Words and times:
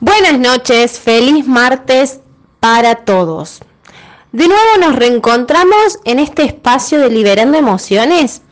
Buenas 0.00 0.38
noches, 0.38 1.00
feliz 1.00 1.46
martes 1.46 2.20
para 2.60 2.96
todos. 2.96 3.60
De 4.30 4.46
nuevo 4.46 4.76
nos 4.78 4.94
reencontramos 4.94 6.00
en 6.04 6.18
este 6.18 6.44
espacio 6.44 6.98
de 6.98 7.08
Liberando 7.08 7.56
Emociones 7.56 8.42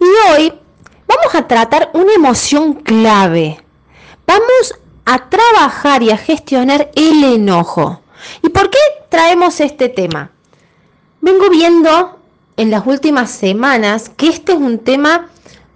y 0.00 0.32
hoy 0.32 0.52
vamos 1.06 1.34
a 1.36 1.46
tratar 1.46 1.92
una 1.94 2.12
emoción 2.14 2.74
clave. 2.74 3.62
Vamos 4.26 4.74
a 5.04 5.28
trabajar 5.28 6.02
y 6.02 6.10
a 6.10 6.16
gestionar 6.16 6.90
el 6.96 7.22
enojo. 7.22 8.00
¿Y 8.42 8.48
por 8.48 8.68
qué 8.68 8.78
traemos 9.08 9.60
este 9.60 9.88
tema? 9.88 10.32
Vengo 11.20 11.48
viendo 11.48 12.18
en 12.56 12.72
las 12.72 12.84
últimas 12.88 13.30
semanas 13.30 14.08
que 14.16 14.30
este 14.30 14.50
es 14.50 14.58
un 14.58 14.80
tema, 14.80 15.28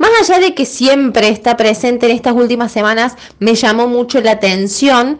más 0.02 0.28
allá 0.28 0.40
de 0.40 0.52
que 0.52 0.66
siempre 0.66 1.28
está 1.28 1.56
presente 1.56 2.06
en 2.06 2.16
estas 2.16 2.34
últimas 2.34 2.72
semanas, 2.72 3.14
me 3.38 3.54
llamó 3.54 3.86
mucho 3.86 4.20
la 4.20 4.32
atención 4.32 5.18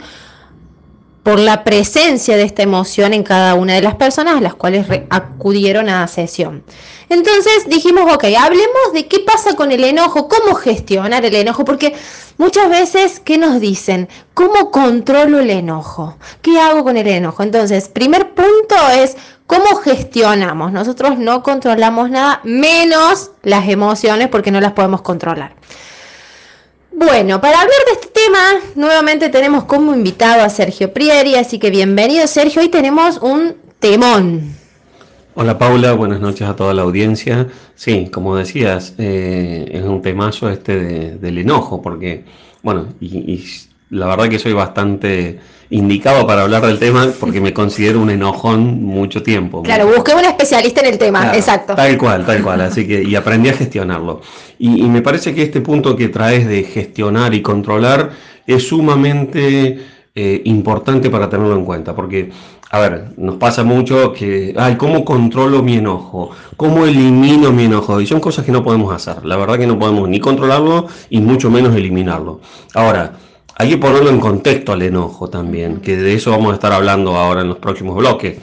por 1.22 1.39
la 1.39 1.63
presencia 1.63 2.36
de 2.36 2.43
esta 2.43 2.64
emoción 2.64 3.14
en 3.14 3.22
cada 3.22 3.55
una 3.55 3.75
de 3.75 3.82
las 3.82 3.95
personas 3.95 4.36
a 4.36 4.41
las 4.41 4.57
cuales 4.57 4.86
acudieron 5.08 5.89
a 5.89 6.00
la 6.00 6.08
sesión. 6.08 6.64
Entonces 7.08 7.68
dijimos, 7.68 8.13
ok, 8.13 8.25
hablemos 8.36 8.93
de 8.93 9.07
qué 9.07 9.21
pasa 9.21 9.55
con 9.55 9.71
el 9.71 9.85
enojo, 9.85 10.27
cómo 10.27 10.55
gestionar 10.55 11.25
el 11.25 11.35
enojo, 11.36 11.64
porque 11.64 11.94
muchas 12.39 12.69
veces, 12.69 13.21
¿qué 13.21 13.39
nos 13.39 13.61
dicen? 13.61 14.08
¿Cómo 14.35 14.72
controlo 14.72 15.39
el 15.39 15.50
enojo? 15.50 16.17
¿Qué 16.41 16.58
hago 16.58 16.83
con 16.83 16.96
el 16.96 17.07
enojo? 17.07 17.44
Entonces, 17.44 17.89
primer 17.89 18.35
punto 18.35 18.75
es 18.93 19.17
cómo 19.53 19.77
gestionamos. 19.77 20.73
Nosotros 20.73 21.19
no 21.19 21.43
controlamos 21.43 22.09
nada, 22.09 22.41
menos 22.43 23.33
las 23.43 23.69
emociones, 23.69 24.29
porque 24.29 24.51
no 24.51 24.61
las 24.61 24.73
podemos 24.73 25.03
controlar. 25.03 25.53
Bueno, 26.91 27.41
para 27.41 27.61
hablar 27.61 27.79
de 27.87 27.93
este 27.93 28.09
tema, 28.09 28.39
nuevamente 28.77 29.29
tenemos 29.29 29.65
como 29.65 29.95
invitado 29.95 30.43
a 30.43 30.49
Sergio 30.49 30.93
Prieri, 30.93 31.35
así 31.35 31.59
que 31.59 31.71
bienvenido 31.71 32.27
Sergio, 32.27 32.62
hoy 32.62 32.69
tenemos 32.69 33.19
un 33.19 33.56
temón. 33.78 34.55
Hola 35.34 35.59
Paula, 35.59 35.92
buenas 35.92 36.20
noches 36.20 36.48
a 36.48 36.56
toda 36.56 36.72
la 36.72 36.83
audiencia. 36.83 37.48
Sí, 37.75 38.09
como 38.11 38.37
decías, 38.37 38.94
eh, 38.97 39.69
es 39.70 39.83
un 39.83 40.00
temazo 40.00 40.48
este 40.48 41.16
del 41.16 41.39
enojo, 41.39 41.83
porque, 41.83 42.25
bueno, 42.62 42.87
y 43.00 43.44
la 43.92 44.06
verdad 44.06 44.28
que 44.28 44.38
soy 44.38 44.54
bastante 44.54 45.38
indicado 45.68 46.26
para 46.26 46.42
hablar 46.42 46.64
del 46.66 46.78
tema 46.78 47.08
porque 47.20 47.40
me 47.40 47.52
considero 47.52 48.00
un 48.00 48.10
enojón 48.10 48.82
mucho 48.82 49.22
tiempo. 49.22 49.62
Claro, 49.62 49.86
busqué 49.86 50.14
un 50.14 50.24
especialista 50.24 50.80
en 50.80 50.86
el 50.94 50.98
tema, 50.98 51.34
exacto. 51.34 51.74
Tal 51.74 51.98
cual, 51.98 52.24
tal 52.24 52.42
cual, 52.42 52.62
así 52.62 52.86
que 52.86 53.02
y 53.02 53.14
aprendí 53.14 53.50
a 53.50 53.54
gestionarlo. 53.54 54.22
Y, 54.58 54.82
me 54.84 55.02
parece 55.02 55.34
que 55.34 55.42
este 55.42 55.60
punto 55.60 55.94
que 55.94 56.08
traes 56.08 56.46
de 56.46 56.62
gestionar 56.62 57.34
y 57.34 57.42
controlar 57.42 58.10
es 58.46 58.68
sumamente 58.68 59.78
eh, 60.14 60.42
importante 60.44 61.10
para 61.10 61.28
tenerlo 61.28 61.56
en 61.56 61.64
cuenta, 61.64 61.94
porque, 61.94 62.30
a 62.70 62.78
ver, 62.78 63.12
nos 63.16 63.36
pasa 63.36 63.62
mucho 63.62 64.12
que, 64.12 64.54
ay, 64.56 64.76
¿cómo 64.76 65.04
controlo 65.04 65.62
mi 65.62 65.76
enojo? 65.76 66.30
¿Cómo 66.56 66.86
elimino 66.86 67.50
mi 67.50 67.64
enojo? 67.64 68.00
Y 68.00 68.06
son 68.06 68.20
cosas 68.20 68.44
que 68.44 68.52
no 68.52 68.62
podemos 68.62 68.94
hacer, 68.94 69.24
la 69.24 69.36
verdad 69.36 69.58
que 69.58 69.66
no 69.66 69.78
podemos 69.78 70.08
ni 70.08 70.20
controlarlo 70.20 70.86
y 71.10 71.20
mucho 71.20 71.50
menos 71.50 71.74
eliminarlo. 71.74 72.40
Ahora, 72.74 73.14
hay 73.56 73.69
que 73.69 73.78
ponerlo 73.78 74.11
en 74.11 74.20
contexto 74.20 74.72
al 74.72 74.83
enojo 74.83 75.28
también, 75.28 75.81
que 75.81 75.97
de 75.97 76.14
eso 76.14 76.31
vamos 76.31 76.53
a 76.53 76.55
estar 76.55 76.72
hablando 76.72 77.17
ahora 77.17 77.42
en 77.42 77.48
los 77.48 77.59
próximos 77.59 77.97
bloques. 77.97 78.39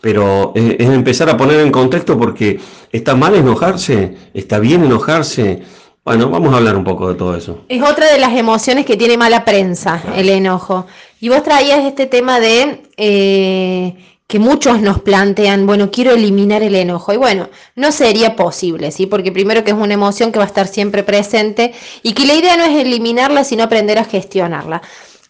Pero 0.00 0.52
es, 0.54 0.80
empezar 0.80 1.30
a 1.30 1.36
poner 1.36 1.60
en 1.60 1.70
contexto 1.70 2.18
porque 2.18 2.60
está 2.92 3.14
mal 3.14 3.34
enojarse, 3.34 4.16
está 4.34 4.58
bien 4.58 4.84
enojarse. 4.84 5.62
Bueno, 6.04 6.28
vamos 6.28 6.52
a 6.52 6.58
hablar 6.58 6.76
un 6.76 6.84
poco 6.84 7.08
de 7.08 7.14
todo 7.14 7.34
eso. 7.36 7.64
Es 7.68 7.82
otra 7.82 8.12
de 8.12 8.18
las 8.18 8.34
emociones 8.36 8.84
que 8.84 8.96
tiene 8.96 9.16
mala 9.16 9.44
prensa, 9.46 10.02
el 10.14 10.28
enojo. 10.28 10.86
Y 11.20 11.30
vos 11.30 11.42
traías 11.42 11.84
este 11.86 12.04
tema 12.04 12.38
de 12.38 12.82
eh, 12.98 13.96
que 14.26 14.38
muchos 14.38 14.80
nos 14.80 15.00
plantean, 15.02 15.66
bueno, 15.66 15.90
quiero 15.90 16.12
eliminar 16.12 16.62
el 16.62 16.74
enojo. 16.74 17.12
Y 17.12 17.16
bueno, 17.16 17.50
no 17.74 17.92
sería 17.92 18.36
posible, 18.36 18.90
¿sí? 18.90 19.06
Porque 19.06 19.32
primero 19.32 19.64
que 19.64 19.72
es 19.72 19.76
una 19.76 19.94
emoción 19.94 20.32
que 20.32 20.38
va 20.38 20.44
a 20.44 20.48
estar 20.48 20.66
siempre 20.66 21.02
presente 21.02 21.74
y 22.02 22.14
que 22.14 22.26
la 22.26 22.34
idea 22.34 22.56
no 22.56 22.64
es 22.64 22.76
eliminarla, 22.76 23.44
sino 23.44 23.64
aprender 23.64 23.98
a 23.98 24.04
gestionarla. 24.04 24.82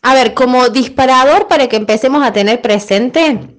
A 0.02 0.14
ver, 0.14 0.34
como 0.34 0.68
disparador 0.68 1.48
para 1.48 1.66
que 1.68 1.76
empecemos 1.76 2.24
a 2.24 2.32
tener 2.32 2.60
presente, 2.60 3.56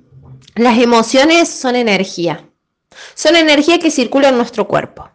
las 0.56 0.78
emociones 0.80 1.50
son 1.50 1.76
energía. 1.76 2.48
Son 3.14 3.36
energía 3.36 3.80
que 3.80 3.92
circula 3.92 4.30
en 4.30 4.38
nuestro 4.38 4.68
cuerpo. 4.68 5.10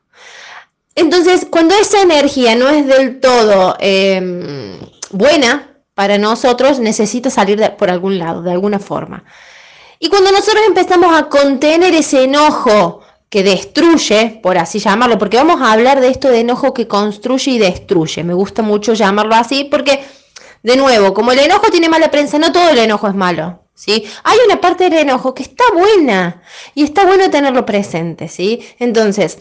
Entonces, 0.94 1.46
cuando 1.50 1.74
esa 1.74 2.02
energía 2.02 2.56
no 2.56 2.68
es 2.68 2.86
del 2.86 3.20
todo 3.20 3.76
em, 3.80 4.78
buena 5.12 5.78
para 5.94 6.18
nosotros, 6.18 6.78
necesita 6.78 7.30
salir 7.30 7.74
por 7.78 7.90
algún 7.90 8.18
lado, 8.18 8.42
de 8.42 8.52
alguna 8.52 8.78
forma. 8.78 9.24
Y 10.02 10.08
cuando 10.08 10.32
nosotros 10.32 10.62
empezamos 10.66 11.14
a 11.14 11.28
contener 11.28 11.94
ese 11.94 12.24
enojo 12.24 13.02
que 13.28 13.42
destruye, 13.42 14.40
por 14.42 14.56
así 14.56 14.78
llamarlo, 14.78 15.18
porque 15.18 15.36
vamos 15.36 15.60
a 15.60 15.72
hablar 15.72 16.00
de 16.00 16.08
esto 16.08 16.28
de 16.28 16.40
enojo 16.40 16.72
que 16.72 16.88
construye 16.88 17.52
y 17.52 17.58
destruye, 17.58 18.24
me 18.24 18.32
gusta 18.32 18.62
mucho 18.62 18.94
llamarlo 18.94 19.34
así, 19.34 19.64
porque, 19.64 20.02
de 20.62 20.76
nuevo, 20.76 21.12
como 21.12 21.32
el 21.32 21.40
enojo 21.40 21.70
tiene 21.70 21.90
mala 21.90 22.10
prensa, 22.10 22.38
no 22.38 22.50
todo 22.50 22.70
el 22.70 22.78
enojo 22.78 23.08
es 23.08 23.14
malo. 23.14 23.60
¿Sí? 23.74 24.04
Hay 24.24 24.38
una 24.46 24.60
parte 24.60 24.84
del 24.84 25.00
enojo 25.00 25.34
que 25.34 25.42
está 25.42 25.64
buena 25.72 26.42
y 26.74 26.82
está 26.82 27.06
bueno 27.06 27.30
tenerlo 27.30 27.64
presente, 27.64 28.28
¿sí? 28.28 28.60
Entonces, 28.78 29.38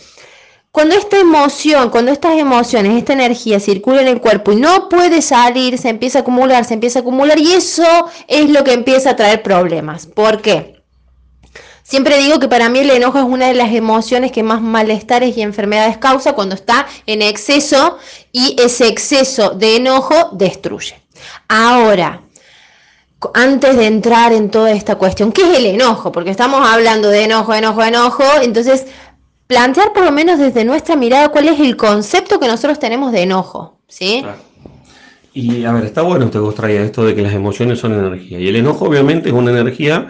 cuando 0.72 0.96
esta 0.96 1.20
emoción, 1.20 1.90
cuando 1.90 2.12
estas 2.12 2.38
emociones, 2.38 2.98
esta 2.98 3.14
energía 3.14 3.60
circula 3.60 4.02
en 4.02 4.08
el 4.08 4.22
cuerpo 4.22 4.52
y 4.52 4.56
no 4.56 4.88
puede 4.88 5.22
salir, 5.22 5.78
se 5.78 5.90
empieza 5.90 6.20
a 6.20 6.22
acumular, 6.22 6.64
se 6.64 6.76
empieza 6.76 7.00
a 7.00 7.02
acumular 7.02 7.40
y 7.40 7.54
eso 7.54 7.84
es 8.28 8.50
lo 8.50 8.64
que 8.64 8.74
empieza 8.74 9.12
a 9.12 9.16
traer 9.16 9.42
problemas. 9.42 10.06
¿Por 10.06 10.42
qué? 10.42 10.80
Siempre 11.82 12.20
digo 12.20 12.38
que 12.38 12.48
para 12.48 12.70
mí 12.70 12.80
el 12.80 12.92
enojo 12.92 13.18
es 13.18 13.24
una 13.24 13.48
de 13.48 13.56
las 13.56 13.74
emociones 13.74 14.32
que 14.32 14.44
más 14.44 14.62
malestares 14.62 15.36
y 15.36 15.42
enfermedades 15.42 15.98
causa 15.98 16.34
cuando 16.34 16.54
está 16.54 16.86
en 17.08 17.24
exceso 17.24 17.98
y 18.32 18.56
ese 18.62 18.88
exceso 18.88 19.50
de 19.50 19.78
enojo 19.78 20.30
destruye. 20.34 21.02
Ahora, 21.48 22.22
antes 23.34 23.76
de 23.76 23.88
entrar 23.88 24.34
en 24.34 24.52
toda 24.52 24.70
esta 24.72 24.98
cuestión, 24.98 25.32
¿qué 25.32 25.42
es 25.52 25.58
el 25.58 25.66
enojo? 25.66 26.12
Porque 26.12 26.30
estamos 26.30 26.62
hablando 26.66 27.10
de 27.10 27.24
enojo, 27.24 27.56
enojo, 27.56 27.84
enojo, 27.84 28.24
entonces 28.44 28.86
plantear 29.50 29.94
por 29.94 30.06
lo 30.06 30.12
menos 30.12 30.38
desde 30.38 30.64
nuestra 30.64 30.96
mirada 30.96 31.30
cuál 31.30 31.48
es 31.48 31.60
el 31.60 31.76
concepto 31.76 32.40
que 32.40 32.48
nosotros 32.48 32.78
tenemos 32.78 33.12
de 33.12 33.24
enojo, 33.24 33.80
¿sí? 33.88 34.24
Y 35.34 35.66
a 35.66 35.72
ver, 35.72 35.86
está 35.86 36.04
bueno 36.04 36.26
usted 36.26 36.40
vos 36.40 36.54
traía 36.54 36.84
esto 36.84 37.04
de 37.04 37.16
que 37.16 37.24
las 37.24 37.34
emociones 37.34 37.80
son 37.80 37.94
energía. 37.94 38.40
Y 38.40 38.48
el 38.48 38.58
enojo 38.58 38.86
obviamente 38.86 39.30
es 39.30 39.34
una 39.34 39.50
energía 39.50 40.08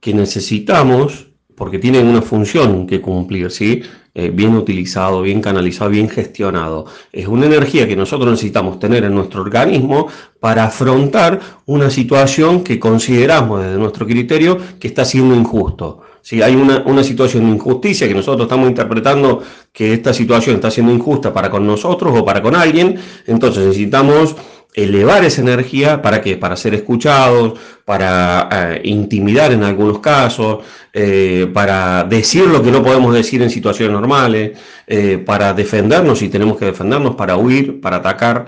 que 0.00 0.12
necesitamos 0.12 1.28
porque 1.54 1.78
tiene 1.78 2.00
una 2.00 2.22
función 2.22 2.88
que 2.88 3.00
cumplir, 3.00 3.52
¿sí? 3.52 3.82
Eh, 4.14 4.30
bien 4.30 4.56
utilizado, 4.56 5.22
bien 5.22 5.40
canalizado, 5.40 5.88
bien 5.88 6.08
gestionado. 6.08 6.86
Es 7.12 7.28
una 7.28 7.46
energía 7.46 7.86
que 7.86 7.94
nosotros 7.94 8.32
necesitamos 8.32 8.80
tener 8.80 9.04
en 9.04 9.14
nuestro 9.14 9.42
organismo 9.42 10.08
para 10.40 10.64
afrontar 10.64 11.38
una 11.66 11.88
situación 11.88 12.64
que 12.64 12.80
consideramos 12.80 13.62
desde 13.62 13.78
nuestro 13.78 14.06
criterio 14.06 14.58
que 14.80 14.88
está 14.88 15.04
siendo 15.04 15.36
injusto. 15.36 16.02
Si 16.22 16.40
hay 16.40 16.54
una, 16.54 16.82
una 16.86 17.04
situación 17.04 17.44
de 17.44 17.50
injusticia 17.56 18.08
que 18.08 18.14
nosotros 18.14 18.46
estamos 18.46 18.68
interpretando 18.68 19.42
que 19.72 19.92
esta 19.92 20.14
situación 20.14 20.56
está 20.56 20.70
siendo 20.70 20.92
injusta 20.92 21.32
para 21.32 21.50
con 21.50 21.66
nosotros 21.66 22.16
o 22.16 22.24
para 22.24 22.40
con 22.40 22.56
alguien, 22.56 22.98
entonces 23.26 23.66
necesitamos 23.66 24.36
elevar 24.74 25.24
esa 25.24 25.42
energía 25.42 26.00
para 26.00 26.20
qué? 26.22 26.36
Para 26.36 26.56
ser 26.56 26.74
escuchados, 26.74 27.58
para 27.84 28.48
eh, 28.50 28.80
intimidar 28.84 29.52
en 29.52 29.64
algunos 29.64 29.98
casos, 29.98 30.64
eh, 30.92 31.50
para 31.52 32.04
decir 32.04 32.46
lo 32.46 32.62
que 32.62 32.70
no 32.70 32.82
podemos 32.82 33.12
decir 33.14 33.42
en 33.42 33.50
situaciones 33.50 33.92
normales, 33.92 34.58
eh, 34.86 35.18
para 35.24 35.52
defendernos 35.52 36.18
si 36.20 36.28
tenemos 36.28 36.56
que 36.56 36.66
defendernos, 36.66 37.14
para 37.16 37.36
huir, 37.36 37.80
para 37.80 37.96
atacar. 37.96 38.46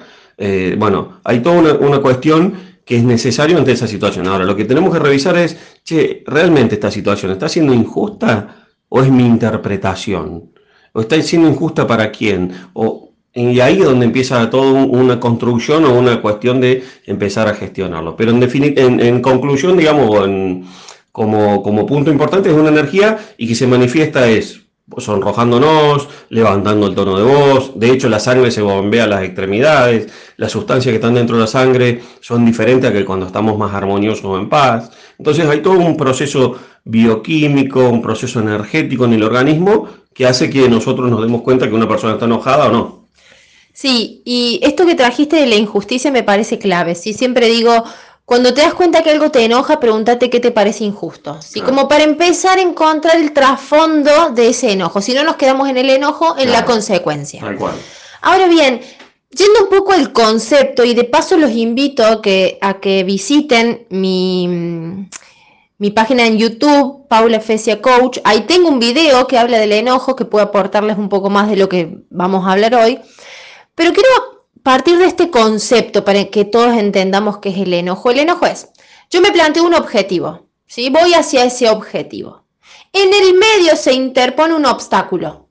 bueno, 0.79 1.21
hay 1.25 1.41
toda 1.41 1.59
una, 1.61 1.73
una, 1.75 1.99
cuestión 2.01 2.55
que 2.85 2.97
es 2.97 3.05
necesario 3.05 3.59
ante 3.59 3.73
esa 3.73 3.89
situación. 3.89 4.27
Ahora, 4.27 4.45
lo 4.45 4.57
que 4.57 4.65
tenemos 4.65 4.93
que 4.93 4.99
revisar 4.99 5.37
es, 5.39 5.57
che, 5.85 6.23
¿realmente 6.27 6.75
esta 6.75 6.91
situación 6.91 7.33
está 7.33 7.49
siendo 7.49 7.73
injusta 7.73 8.67
o 8.89 9.03
es 9.03 9.11
mi 9.11 9.25
interpretación? 9.25 10.53
¿O 10.93 11.01
está 11.01 11.21
siendo 11.23 11.49
injusta 11.49 11.87
para 11.87 12.11
quién? 12.11 12.53
¿O 12.75 13.05
y 13.35 13.59
ahí 13.59 13.81
es 13.81 13.85
donde 13.85 14.07
empieza 14.07 14.49
toda 14.49 14.73
una 14.85 15.19
construcción 15.19 15.85
o 15.85 15.99
una 15.99 16.23
cuestión 16.23 16.61
de 16.61 16.85
empezar 17.05 17.49
a 17.49 17.55
gestionarlo. 17.55 18.15
Pero 18.17 18.31
en, 18.31 19.01
en, 19.01 19.21
conclusión, 19.21 19.77
digamos, 19.77 20.29
como, 21.11 21.61
como 21.65 21.85
punto 21.85 22.13
importante, 22.13 22.51
es 22.51 22.55
una 22.55 22.69
energía 22.69 23.19
y 23.37 23.49
que 23.49 23.57
se 23.57 23.67
manifiesta 23.67 24.29
es 24.29 24.64
sonrojándonos, 24.99 26.09
levantando 26.29 26.87
el 26.87 26.95
tono 26.95 27.17
de 27.17 27.25
voz. 27.25 27.73
De 27.79 27.91
hecho, 27.91 28.09
la 28.09 28.21
sangre 28.21 28.51
se 28.51 28.63
bombea 28.63 29.05
a 29.05 29.07
las 29.07 29.23
extremidades. 29.23 30.13
Las 30.37 30.53
sustancias 30.53 30.93
que 30.93 30.97
están 30.97 31.15
dentro 31.15 31.37
de 31.37 31.43
la 31.43 31.47
sangre 31.47 32.03
son 32.21 32.45
diferentes 32.45 32.91
a 32.91 32.93
que 32.93 33.05
cuando 33.05 33.27
estamos 33.27 33.57
más 33.59 33.75
armoniosos 33.75 34.25
o 34.25 34.39
en 34.39 34.49
paz. 34.49 34.91
Entonces 35.19 35.47
hay 35.47 35.63
todo 35.63 35.79
un 35.79 35.97
proceso 35.97 36.59
bioquímico, 36.85 37.89
un 37.89 38.03
proceso 38.03 38.41
energético 38.41 39.07
en 39.07 39.15
el 39.15 39.23
organismo 39.23 39.89
que 40.13 40.27
hace 40.27 40.51
que 40.51 40.69
nosotros 40.69 41.11
nos 41.11 41.23
demos 41.23 41.43
cuenta 41.43 41.69
que 41.69 41.75
una 41.75 41.89
persona 41.89 42.15
está 42.15 42.27
enojada 42.27 42.67
o 42.67 42.73
no. 42.73 43.05
Sí, 43.73 44.23
y 44.25 44.61
esto 44.63 44.87
que 44.87 44.95
trajiste 44.95 45.35
de 45.35 45.47
la 45.47 45.57
injusticia 45.57 46.13
me 46.13 46.23
parece 46.23 46.61
clave. 46.61 46.95
Sí, 46.95 47.13
siempre 47.13 47.49
digo, 47.49 47.85
Cuando 48.25 48.55
te 48.55 48.63
das 48.63 48.73
cuenta 48.73 49.03
que 49.03 49.11
algo 49.11 49.31
te 49.31 49.45
enoja, 49.45 49.81
pregúntate 49.81 50.31
qué 50.31 50.41
te 50.41 50.51
parece 50.51 50.85
injusto. 50.85 51.43
¿sí? 51.43 51.61
Claro. 51.61 51.69
Como 51.69 51.89
para 51.89 52.05
empezar 52.05 52.59
a 52.59 52.63
encontrar 52.63 53.17
el 53.17 53.33
trasfondo 53.33 54.31
de 54.31 54.49
ese 54.49 54.73
enojo. 54.73 55.03
Si 55.03 55.13
no 55.13 55.25
nos 55.25 55.37
quedamos 55.37 55.69
en 55.69 55.77
el 55.77 55.91
enojo, 55.91 56.35
en 56.39 56.51
la 56.51 56.65
consecuencia. 56.65 57.41
Tal 57.41 57.57
cual. 57.57 57.75
Ahora 58.23 58.49
bien, 58.49 58.81
yendo 59.31 59.65
un 59.65 59.69
poco 59.69 59.93
al 59.93 60.13
concepto 60.13 60.85
y 60.85 60.95
de 60.95 61.05
paso 61.05 61.37
los 61.37 61.51
invito 61.51 62.07
a 62.07 62.23
que, 62.23 62.57
a 62.63 62.81
que 62.81 63.05
visiten 63.05 63.87
mi, 63.91 64.49
mi 65.77 65.91
página 65.91 66.27
en 66.27 66.39
YouTube, 66.39 67.07
Paula 67.09 67.41
Fecia 67.41 67.83
Coach. 67.83 68.21
Ahí 68.25 68.43
tengo 68.43 68.71
un 68.71 68.79
video 68.79 69.27
que 69.27 69.39
habla 69.39 69.59
del 69.59 69.73
enojo 69.73 70.17
que 70.17 70.25
puede 70.25 70.45
aportarles 70.45 70.97
un 70.97 71.11
poco 71.11 71.29
más 71.29 71.51
de 71.51 71.57
lo 71.57 71.69
que 71.69 71.99
vamos 72.09 72.47
a 72.47 72.53
hablar 72.53 72.75
hoy. 72.75 73.01
Pero 73.75 73.93
quiero 73.93 74.34
partir 74.65 74.97
de 74.97 75.05
este 75.05 75.31
concepto 75.31 76.05
para 76.05 76.25
que 76.25 76.47
todos 76.47 76.75
entendamos 76.77 77.39
qué 77.39 77.51
es 77.51 77.59
el 77.59 77.75
enojo. 77.75 78.11
El 78.11 78.21
enojo 78.21 78.47
es, 78.47 78.69
yo 79.11 79.21
me 79.21 79.31
planteo 79.31 79.63
un 79.63 79.75
objetivo, 79.75 80.49
¿sí? 80.67 80.89
voy 80.89 81.13
hacia 81.13 81.45
ese 81.45 81.69
objetivo. 81.69 82.47
En 82.93 83.13
el 83.13 83.35
medio 83.35 83.77
se 83.77 83.93
interpone 83.93 84.55
un 84.55 84.65
obstáculo. 84.65 85.49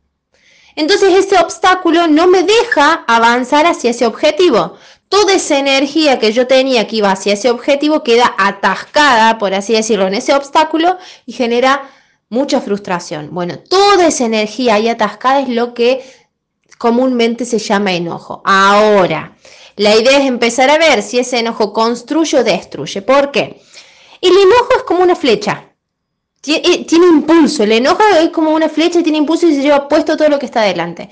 Entonces 0.75 1.13
ese 1.13 1.38
obstáculo 1.38 2.07
no 2.07 2.25
me 2.25 2.42
deja 2.42 3.06
avanzar 3.07 3.68
hacia 3.68 3.92
ese 3.92 4.07
objetivo. 4.07 4.77
Toda 5.10 5.33
esa 5.36 5.59
energía 5.59 6.18
que 6.18 6.31
yo 6.31 6.48
tenía 6.48 6.88
que 6.88 6.95
iba 6.95 7.12
hacia 7.12 7.33
ese 7.33 7.51
objetivo 7.51 8.01
queda 8.01 8.33
atascada, 8.39 9.38
por 9.38 9.54
así 9.54 9.74
decirlo, 9.74 10.07
en 10.07 10.16
ese 10.16 10.33
obstáculo 10.33 10.98
y 11.27 11.33
genera 11.33 11.88
mucha 12.30 12.62
frustración. 12.62 13.30
Bueno, 13.31 13.59
toda 13.59 14.07
esa 14.07 14.25
energía 14.25 14.74
ahí 14.74 14.89
atascada 14.89 15.42
es 15.42 15.50
lo 15.50 15.75
que 15.75 16.04
comúnmente 16.83 17.45
se 17.45 17.59
llama 17.59 17.94
enojo. 17.94 18.41
Ahora, 18.44 19.38
la 19.77 19.95
idea 19.95 20.18
es 20.18 20.25
empezar 20.25 20.69
a 20.69 20.77
ver 20.77 21.01
si 21.01 21.18
ese 21.18 21.39
enojo 21.39 21.71
construye 21.71 22.39
o 22.39 22.44
destruye. 22.44 23.01
¿Por 23.01 23.31
qué? 23.31 23.62
El 24.19 24.33
enojo 24.33 24.69
es 24.75 24.83
como 24.83 25.01
una 25.01 25.15
flecha. 25.15 25.69
Eh, 26.45 26.83
Tiene 26.85 27.07
impulso. 27.07 27.63
El 27.63 27.71
enojo 27.71 28.03
es 28.19 28.31
como 28.31 28.51
una 28.51 28.68
flecha, 28.68 29.01
tiene 29.01 29.19
impulso 29.19 29.47
y 29.47 29.56
se 29.56 29.62
lleva 29.62 29.88
puesto 29.88 30.18
todo 30.18 30.27
lo 30.27 30.38
que 30.38 30.45
está 30.45 30.63
adelante. 30.63 31.09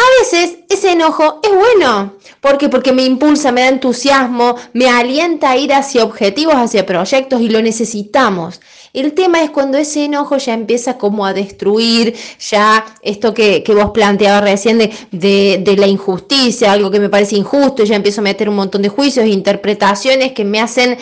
A 0.00 0.20
veces 0.22 0.58
ese 0.68 0.92
enojo 0.92 1.40
es 1.42 1.50
bueno. 1.54 2.14
¿Por 2.40 2.56
qué? 2.56 2.68
Porque 2.70 2.92
me 2.92 3.04
impulsa, 3.04 3.52
me 3.52 3.60
da 3.62 3.68
entusiasmo, 3.68 4.56
me 4.72 4.88
alienta 4.88 5.50
a 5.50 5.56
ir 5.58 5.74
hacia 5.74 6.04
objetivos, 6.04 6.54
hacia 6.54 6.86
proyectos 6.86 7.40
y 7.42 7.48
lo 7.50 7.60
necesitamos. 7.60 8.60
El 8.94 9.12
tema 9.12 9.42
es 9.42 9.50
cuando 9.50 9.76
ese 9.78 10.04
enojo 10.06 10.36
ya 10.38 10.54
empieza 10.54 10.96
como 10.96 11.26
a 11.26 11.34
destruir, 11.34 12.14
ya 12.50 12.84
esto 13.02 13.34
que, 13.34 13.62
que 13.62 13.74
vos 13.74 13.90
planteabas 13.90 14.42
recién 14.42 14.78
de, 14.78 14.90
de- 15.12 15.60
de 15.62 15.76
la 15.76 15.86
injusticia, 15.86 16.72
algo 16.72 16.90
que 16.90 16.98
me 16.98 17.08
parece 17.10 17.36
injusto, 17.36 17.84
ya 17.84 17.96
empiezo 17.96 18.20
a 18.20 18.24
meter 18.24 18.48
un 18.48 18.56
montón 18.56 18.82
de 18.82 18.88
juicios, 18.88 19.26
interpretaciones 19.26 20.32
que 20.32 20.44
me 20.44 20.60
hacen 20.60 20.96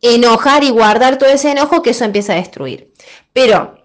enojar 0.00 0.62
y 0.64 0.70
guardar 0.70 1.18
todo 1.18 1.28
ese 1.28 1.50
enojo, 1.50 1.82
que 1.82 1.90
eso 1.90 2.04
empieza 2.04 2.34
a 2.34 2.36
destruir. 2.36 2.92
Pero 3.32 3.77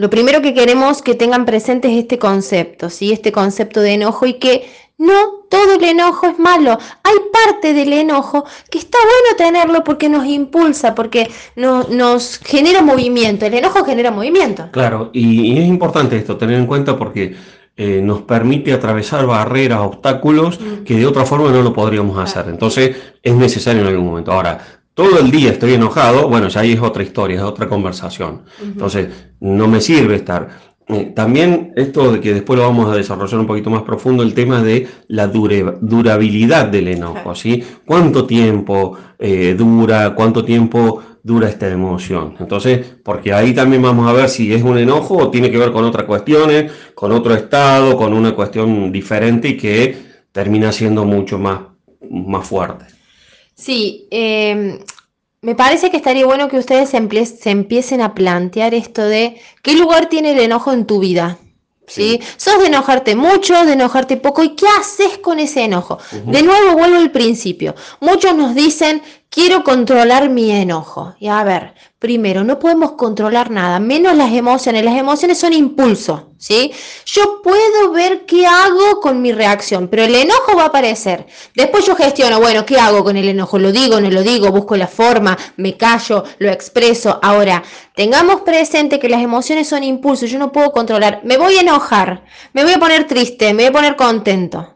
lo 0.00 0.08
primero 0.10 0.40
que 0.42 0.54
queremos 0.54 1.02
que 1.02 1.14
tengan 1.14 1.44
presente 1.44 1.88
es 1.92 1.98
este 2.02 2.18
concepto, 2.18 2.88
¿sí? 2.90 3.12
Este 3.12 3.32
concepto 3.32 3.80
de 3.80 3.92
enojo 3.94 4.26
y 4.26 4.34
que 4.34 4.68
no 4.98 5.14
todo 5.48 5.74
el 5.74 5.84
enojo 5.84 6.26
es 6.26 6.38
malo. 6.38 6.78
Hay 7.02 7.16
parte 7.32 7.72
del 7.74 7.92
enojo 7.92 8.44
que 8.70 8.78
está 8.78 8.98
bueno 8.98 9.36
tenerlo 9.36 9.82
porque 9.84 10.08
nos 10.08 10.26
impulsa, 10.26 10.94
porque 10.94 11.30
no- 11.56 11.84
nos 11.90 12.38
genera 12.38 12.82
movimiento. 12.82 13.46
El 13.46 13.54
enojo 13.54 13.84
genera 13.84 14.10
movimiento. 14.10 14.68
Claro, 14.72 15.10
y, 15.12 15.52
y 15.54 15.58
es 15.58 15.66
importante 15.66 16.16
esto, 16.16 16.36
tener 16.36 16.56
en 16.58 16.66
cuenta 16.66 16.96
porque 16.98 17.34
eh, 17.76 18.00
nos 18.02 18.22
permite 18.22 18.72
atravesar 18.74 19.24
barreras, 19.26 19.80
obstáculos 19.80 20.60
Mm. 20.60 20.84
que 20.84 20.94
de 20.96 21.06
otra 21.06 21.24
forma 21.24 21.50
no 21.50 21.62
lo 21.62 21.72
podríamos 21.72 22.18
hacer. 22.18 22.44
Entonces 22.48 22.94
es 23.22 23.34
necesario 23.34 23.80
en 23.82 23.88
algún 23.88 24.04
momento. 24.06 24.32
Ahora, 24.32 24.58
todo 25.00 25.18
el 25.18 25.30
día 25.30 25.52
estoy 25.52 25.72
enojado, 25.72 26.28
bueno, 26.28 26.48
ya 26.48 26.60
ahí 26.60 26.72
es 26.72 26.80
otra 26.80 27.02
historia, 27.02 27.36
es 27.36 27.42
otra 27.42 27.66
conversación. 27.68 28.42
Entonces, 28.62 29.08
no 29.40 29.66
me 29.66 29.80
sirve 29.80 30.16
estar. 30.16 30.48
Eh, 30.88 31.12
también 31.16 31.72
esto 31.74 32.12
de 32.12 32.20
que 32.20 32.34
después 32.34 32.58
lo 32.58 32.66
vamos 32.66 32.90
a 32.92 32.96
desarrollar 32.96 33.40
un 33.40 33.46
poquito 33.46 33.70
más 33.70 33.82
profundo, 33.82 34.22
el 34.22 34.34
tema 34.34 34.62
de 34.62 34.86
la 35.08 35.32
dure- 35.32 35.78
durabilidad 35.80 36.66
del 36.66 36.88
enojo. 36.88 37.34
¿sí? 37.34 37.62
¿Cuánto 37.86 38.26
tiempo 38.26 38.98
eh, 39.18 39.54
dura? 39.56 40.14
¿Cuánto 40.14 40.44
tiempo 40.44 41.00
dura 41.22 41.48
esta 41.48 41.66
emoción? 41.70 42.34
Entonces, 42.38 42.84
porque 43.02 43.32
ahí 43.32 43.54
también 43.54 43.80
vamos 43.80 44.06
a 44.06 44.12
ver 44.12 44.28
si 44.28 44.52
es 44.52 44.62
un 44.62 44.76
enojo 44.76 45.16
o 45.16 45.30
tiene 45.30 45.50
que 45.50 45.56
ver 45.56 45.72
con 45.72 45.84
otras 45.86 46.04
cuestiones, 46.04 46.70
con 46.94 47.10
otro 47.12 47.34
estado, 47.34 47.96
con 47.96 48.12
una 48.12 48.32
cuestión 48.34 48.92
diferente 48.92 49.48
y 49.48 49.56
que 49.56 49.96
termina 50.30 50.72
siendo 50.72 51.06
mucho 51.06 51.38
más, 51.38 51.60
más 52.10 52.46
fuerte. 52.46 52.84
Sí, 53.60 54.08
eh, 54.10 54.82
me 55.42 55.54
parece 55.54 55.90
que 55.90 55.98
estaría 55.98 56.24
bueno 56.24 56.48
que 56.48 56.58
ustedes 56.58 56.88
se 56.88 57.50
empiecen 57.50 58.00
a 58.00 58.14
plantear 58.14 58.72
esto 58.72 59.02
de 59.02 59.38
qué 59.62 59.74
lugar 59.74 60.08
tiene 60.08 60.32
el 60.32 60.40
enojo 60.40 60.72
en 60.72 60.86
tu 60.86 60.98
vida. 60.98 61.38
¿Sí? 61.86 62.20
Sos 62.36 62.60
de 62.60 62.68
enojarte 62.68 63.16
mucho, 63.16 63.66
de 63.66 63.72
enojarte 63.72 64.16
poco, 64.16 64.44
¿y 64.44 64.54
qué 64.54 64.66
haces 64.78 65.18
con 65.18 65.40
ese 65.40 65.64
enojo? 65.64 65.98
De 66.24 66.40
nuevo 66.42 66.74
vuelvo 66.74 66.96
al 66.96 67.10
principio. 67.10 67.74
Muchos 67.98 68.34
nos 68.36 68.54
dicen, 68.54 69.02
quiero 69.30 69.62
controlar 69.62 70.28
mi 70.28 70.50
enojo. 70.50 71.14
Y 71.20 71.28
a 71.28 71.42
ver, 71.44 71.74
primero, 71.98 72.44
no 72.44 72.58
podemos 72.58 72.92
controlar 72.92 73.50
nada, 73.50 73.78
menos 73.78 74.16
las 74.16 74.32
emociones. 74.32 74.84
Las 74.84 74.98
emociones 74.98 75.38
son 75.38 75.52
impulso, 75.52 76.32
¿sí? 76.36 76.72
Yo 77.06 77.40
puedo 77.42 77.92
ver 77.92 78.26
qué 78.26 78.46
hago 78.46 79.00
con 79.00 79.22
mi 79.22 79.32
reacción, 79.32 79.88
pero 79.88 80.02
el 80.02 80.14
enojo 80.14 80.56
va 80.56 80.64
a 80.64 80.66
aparecer. 80.66 81.26
Después 81.54 81.86
yo 81.86 81.94
gestiono, 81.94 82.40
bueno, 82.40 82.66
¿qué 82.66 82.78
hago 82.78 83.04
con 83.04 83.16
el 83.16 83.28
enojo? 83.28 83.58
¿Lo 83.58 83.72
digo, 83.72 84.00
no 84.00 84.10
lo 84.10 84.22
digo? 84.22 84.50
¿Busco 84.50 84.76
la 84.76 84.88
forma? 84.88 85.38
¿Me 85.56 85.76
callo? 85.76 86.24
¿Lo 86.38 86.50
expreso? 86.50 87.20
Ahora, 87.22 87.62
tengamos 87.94 88.40
presente 88.42 88.98
que 88.98 89.08
las 89.08 89.22
emociones 89.22 89.68
son 89.68 89.84
impulsos, 89.84 90.30
yo 90.30 90.38
no 90.38 90.50
puedo 90.52 90.72
controlar. 90.72 91.20
Me 91.24 91.38
voy 91.38 91.56
a 91.56 91.60
enojar, 91.60 92.24
me 92.52 92.64
voy 92.64 92.72
a 92.72 92.78
poner 92.78 93.06
triste, 93.06 93.54
me 93.54 93.62
voy 93.62 93.66
a 93.66 93.72
poner 93.72 93.96
contento. 93.96 94.74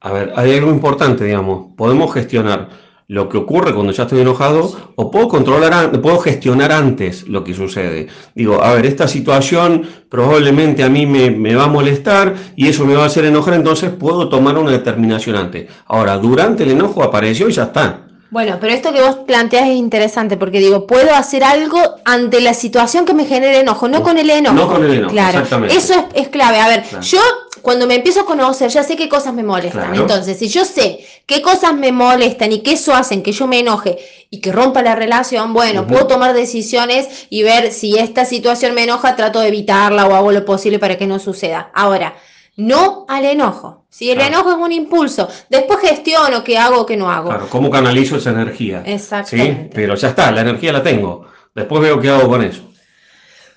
A 0.00 0.10
ver, 0.10 0.32
hay 0.34 0.56
algo 0.56 0.70
importante, 0.70 1.24
digamos. 1.24 1.74
Podemos 1.76 2.12
gestionar 2.12 2.81
lo 3.12 3.28
que 3.28 3.36
ocurre 3.36 3.74
cuando 3.74 3.92
ya 3.92 4.04
estoy 4.04 4.20
enojado 4.22 4.72
o 4.96 5.10
puedo 5.10 5.28
controlar, 5.28 5.92
puedo 6.00 6.18
gestionar 6.18 6.72
antes 6.72 7.28
lo 7.28 7.44
que 7.44 7.52
sucede. 7.52 8.06
Digo, 8.34 8.62
a 8.62 8.72
ver, 8.72 8.86
esta 8.86 9.06
situación 9.06 9.86
probablemente 10.08 10.82
a 10.82 10.88
mí 10.88 11.04
me, 11.04 11.30
me 11.30 11.54
va 11.54 11.64
a 11.64 11.68
molestar 11.68 12.34
y 12.56 12.68
eso 12.68 12.86
me 12.86 12.94
va 12.94 13.02
a 13.02 13.06
hacer 13.08 13.26
enojar, 13.26 13.52
entonces 13.52 13.90
puedo 13.90 14.30
tomar 14.30 14.56
una 14.56 14.70
determinación 14.70 15.36
antes. 15.36 15.68
Ahora, 15.88 16.16
durante 16.16 16.62
el 16.62 16.70
enojo 16.70 17.02
apareció 17.02 17.50
y 17.50 17.52
ya 17.52 17.64
está. 17.64 18.00
Bueno, 18.30 18.56
pero 18.58 18.72
esto 18.72 18.94
que 18.94 19.02
vos 19.02 19.16
planteas 19.26 19.68
es 19.68 19.76
interesante 19.76 20.38
porque 20.38 20.58
digo, 20.58 20.86
puedo 20.86 21.14
hacer 21.14 21.44
algo 21.44 21.78
ante 22.06 22.40
la 22.40 22.54
situación 22.54 23.04
que 23.04 23.12
me 23.12 23.26
genere 23.26 23.60
enojo, 23.60 23.88
no 23.88 24.02
con 24.02 24.16
el 24.16 24.30
enojo. 24.30 24.56
No 24.56 24.68
con 24.68 24.82
el 24.84 24.94
enojo, 24.94 25.12
Claro, 25.12 25.40
exactamente. 25.40 25.76
eso 25.76 25.92
es, 25.92 26.04
es 26.22 26.28
clave. 26.28 26.58
A 26.60 26.68
ver, 26.68 26.82
Claro. 26.84 27.04
yo 27.04 27.18
cuando 27.62 27.86
me 27.86 27.94
empiezo 27.94 28.20
a 28.20 28.26
conocer 28.26 28.68
ya 28.70 28.82
sé 28.82 28.96
qué 28.96 29.08
cosas 29.08 29.32
me 29.32 29.42
molestan. 29.42 29.88
Claro. 29.88 30.02
Entonces, 30.02 30.38
si 30.38 30.48
yo 30.48 30.64
sé 30.64 31.04
qué 31.26 31.40
cosas 31.40 31.74
me 31.74 31.92
molestan 31.92 32.52
y 32.52 32.60
que 32.62 32.72
eso 32.72 32.92
hacen 32.94 33.22
que 33.22 33.32
yo 33.32 33.46
me 33.46 33.60
enoje 33.60 33.98
y 34.30 34.40
que 34.40 34.52
rompa 34.52 34.82
la 34.82 34.94
relación, 34.94 35.52
bueno, 35.54 35.86
puedo 35.86 36.06
tomar 36.06 36.34
decisiones 36.34 37.26
y 37.30 37.42
ver 37.42 37.72
si 37.72 37.98
esta 37.98 38.24
situación 38.24 38.74
me 38.74 38.82
enoja, 38.84 39.16
trato 39.16 39.40
de 39.40 39.48
evitarla 39.48 40.06
o 40.06 40.14
hago 40.14 40.32
lo 40.32 40.44
posible 40.44 40.78
para 40.78 40.98
que 40.98 41.06
no 41.06 41.18
suceda. 41.18 41.70
Ahora, 41.74 42.14
no 42.56 43.06
al 43.08 43.24
enojo. 43.24 43.86
Si 43.88 44.10
el 44.10 44.16
Claro. 44.18 44.34
enojo 44.34 44.50
es 44.52 44.56
un 44.56 44.72
impulso, 44.72 45.28
después 45.48 45.80
gestiono 45.80 46.42
qué 46.42 46.56
hago 46.58 46.80
o 46.80 46.86
qué 46.86 46.96
no 46.96 47.10
hago. 47.10 47.28
Claro, 47.28 47.46
¿cómo 47.48 47.70
canalizo 47.70 48.16
esa 48.16 48.30
energía? 48.30 48.82
¿Sí? 48.84 48.92
Exactamente. 48.92 49.70
Pero 49.74 49.94
ya 49.94 50.08
está, 50.08 50.30
la 50.32 50.40
energía 50.40 50.72
la 50.72 50.82
tengo. 50.82 51.26
Después 51.54 51.82
veo 51.82 52.00
qué 52.00 52.08
hago 52.08 52.28
con 52.28 52.42
eso. 52.42 52.62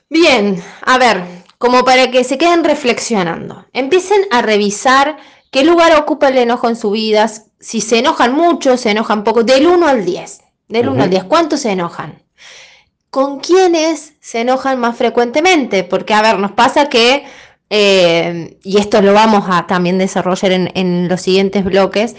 Bien, 0.10 0.62
a 0.86 0.98
ver, 0.98 1.24
como 1.66 1.84
para 1.84 2.12
que 2.12 2.24
se 2.24 2.38
queden 2.38 2.64
reflexionando, 2.64 3.66
empiecen 3.74 4.22
a 4.30 4.44
revisar 4.44 5.18
qué 5.50 5.64
lugar 5.64 6.00
ocupa 6.00 6.28
el 6.28 6.38
enojo 6.38 6.70
en 6.70 6.76
su 6.76 6.92
vida, 6.92 7.28
si 7.60 7.82
se 7.82 7.98
enojan 7.98 8.36
mucho, 8.36 8.78
se 8.78 8.92
enojan 8.92 9.24
poco, 9.24 9.44
del 9.44 9.66
1 9.66 9.88
al 9.88 10.06
10, 10.06 10.42
del 10.68 10.90
1 10.90 11.02
al 11.02 11.10
Ujú. 11.10 11.10
10, 11.10 11.24
¿cuántos 11.24 11.62
se 11.62 11.72
enojan? 11.72 12.22
¿Con 13.10 13.40
quiénes 13.40 14.14
se 14.20 14.42
enojan 14.42 14.80
más 14.80 14.96
frecuentemente? 14.96 15.84
Porque, 15.84 16.14
a 16.14 16.22
ver, 16.22 16.38
nos 16.38 16.52
pasa 16.52 16.88
que, 16.88 17.26
eh, 17.72 18.60
y 18.64 18.78
esto 18.78 19.02
lo 19.02 19.14
vamos 19.14 19.46
a 19.50 19.66
también 19.66 19.98
desarrollar 19.98 20.52
en, 20.52 20.72
en 20.76 21.08
los 21.08 21.20
siguientes 21.20 21.64
bloques, 21.64 22.16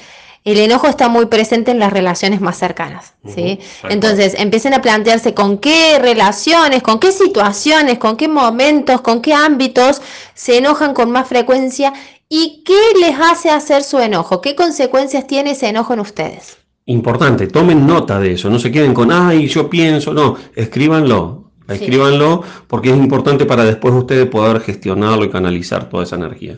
el 0.47 0.59
enojo 0.59 0.87
está 0.87 1.09
muy 1.09 1.27
presente 1.27 1.73
en 1.73 1.81
las 1.81 1.93
relaciones 1.93 2.41
más 2.41 2.57
cercanas, 2.57 3.15
¿sí? 3.35 3.59
Entonces, 3.89 4.37
empiecen 4.39 4.75
a 4.75 4.81
plantearse 4.81 5.35
con 5.35 5.59
qué 5.59 5.99
relaciones, 5.99 6.85
con 6.85 7.01
qué 7.01 7.11
situaciones, 7.11 7.99
con 7.99 8.17
qué 8.17 8.29
momentos, 8.29 9.01
con 9.01 9.21
qué 9.21 9.35
ámbitos 9.35 10.01
se 10.35 10.59
enojan 10.59 10.95
con 10.95 11.11
más 11.11 11.27
frecuencia 11.29 11.93
y 12.29 12.63
qué 12.65 12.79
les 13.01 13.19
hace 13.19 13.51
hacer 13.51 13.83
su 13.83 13.99
enojo, 13.99 14.41
qué 14.41 14.55
consecuencias 14.55 15.27
tiene 15.27 15.51
ese 15.51 15.67
enojo 15.69 15.95
en 15.95 16.01
ustedes. 16.01 16.59
Importante, 16.87 17.49
tomen 17.49 17.85
nota 17.85 18.21
de 18.21 18.35
eso, 18.35 18.49
no 18.49 18.61
se 18.61 18.71
queden 18.71 18.95
con, 18.95 19.11
ay, 19.11 19.49
yo 19.49 19.69
pienso, 19.69 20.15
no, 20.15 20.37
escríbanlo, 20.55 21.43
Sí. 21.67 21.75
escríbanlo 21.75 22.45
porque 22.69 22.91
es 22.91 22.97
importante 22.97 23.45
para 23.47 23.65
después 23.65 23.93
ustedes 23.93 24.27
poder 24.29 24.61
gestionarlo 24.61 25.25
y 25.25 25.31
canalizar 25.31 25.89
toda 25.89 26.05
esa 26.05 26.15
energía. 26.15 26.57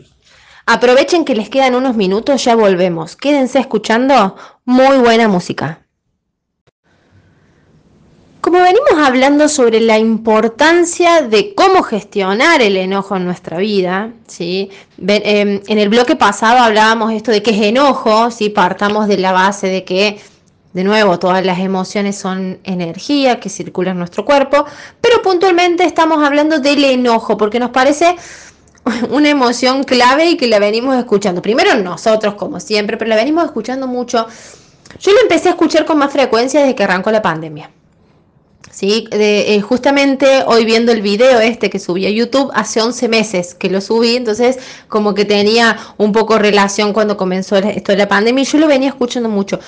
Aprovechen 0.71 1.25
que 1.25 1.35
les 1.35 1.49
quedan 1.49 1.75
unos 1.75 1.97
minutos, 1.97 2.45
ya 2.45 2.55
volvemos. 2.55 3.17
Quédense 3.17 3.59
escuchando 3.59 4.37
muy 4.67 4.99
buena 4.99 5.27
música. 5.27 5.81
Como 8.43 8.61
venimos 8.61 8.93
hablando 9.03 9.49
sobre 9.49 9.81
la 9.81 9.99
importancia 9.99 11.23
de 11.23 11.55
cómo 11.55 11.83
gestionar 11.83 12.61
el 12.61 12.77
enojo 12.77 13.17
en 13.17 13.25
nuestra 13.25 13.57
vida, 13.57 14.11
¿sí? 14.27 14.69
Em, 14.99 15.63
en 15.67 15.79
el 15.79 15.89
bloque 15.89 16.17
pasado 16.17 16.59
hablábamos 16.59 17.15
esto 17.15 17.31
de 17.31 17.43
que 17.43 17.53
es 17.53 17.63
enojo, 17.63 18.31
¿sí? 18.31 18.51
partamos 18.51 19.09
de 19.09 19.17
la 19.17 19.33
base 19.33 19.69
de 19.69 19.85
que, 19.85 20.21
de 20.75 20.85
nuevo, 20.85 21.19
todas 21.19 21.43
las 21.47 21.61
emociones 21.61 22.19
son 22.19 22.59
energía 22.65 23.41
que 23.41 23.49
circula 23.49 23.93
en 23.93 23.99
nuestro 23.99 24.27
cuerpo, 24.27 24.67
pero 25.01 25.23
puntualmente 25.23 25.85
estamos 25.85 26.23
hablando 26.23 26.59
del 26.59 26.85
enojo, 26.85 27.39
porque 27.39 27.59
nos 27.59 27.71
parece 27.71 28.17
una 29.11 29.29
emoción 29.29 29.85
clave 29.85 30.31
y 30.31 30.37
que 30.37 30.47
la 30.47 30.59
venimos 30.59 30.97
escuchando. 30.97 31.43
Primero 31.43 31.75
nosotros, 31.77 32.35
como 32.35 32.61
siempre, 32.61 32.97
pero 32.97 33.09
la 33.09 33.17
venimos 33.17 33.45
escuchando 33.45 33.87
mucho. 33.87 34.27
Yo 35.01 35.13
lo 35.13 35.21
empecé 35.21 35.49
a 35.49 35.53
escuchar 35.53 35.85
con 35.85 35.99
más 35.99 36.13
frecuencia 36.13 36.61
desde 36.61 36.75
que 36.75 36.85
arrancó 36.85 37.11
la 37.11 37.23
pandemia. 37.23 37.71
¿sí? 38.71 39.09
Eh, 39.11 39.61
justamente 39.61 40.45
hoy 40.47 40.65
viendo 40.65 40.93
el 40.93 41.03
video 41.03 41.41
este 41.41 41.71
que 41.71 41.79
subí 41.79 42.07
a 42.07 42.11
YouTube, 42.11 42.51
hace 42.55 42.81
11 42.81 43.09
meses 43.09 43.55
que 43.55 43.71
lo 43.71 43.81
subí, 43.81 44.17
entonces 44.17 44.59
como 44.89 45.15
que 45.15 45.25
tenía 45.25 45.77
un 45.97 46.13
poco 46.13 46.39
relación 46.39 46.93
cuando 46.93 47.17
comenzó 47.17 47.57
esto 47.57 47.93
de 47.93 47.99
la 47.99 48.09
pandemia 48.09 48.43
y 48.43 48.47
yo 48.47 48.59
lo 48.59 48.69
venía 48.69 48.91
escuchando 48.91 49.29
mucho. 49.29 49.59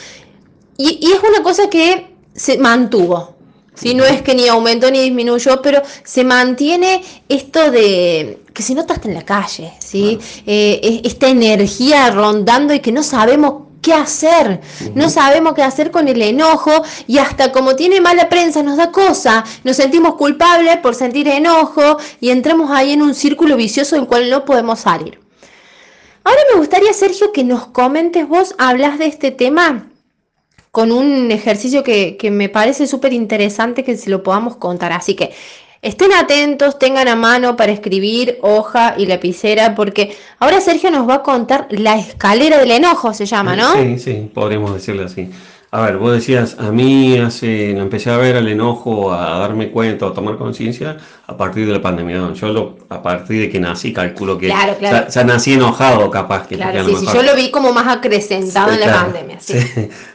Y, 0.77 1.12
es 1.12 1.21
una 1.29 1.43
cosa 1.43 1.69
que 1.69 2.15
se 2.35 2.57
mantuvo, 2.57 3.37
¿sí? 3.81 3.95
No 3.95 4.05
es 4.05 4.23
que 4.23 4.35
ni 4.35 4.49
aumentó 4.49 4.91
ni 4.91 5.01
disminuyó, 5.01 5.63
pero 5.63 5.83
se 6.05 6.25
mantiene 6.25 7.03
esto 7.29 7.71
de 7.71 8.41
que 8.53 8.63
se 8.63 8.75
nota 8.75 8.95
hasta 8.95 9.09
en 9.09 9.15
la 9.15 9.25
calle, 9.25 9.73
¿sí? 9.79 10.19
Eh, 10.47 11.01
esta 11.05 11.29
energía 11.29 12.11
rondando 12.11 12.75
y 12.75 12.81
que 12.81 12.93
no 12.93 13.03
sabemos 13.03 13.63
qué 13.81 13.95
hacer, 13.95 14.61
no 14.95 15.09
sabemos 15.09 15.55
qué 15.55 15.63
hacer 15.63 15.91
con 15.91 16.09
el 16.09 16.21
enojo 16.21 16.83
y 17.07 17.17
hasta 17.19 17.51
como 17.51 17.77
tiene 17.77 18.01
mala 18.01 18.29
prensa 18.29 18.63
nos 18.63 18.77
da 18.77 18.91
cosa, 18.91 19.45
nos 19.65 19.77
sentimos 19.77 20.17
culpables 20.17 20.77
por 20.79 20.95
sentir 20.95 21.29
enojo 21.29 21.97
y 22.21 22.31
entramos 22.31 22.71
ahí 22.71 22.93
en 22.93 23.03
un 23.03 23.15
círculo 23.15 23.57
vicioso 23.57 23.97
del 23.97 24.07
cual 24.07 24.29
no 24.29 24.45
podemos 24.45 24.81
salir. 24.81 25.19
Ahora 26.23 26.41
me 26.53 26.59
gustaría, 26.59 26.93
Sergio, 26.93 27.33
que 27.33 27.45
nos 27.45 27.69
comentes, 27.69 28.29
vos 28.29 28.55
hablas 28.59 28.99
de 28.99 29.07
este 29.07 29.31
tema 29.31 29.89
con 30.71 30.93
un 30.93 31.31
ejercicio 31.31 31.83
que, 31.83 32.17
que 32.17 32.31
me 32.31 32.49
parece 32.49 32.87
súper 32.87 33.12
interesante 33.12 33.85
que 33.85 33.97
se 33.97 34.11
lo 34.11 34.23
podamos 34.23 34.57
contar. 34.57 34.93
Así 34.93 35.15
que 35.15 35.33
Estén 35.83 36.12
atentos, 36.12 36.79
tengan 36.79 37.09
a 37.09 37.17
mano 37.17 37.57
para 37.57 37.73
escribir 37.73 38.37
hoja 38.43 38.97
y 38.99 39.07
lapicera, 39.07 39.75
porque 39.75 40.15
ahora 40.39 40.61
Sergio 40.61 40.91
nos 40.91 41.09
va 41.09 41.15
a 41.15 41.23
contar 41.23 41.69
la 41.71 41.97
escalera 41.97 42.59
del 42.59 42.73
enojo, 42.73 43.15
se 43.15 43.25
llama, 43.25 43.57
¿no? 43.57 43.73
Sí, 43.73 43.99
sí, 43.99 44.31
podríamos 44.35 44.75
decirlo 44.75 45.07
así. 45.07 45.31
A 45.73 45.83
ver, 45.83 45.99
vos 45.99 46.12
decías, 46.12 46.57
a 46.59 46.73
mí 46.73 47.17
hace, 47.17 47.71
empecé 47.79 48.11
a 48.11 48.17
ver 48.17 48.35
el 48.35 48.49
enojo, 48.49 49.12
a 49.12 49.39
darme 49.39 49.71
cuenta, 49.71 50.09
a 50.09 50.12
tomar 50.12 50.37
conciencia 50.37 50.97
a 51.29 51.37
partir 51.37 51.65
de 51.65 51.73
la 51.73 51.81
pandemia. 51.81 52.33
Yo 52.33 52.49
lo, 52.49 52.79
a 52.89 53.00
partir 53.00 53.43
de 53.43 53.50
que 53.50 53.61
nací, 53.61 53.93
calculo 53.93 54.37
que 54.37 54.49
claro, 54.49 54.75
claro. 54.77 55.07
Ya, 55.09 55.23
nací 55.23 55.53
enojado, 55.53 56.11
capaz 56.11 56.49
que. 56.49 56.57
Claro, 56.57 56.85
sí, 56.85 56.97
sí, 56.97 57.07
yo 57.15 57.23
lo 57.23 57.37
vi 57.37 57.53
como 57.53 57.73
más 57.73 57.87
acrecentado 57.87 58.73
en 58.73 58.81
la 58.81 58.93
pandemia. 58.93 59.39
Sí. 59.41 59.57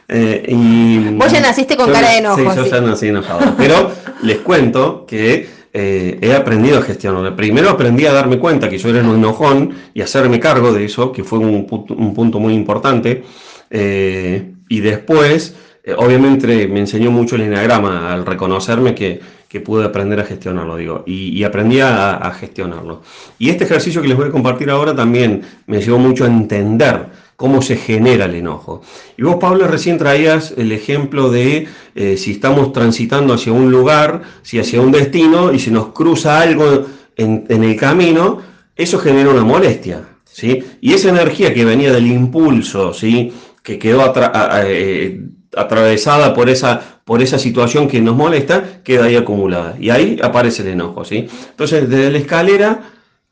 Eh, 0.08 0.44
y, 0.48 0.98
vos 1.16 1.32
ya 1.32 1.40
naciste 1.40 1.76
con 1.76 1.90
cara 1.90 2.10
de 2.10 2.18
enojo. 2.18 2.36
Sí, 2.36 2.56
yo 2.56 2.66
ya 2.66 2.80
nací 2.80 3.08
enojado. 3.08 3.54
Pero 3.56 3.90
les 4.22 4.38
cuento 4.38 5.04
que 5.04 5.48
eh, 5.72 6.18
he 6.20 6.34
aprendido 6.34 6.78
a 6.78 6.82
gestionarlo. 6.82 7.34
Primero 7.34 7.70
aprendí 7.70 8.06
a 8.06 8.12
darme 8.12 8.38
cuenta 8.38 8.68
que 8.68 8.78
yo 8.78 8.90
era 8.90 9.02
un 9.02 9.16
enojón 9.16 9.74
y 9.94 10.02
hacerme 10.02 10.38
cargo 10.38 10.72
de 10.72 10.84
eso, 10.84 11.12
que 11.12 11.24
fue 11.24 11.38
un, 11.38 11.66
punto 11.66 12.38
muy 12.38 12.54
importante. 12.54 13.24
Eh, 13.68 14.52
y 14.68 14.80
después, 14.80 15.54
eh, 15.84 15.94
obviamente, 15.96 16.68
me 16.68 16.80
enseñó 16.80 17.10
mucho 17.10 17.36
el 17.36 17.42
enagrama 17.42 18.12
al 18.12 18.26
reconocerme 18.26 18.94
que, 18.94 19.36
pude 19.64 19.86
aprender 19.86 20.20
a 20.20 20.24
gestionarlo, 20.24 20.76
digo, 20.76 21.02
y, 21.06 21.42
aprendí 21.42 21.80
a, 21.80 22.30
gestionarlo. 22.38 23.00
Y 23.38 23.48
este 23.48 23.64
ejercicio 23.64 24.02
que 24.02 24.08
les 24.08 24.14
voy 24.14 24.28
a 24.28 24.30
compartir 24.30 24.68
ahora 24.68 24.94
también 24.94 25.40
me 25.66 25.80
llevó 25.80 25.98
mucho 25.98 26.24
a 26.24 26.26
entender 26.26 27.06
cómo 27.36 27.62
se 27.62 27.76
genera 27.76 28.26
el 28.26 28.34
enojo. 28.34 28.82
Y 29.16 29.22
vos, 29.22 29.36
Pablo, 29.36 29.66
recién 29.66 29.96
traías 29.96 30.52
el 30.58 30.72
ejemplo 30.72 31.30
de 31.30 31.68
eh, 31.94 32.18
si 32.18 32.32
estamos 32.32 32.74
transitando 32.74 33.32
hacia 33.32 33.54
un 33.54 33.70
lugar, 33.70 34.24
si 34.42 34.58
hacia 34.58 34.82
un 34.82 34.92
destino, 34.92 35.54
y 35.54 35.58
se 35.58 35.70
nos 35.70 35.88
cruza 35.88 36.38
algo 36.38 36.86
en, 37.16 37.46
el 37.48 37.76
camino, 37.76 38.42
eso 38.76 38.98
genera 38.98 39.30
una 39.30 39.44
molestia. 39.44 40.06
¿sí? 40.24 40.62
Y 40.82 40.92
esa 40.92 41.08
energía 41.08 41.54
que 41.54 41.64
venía 41.64 41.92
del 41.92 42.08
impulso, 42.08 42.92
¿sí? 42.92 43.32
Que 43.66 43.80
quedó 43.80 44.14
eh, 44.62 45.20
atravesada 45.56 46.32
por 46.32 46.48
esa, 46.48 47.00
por 47.04 47.20
esa 47.20 47.36
situación 47.36 47.88
que 47.88 48.00
nos 48.00 48.14
molesta, 48.14 48.80
queda 48.84 49.06
ahí 49.06 49.16
acumulada. 49.16 49.74
Y 49.80 49.90
ahí 49.90 50.20
aparece 50.22 50.62
el 50.62 50.68
enojo. 50.68 51.04
¿sí? 51.04 51.26
Entonces, 51.50 51.90
desde 51.90 52.12
la 52.12 52.18
escalera 52.18 52.80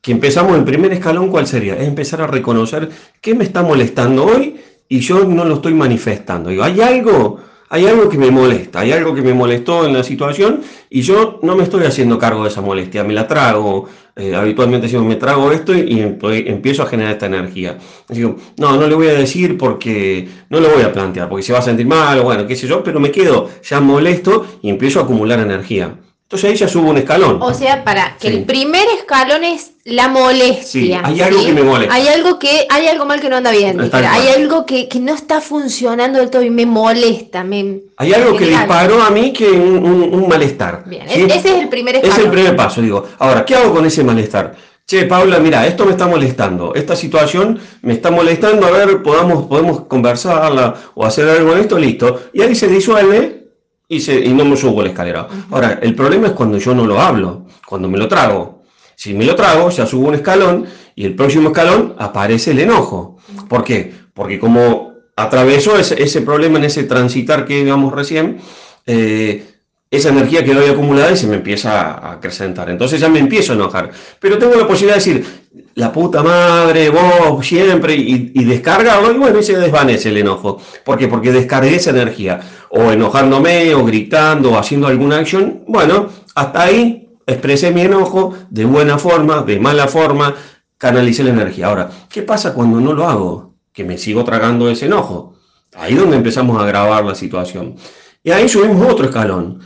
que 0.00 0.11
empezamos 0.11 0.57
en 0.57 0.64
primer 0.64 0.93
escalón, 0.93 1.29
¿cuál 1.31 1.47
sería? 1.47 1.76
Es 1.76 1.87
empezar 1.87 2.21
a 2.21 2.26
reconocer 2.26 2.88
qué 3.21 3.37
me 3.37 3.45
está 3.45 3.62
molestando 3.62 4.26
hoy 4.26 4.57
y 4.88 4.99
yo 4.99 5.25
no 5.25 5.45
lo 5.45 5.55
estoy 5.55 5.73
manifestando. 5.73 6.50
Digo, 6.50 6.64
hay 6.64 6.81
algo, 6.81 7.41
hay 7.68 7.87
algo 7.87 8.09
que 8.09 8.18
me 8.18 8.30
molesta, 8.30 8.80
hay 8.80 8.92
algo 8.92 9.14
que 9.14 9.23
me 9.23 9.35
molestó 9.35 9.87
en 9.87 9.92
la 9.92 10.02
situación 10.02 10.62
y 10.90 11.02
yo 11.02 11.40
no 11.42 11.56
me 11.56 11.64
estoy 11.64 11.85
haciendo 11.85 12.18
cargo 12.18 12.44
de 12.44 12.50
esa 12.50 12.61
molestia, 12.61 13.04
me 13.04 13.14
la 13.14 13.26
trago. 13.26 13.88
Eh, 14.16 14.35
habitualmente 14.35 14.87
decimos, 14.87 15.06
me 15.06 15.16
trago 15.16 15.50
esto 15.50 15.75
y 15.75 16.00
empiezo 16.00 16.85
a 16.85 16.87
generar 16.87 17.14
esta 17.14 17.26
energía. 17.26 17.78
Digo, 18.09 18.37
no, 18.59 18.76
no 18.76 18.87
le 18.87 18.94
voy 18.94 19.09
a 19.09 19.14
decir 19.14 19.59
porque 19.59 20.28
no 20.50 20.61
lo 20.61 20.68
voy 20.71 20.83
a 20.83 20.92
plantear, 20.92 21.28
porque 21.28 21.42
se 21.42 21.52
va 21.52 21.59
a 21.59 21.62
sentir 21.62 21.87
mal 21.87 22.18
o 22.21 22.23
bueno, 22.23 22.47
qué 22.47 22.54
sé 22.54 22.68
yo, 22.68 22.85
pero 22.85 23.00
me 23.00 23.11
quedo 23.11 23.50
ya 23.62 23.80
molesto 23.80 24.47
y 24.62 24.71
empiezo 24.71 25.00
a 25.00 25.02
acumular 25.02 25.40
energía. 25.40 25.97
Entonces 26.35 26.50
ahí 26.50 26.57
ya 26.57 26.69
subo 26.69 26.91
un 26.91 26.97
escalón. 26.97 27.41
O 27.41 27.55
sea, 27.55 27.85
para 27.85 28.17
que 28.19 28.26
el 28.26 28.43
primer 28.43 28.83
escalón 28.99 29.45
es 29.45 29.71
la 29.85 30.09
molestia. 30.09 30.64
Sí, 30.64 30.93
hay 30.93 31.21
algo 31.21 31.45
que 31.45 31.53
me 31.53 31.62
molesta. 31.62 31.95
Hay 31.95 32.09
algo 32.09 32.41
que, 32.41 32.67
hay 32.69 32.88
algo 32.88 33.07
mal 33.07 33.21
que 33.21 33.29
no 33.29 33.37
anda 33.37 33.53
bien. 33.53 33.81
hay 33.93 34.29
algo 34.35 34.67
que, 34.67 34.88
no 35.00 35.14
está 35.14 35.41
funcionando 35.41 36.19
del 36.19 36.31
todo 36.31 36.43
y 36.43 36.50
me 36.50 36.67
molesta. 36.67 37.45
Me, 37.45 37.83
hay 37.99 38.12
algo 38.14 38.37
que 38.37 38.47
disparó 38.47 39.00
a 39.00 39.11
mí 39.11 39.33
que 39.33 39.49
un, 39.49 40.12
un, 40.12 40.29
malestar. 40.29 40.83
Bien, 40.87 41.07
ese 41.09 41.37
es 41.37 41.45
el 41.62 41.69
primer 41.69 41.95
escalón. 41.95 42.19
Es 42.19 42.25
el 42.25 42.31
primer 42.33 42.57
paso, 42.57 42.83
digo. 42.83 43.07
Ahora, 43.21 43.45
¿qué 43.45 43.55
hago 43.55 43.73
con 43.73 43.87
ese 43.87 44.03
malestar? 44.03 44.57
Che, 44.85 45.05
Paula, 45.05 45.38
mira, 45.38 45.64
esto 45.69 45.87
me 45.87 45.93
está 45.93 46.09
molestando, 46.09 46.75
esta 46.75 46.97
situación 46.97 47.61
me 47.81 47.95
está 47.95 48.11
molestando, 48.11 48.67
a 48.67 48.71
ver, 48.71 49.03
podamos, 49.03 49.47
podemos 49.47 49.83
conversarla 49.83 50.75
o 50.95 51.07
hacer 51.07 51.29
algo 51.29 51.53
en 51.53 51.61
esto, 51.61 51.79
listo. 51.79 52.23
Y 52.33 52.43
ahí 52.43 52.57
se 52.57 52.67
disuelve 52.67 53.43
y, 53.88 53.99
no 54.35 54.45
me 54.45 54.57
subo 54.57 54.83
la 54.83 54.88
escalera. 54.88 55.29
Ahora, 55.50 55.79
el 55.83 55.95
problema 55.95 56.29
es 56.29 56.33
cuando 56.33 56.59
yo 56.59 56.75
no 56.75 56.87
lo 56.87 57.00
hablo, 57.00 57.47
cuando 57.67 57.88
me 57.88 57.99
lo 57.99 58.09
trago. 58.09 58.62
Si 58.97 59.14
me 59.14 59.25
lo 59.25 59.35
trago, 59.35 59.71
ya 59.71 59.87
subo 59.87 60.09
un 60.09 60.14
escalón 60.14 60.67
y 60.95 61.05
el 61.05 61.14
próximo 61.14 61.49
escalón 61.49 61.95
aparece 61.99 62.53
el 62.53 62.61
enojo. 62.61 63.19
¿Por 63.49 63.64
qué? 63.64 63.93
Porque 64.14 64.38
como 64.38 64.93
atravesó 65.17 65.76
ese, 65.79 66.21
problema 66.23 66.59
en 66.59 66.64
ese 66.64 66.85
transitar 66.85 67.45
que 67.45 67.64
digamos 67.64 67.93
recién, 67.93 68.38
eh, 68.87 69.55
esa 69.91 70.09
energía 70.09 70.45
quedó 70.45 70.61
ahí 70.61 70.71
acumulada 70.71 71.12
y 71.12 71.17
se 71.17 71.26
me 71.26 71.37
empieza 71.37 71.93
a 71.93 72.12
acrecentar. 72.12 72.69
Entonces 72.71 73.00
ya 73.00 73.09
me 73.09 73.19
empiezo 73.19 73.53
a 73.53 73.57
enojar. 73.57 73.91
Pero 74.19 74.38
tengo 74.38 74.55
la 74.57 74.67
posibilidad 74.67 75.03
de 75.03 75.12
decir, 75.12 75.26
la 75.75 75.93
puta 75.93 76.23
madre, 76.23 76.91
vos 76.91 77.47
siempre, 77.47 77.95
y, 77.95 78.45
descargarlo, 78.45 79.12
y 79.12 79.19
bueno, 79.19 79.38
y 79.38 79.43
se 79.45 79.57
desvanece 79.57 80.09
el 80.09 80.19
enojo. 80.19 80.61
¿Por 80.85 80.99
qué? 80.99 81.09
Porque 81.09 81.33
descargué 81.33 81.76
esa 81.76 81.91
energía. 81.91 82.41
O 82.76 82.90
enojándome, 82.90 83.75
o 83.75 83.85
gritando, 83.85 84.52
o 84.52 84.59
haciendo 84.59 84.87
alguna 84.87 85.19
acción. 85.19 85.64
Bueno, 85.66 86.09
hasta 86.35 86.62
ahí 86.62 87.09
expresé 87.26 87.71
mi 87.71 87.83
enojo 87.83 88.35
de 88.50 88.64
buena 88.64 88.99
forma, 88.99 89.43
de 89.43 89.61
mala 89.61 89.87
forma, 89.87 90.35
canalicé 90.76 91.23
la 91.23 91.31
energía. 91.31 91.69
Ahora, 91.69 91.90
¿qué 92.09 92.23
pasa 92.23 92.52
cuando 92.52 92.81
no 92.81 92.93
lo 92.93 93.07
hago? 93.07 93.54
Que 93.73 93.85
me 93.85 93.99
sigo 93.99 94.25
tragando 94.25 94.69
ese 94.69 94.87
enojo. 94.87 95.35
Ahí 95.76 95.95
es 95.95 96.00
donde 96.00 96.16
empezamos 96.16 96.59
a 96.59 96.64
agravar 96.64 97.04
la 97.04 97.14
situación. 97.14 97.76
Y 98.23 98.31
ahí 98.31 98.49
subimos 98.49 98.88
otro 98.88 99.07
escalón 99.07 99.61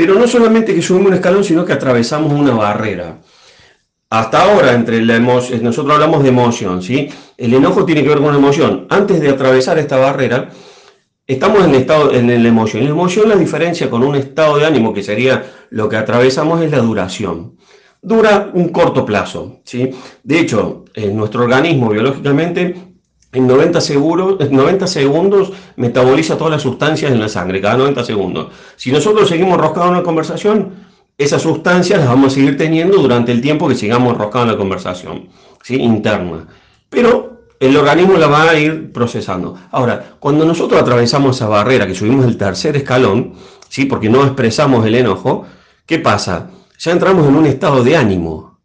pero 0.00 0.14
no 0.14 0.26
solamente 0.26 0.74
que 0.74 0.82
subimos 0.82 1.08
un 1.08 1.14
escalón, 1.14 1.44
sino 1.44 1.64
que 1.64 1.74
atravesamos 1.74 2.32
una 2.32 2.54
barrera. 2.54 3.18
Hasta 4.08 4.42
ahora, 4.42 4.72
entre 4.72 5.04
la 5.04 5.18
nosotros 5.18 5.90
hablamos 5.92 6.22
de 6.22 6.30
emoción, 6.30 6.82
¿sí? 6.82 7.10
El 7.36 7.52
enojo 7.52 7.84
tiene 7.84 8.02
que 8.02 8.08
ver 8.08 8.18
con 8.18 8.32
la 8.32 8.38
emoción. 8.38 8.86
Antes 8.88 9.20
de 9.20 9.28
atravesar 9.28 9.78
esta 9.78 9.98
barrera, 9.98 10.48
estamos 11.34 11.64
en, 11.64 11.70
el 11.70 11.76
estado, 11.76 12.12
en 12.12 12.42
la 12.42 12.48
emoción. 12.48 12.82
En 12.82 12.88
la 12.88 12.94
emoción, 12.94 13.28
la 13.28 13.36
diferencia 13.36 13.88
con 13.88 14.02
un 14.02 14.16
estado 14.16 14.58
de 14.58 14.66
ánimo, 14.66 14.92
que 14.92 15.02
sería 15.02 15.44
lo 15.70 15.88
que 15.88 15.96
atravesamos, 15.96 16.60
es 16.62 16.70
la 16.70 16.78
duración. 16.78 17.56
Dura 18.02 18.50
un 18.52 18.70
corto 18.70 19.04
plazo, 19.04 19.60
¿sí? 19.64 19.90
De 20.22 20.40
hecho, 20.40 20.84
nuestro 21.12 21.42
organismo, 21.42 21.90
biológicamente, 21.90 22.74
en 23.32 23.46
90, 23.46 23.78
90 24.50 24.86
segundos 24.86 25.52
metaboliza 25.76 26.36
todas 26.36 26.52
las 26.52 26.62
sustancias 26.62 27.12
en 27.12 27.20
la 27.20 27.28
sangre, 27.28 27.60
cada 27.60 27.76
90 27.76 28.04
segundos. 28.04 28.48
Si 28.76 28.90
nosotros 28.90 29.28
seguimos 29.28 29.58
roscados 29.58 29.90
en 29.90 29.96
una 29.96 30.02
conversación, 30.02 30.90
esas 31.16 31.42
sustancias 31.42 32.00
las 32.00 32.08
vamos 32.08 32.32
a 32.32 32.34
seguir 32.34 32.56
teniendo 32.56 32.96
durante 32.96 33.30
el 33.30 33.40
tiempo 33.40 33.68
que 33.68 33.74
sigamos 33.76 34.16
roscados 34.16 34.46
en 34.46 34.52
la 34.52 34.58
conversación, 34.58 35.28
¿sí? 35.62 35.76
interna. 35.76 36.48
Pero 36.88 37.39
el 37.60 37.76
organismo 37.76 38.16
la 38.16 38.26
va 38.26 38.50
a 38.50 38.58
ir 38.58 38.90
procesando. 38.90 39.54
Ahora, 39.70 40.16
cuando 40.18 40.46
nosotros 40.46 40.80
atravesamos 40.80 41.36
esa 41.36 41.46
barrera, 41.46 41.86
que 41.86 41.94
subimos 41.94 42.24
el 42.24 42.38
tercer 42.38 42.74
escalón, 42.76 43.34
¿sí? 43.68 43.84
porque 43.84 44.08
no 44.08 44.24
expresamos 44.24 44.86
el 44.86 44.94
enojo, 44.94 45.44
¿qué 45.84 45.98
pasa? 45.98 46.50
Ya 46.78 46.92
entramos 46.92 47.28
en 47.28 47.36
un 47.36 47.44
estado 47.44 47.84
de 47.84 47.96
ánimo. 47.96 48.58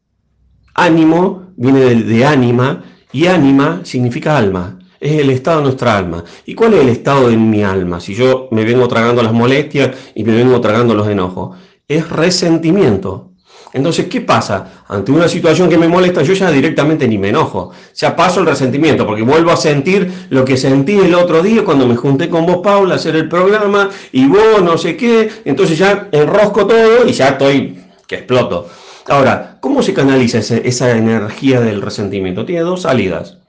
Ánimo 0.73 1.51
viene 1.57 1.81
de, 1.81 1.95
de 2.03 2.25
ánima 2.25 2.83
y 3.11 3.27
ánima 3.27 3.81
significa 3.83 4.37
alma. 4.37 4.79
Es 5.01 5.19
el 5.19 5.29
estado 5.29 5.57
de 5.57 5.63
nuestra 5.65 5.97
alma. 5.97 6.23
¿Y 6.45 6.55
cuál 6.55 6.75
es 6.75 6.81
el 6.81 6.89
estado 6.89 7.27
de 7.27 7.35
mi 7.35 7.63
alma? 7.63 7.99
Si 7.99 8.15
yo 8.15 8.47
me 8.51 8.63
vengo 8.63 8.87
tragando 8.87 9.21
las 9.21 9.33
molestias 9.33 9.91
y 10.15 10.23
me 10.23 10.33
vengo 10.33 10.61
tragando 10.61 10.95
los 10.95 11.07
enojos. 11.09 11.57
Es 11.85 12.09
resentimiento. 12.09 13.34
Entonces, 13.75 14.07
¿qué 14.07 14.21
pasa? 14.21 14.85
Ante 14.87 15.11
una 15.11 15.27
situación 15.27 15.67
que 15.67 15.77
me 15.77 15.89
molesta, 15.89 16.23
yo 16.23 16.31
ya 16.31 16.49
directamente 16.49 17.09
ni 17.09 17.17
me 17.17 17.27
enojo. 17.27 17.71
Ya 17.93 18.15
paso 18.15 18.39
el 18.39 18.45
resentimiento, 18.45 19.05
porque 19.05 19.21
vuelvo 19.21 19.51
a 19.51 19.57
sentir 19.57 20.27
lo 20.29 20.45
que 20.45 20.55
sentí 20.55 20.93
el 20.93 21.13
otro 21.13 21.43
día 21.43 21.65
cuando 21.65 21.85
me 21.85 21.97
junté 21.97 22.29
con 22.29 22.45
vos, 22.45 22.59
Paula, 22.63 22.93
a 22.93 22.95
hacer 22.95 23.17
el 23.17 23.27
programa, 23.27 23.89
y 24.13 24.27
vos 24.27 24.63
no 24.63 24.77
sé 24.77 24.95
qué. 24.95 25.29
Entonces 25.43 25.77
ya 25.77 26.07
enrosco 26.13 26.65
todo 26.65 27.05
y 27.05 27.11
ya 27.11 27.27
estoy 27.27 27.77
que 28.07 28.15
exploto. 28.15 28.69
Ahora, 29.09 29.57
¿cómo 29.59 29.83
se 29.83 29.93
canaliza 29.93 30.37
esa 30.37 30.91
energía 30.91 31.59
del 31.59 31.81
resentimiento? 31.81 32.45
Tiene 32.45 32.61
dos 32.61 32.83
salidas. 32.83 33.39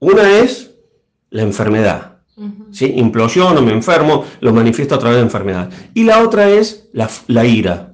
Una 0.00 0.36
es 0.40 0.72
la 1.30 1.42
enfermedad. 1.42 2.16
¿sí? 2.72 2.92
Implosiono, 2.96 3.62
me 3.62 3.70
enfermo, 3.70 4.24
lo 4.40 4.52
manifiesto 4.52 4.96
a 4.96 4.98
través 4.98 5.18
de 5.18 5.22
enfermedad. 5.22 5.70
Y 5.94 6.02
la 6.02 6.24
otra 6.24 6.50
es 6.50 6.88
la, 6.92 7.08
la 7.28 7.44
ira. 7.44 7.92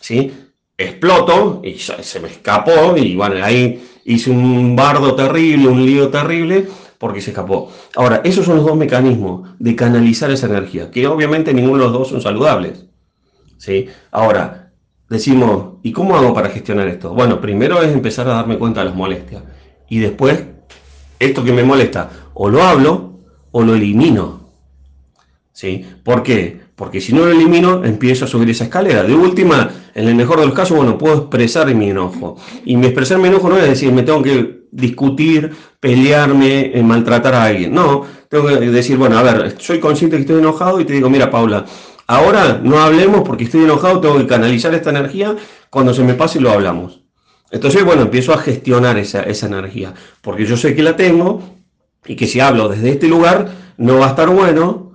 ¿sí? 0.00 0.32
Exploto 0.76 1.60
y 1.64 1.74
se 1.74 2.20
me 2.20 2.28
escapó 2.28 2.96
y 2.96 3.14
bueno, 3.14 3.44
ahí 3.44 3.82
hice 4.04 4.30
un 4.30 4.74
bardo 4.74 5.14
terrible, 5.14 5.68
un 5.68 5.84
lío 5.84 6.08
terrible 6.08 6.66
porque 6.98 7.20
se 7.20 7.30
escapó. 7.30 7.70
Ahora, 7.96 8.20
esos 8.24 8.46
son 8.46 8.56
los 8.56 8.64
dos 8.64 8.76
mecanismos 8.76 9.50
de 9.58 9.74
canalizar 9.74 10.30
esa 10.30 10.46
energía, 10.46 10.90
que 10.90 11.06
obviamente 11.06 11.52
ninguno 11.52 11.78
de 11.78 11.84
los 11.84 11.92
dos 11.92 12.08
son 12.08 12.20
saludables. 12.20 12.84
¿sí? 13.58 13.88
Ahora, 14.12 14.70
decimos, 15.08 15.78
¿y 15.82 15.92
cómo 15.92 16.16
hago 16.16 16.32
para 16.32 16.50
gestionar 16.50 16.88
esto? 16.88 17.12
Bueno, 17.12 17.40
primero 17.40 17.82
es 17.82 17.92
empezar 17.92 18.28
a 18.28 18.34
darme 18.34 18.56
cuenta 18.56 18.80
de 18.80 18.86
las 18.86 18.94
molestias 18.94 19.42
y 19.88 19.98
después, 19.98 20.44
esto 21.18 21.44
que 21.44 21.52
me 21.52 21.64
molesta, 21.64 22.10
o 22.34 22.48
lo 22.48 22.62
hablo 22.62 23.18
o 23.50 23.62
lo 23.62 23.74
elimino. 23.74 24.48
¿Sí? 25.52 25.84
¿Por 26.02 26.22
qué? 26.22 26.61
Porque 26.82 27.00
si 27.00 27.12
no 27.12 27.24
lo 27.24 27.30
elimino, 27.30 27.84
empiezo 27.84 28.24
a 28.24 28.28
subir 28.28 28.50
esa 28.50 28.64
escalera. 28.64 29.04
De 29.04 29.14
última, 29.14 29.70
en 29.94 30.08
el 30.08 30.16
mejor 30.16 30.40
de 30.40 30.46
los 30.46 30.52
casos, 30.52 30.76
bueno, 30.76 30.98
puedo 30.98 31.16
expresar 31.16 31.72
mi 31.76 31.90
enojo. 31.90 32.36
Y 32.64 32.76
mi 32.76 32.86
expresar 32.86 33.18
mi 33.18 33.28
enojo 33.28 33.48
no 33.48 33.56
es 33.56 33.68
decir, 33.68 33.92
me 33.92 34.02
tengo 34.02 34.20
que 34.20 34.64
discutir, 34.72 35.52
pelearme, 35.78 36.76
eh, 36.76 36.82
maltratar 36.82 37.36
a 37.36 37.44
alguien. 37.44 37.72
No, 37.72 38.04
tengo 38.28 38.48
que 38.48 38.68
decir, 38.68 38.96
bueno, 38.96 39.16
a 39.16 39.22
ver, 39.22 39.54
soy 39.60 39.78
consciente 39.78 40.16
que 40.16 40.22
estoy 40.22 40.40
enojado 40.40 40.80
y 40.80 40.84
te 40.84 40.94
digo, 40.94 41.08
mira, 41.08 41.30
Paula, 41.30 41.64
ahora 42.08 42.60
no 42.60 42.80
hablemos 42.80 43.20
porque 43.20 43.44
estoy 43.44 43.62
enojado, 43.62 44.00
tengo 44.00 44.18
que 44.18 44.26
canalizar 44.26 44.74
esta 44.74 44.90
energía, 44.90 45.36
cuando 45.70 45.94
se 45.94 46.02
me 46.02 46.14
pase 46.14 46.40
lo 46.40 46.50
hablamos. 46.50 47.04
Entonces, 47.52 47.84
bueno, 47.84 48.02
empiezo 48.02 48.34
a 48.34 48.38
gestionar 48.38 48.98
esa, 48.98 49.22
esa 49.22 49.46
energía, 49.46 49.94
porque 50.20 50.46
yo 50.46 50.56
sé 50.56 50.74
que 50.74 50.82
la 50.82 50.96
tengo 50.96 51.42
y 52.04 52.16
que 52.16 52.26
si 52.26 52.40
hablo 52.40 52.68
desde 52.68 52.90
este 52.90 53.06
lugar 53.06 53.52
no 53.76 54.00
va 54.00 54.06
a 54.06 54.10
estar 54.10 54.28
bueno, 54.30 54.91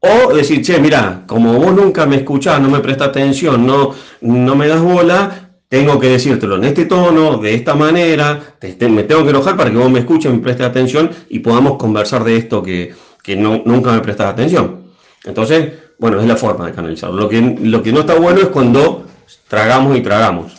o 0.00 0.32
decir, 0.32 0.62
che, 0.62 0.78
mira, 0.78 1.24
como 1.26 1.54
vos 1.54 1.74
nunca 1.74 2.06
me 2.06 2.16
escuchás, 2.16 2.60
no 2.60 2.68
me 2.68 2.80
prestas 2.80 3.08
atención, 3.08 3.66
no, 3.66 3.94
no 4.20 4.54
me 4.54 4.68
das 4.68 4.80
bola, 4.80 5.50
tengo 5.68 5.98
que 5.98 6.08
decírtelo 6.08 6.56
en 6.56 6.64
este 6.64 6.86
tono, 6.86 7.38
de 7.38 7.54
esta 7.54 7.74
manera, 7.74 8.40
me 8.62 9.02
tengo 9.02 9.24
que 9.24 9.30
enojar 9.30 9.56
para 9.56 9.70
que 9.70 9.76
vos 9.76 9.90
me 9.90 10.00
escuches, 10.00 10.32
me 10.32 10.38
prestes 10.38 10.66
atención 10.66 11.10
y 11.28 11.40
podamos 11.40 11.76
conversar 11.76 12.24
de 12.24 12.36
esto 12.36 12.62
que, 12.62 12.94
no, 13.36 13.62
nunca 13.64 13.92
me 13.92 14.00
prestas 14.00 14.32
atención. 14.32 14.84
Entonces, 15.24 15.72
bueno, 15.98 16.20
es 16.20 16.26
la 16.26 16.36
forma 16.36 16.66
de 16.66 16.72
canalizarlo. 16.72 17.16
Lo 17.16 17.28
que, 17.28 17.56
lo 17.60 17.82
que 17.82 17.92
no 17.92 18.00
está 18.00 18.14
bueno 18.14 18.40
es 18.40 18.48
cuando 18.48 19.04
tragamos 19.48 19.96
y 19.96 20.00
tragamos. 20.00 20.57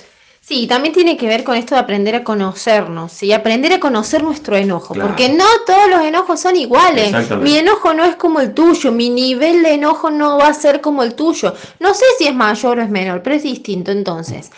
Sí, 0.49 0.65
también 0.65 0.95
tiene 0.95 1.15
que 1.15 1.27
ver 1.27 1.43
con 1.43 1.55
esto 1.55 1.75
de 1.75 1.81
aprender 1.81 2.15
a 2.15 2.23
conocernos 2.23 3.21
y 3.21 3.33
aprender 3.33 3.71
a 3.71 3.79
conocer 3.79 4.23
nuestro 4.23 4.55
enojo, 4.55 4.95
porque 4.95 5.29
no 5.29 5.45
todos 5.67 5.87
los 5.87 6.01
enojos 6.01 6.39
son 6.39 6.55
iguales. 6.55 7.13
Mi 7.37 7.55
enojo 7.59 7.93
no 7.93 8.03
es 8.03 8.15
como 8.15 8.39
el 8.39 8.55
tuyo, 8.55 8.91
mi 8.91 9.11
nivel 9.11 9.61
de 9.61 9.75
enojo 9.75 10.09
no 10.09 10.39
va 10.39 10.47
a 10.47 10.53
ser 10.55 10.81
como 10.81 11.03
el 11.03 11.13
tuyo. 11.13 11.53
No 11.79 11.93
sé 11.93 12.03
si 12.17 12.25
es 12.25 12.33
mayor 12.33 12.79
o 12.79 12.81
es 12.81 12.89
menor, 12.89 13.21
pero 13.21 13.35
es 13.35 13.43
distinto 13.43 13.91
entonces. 13.91 14.49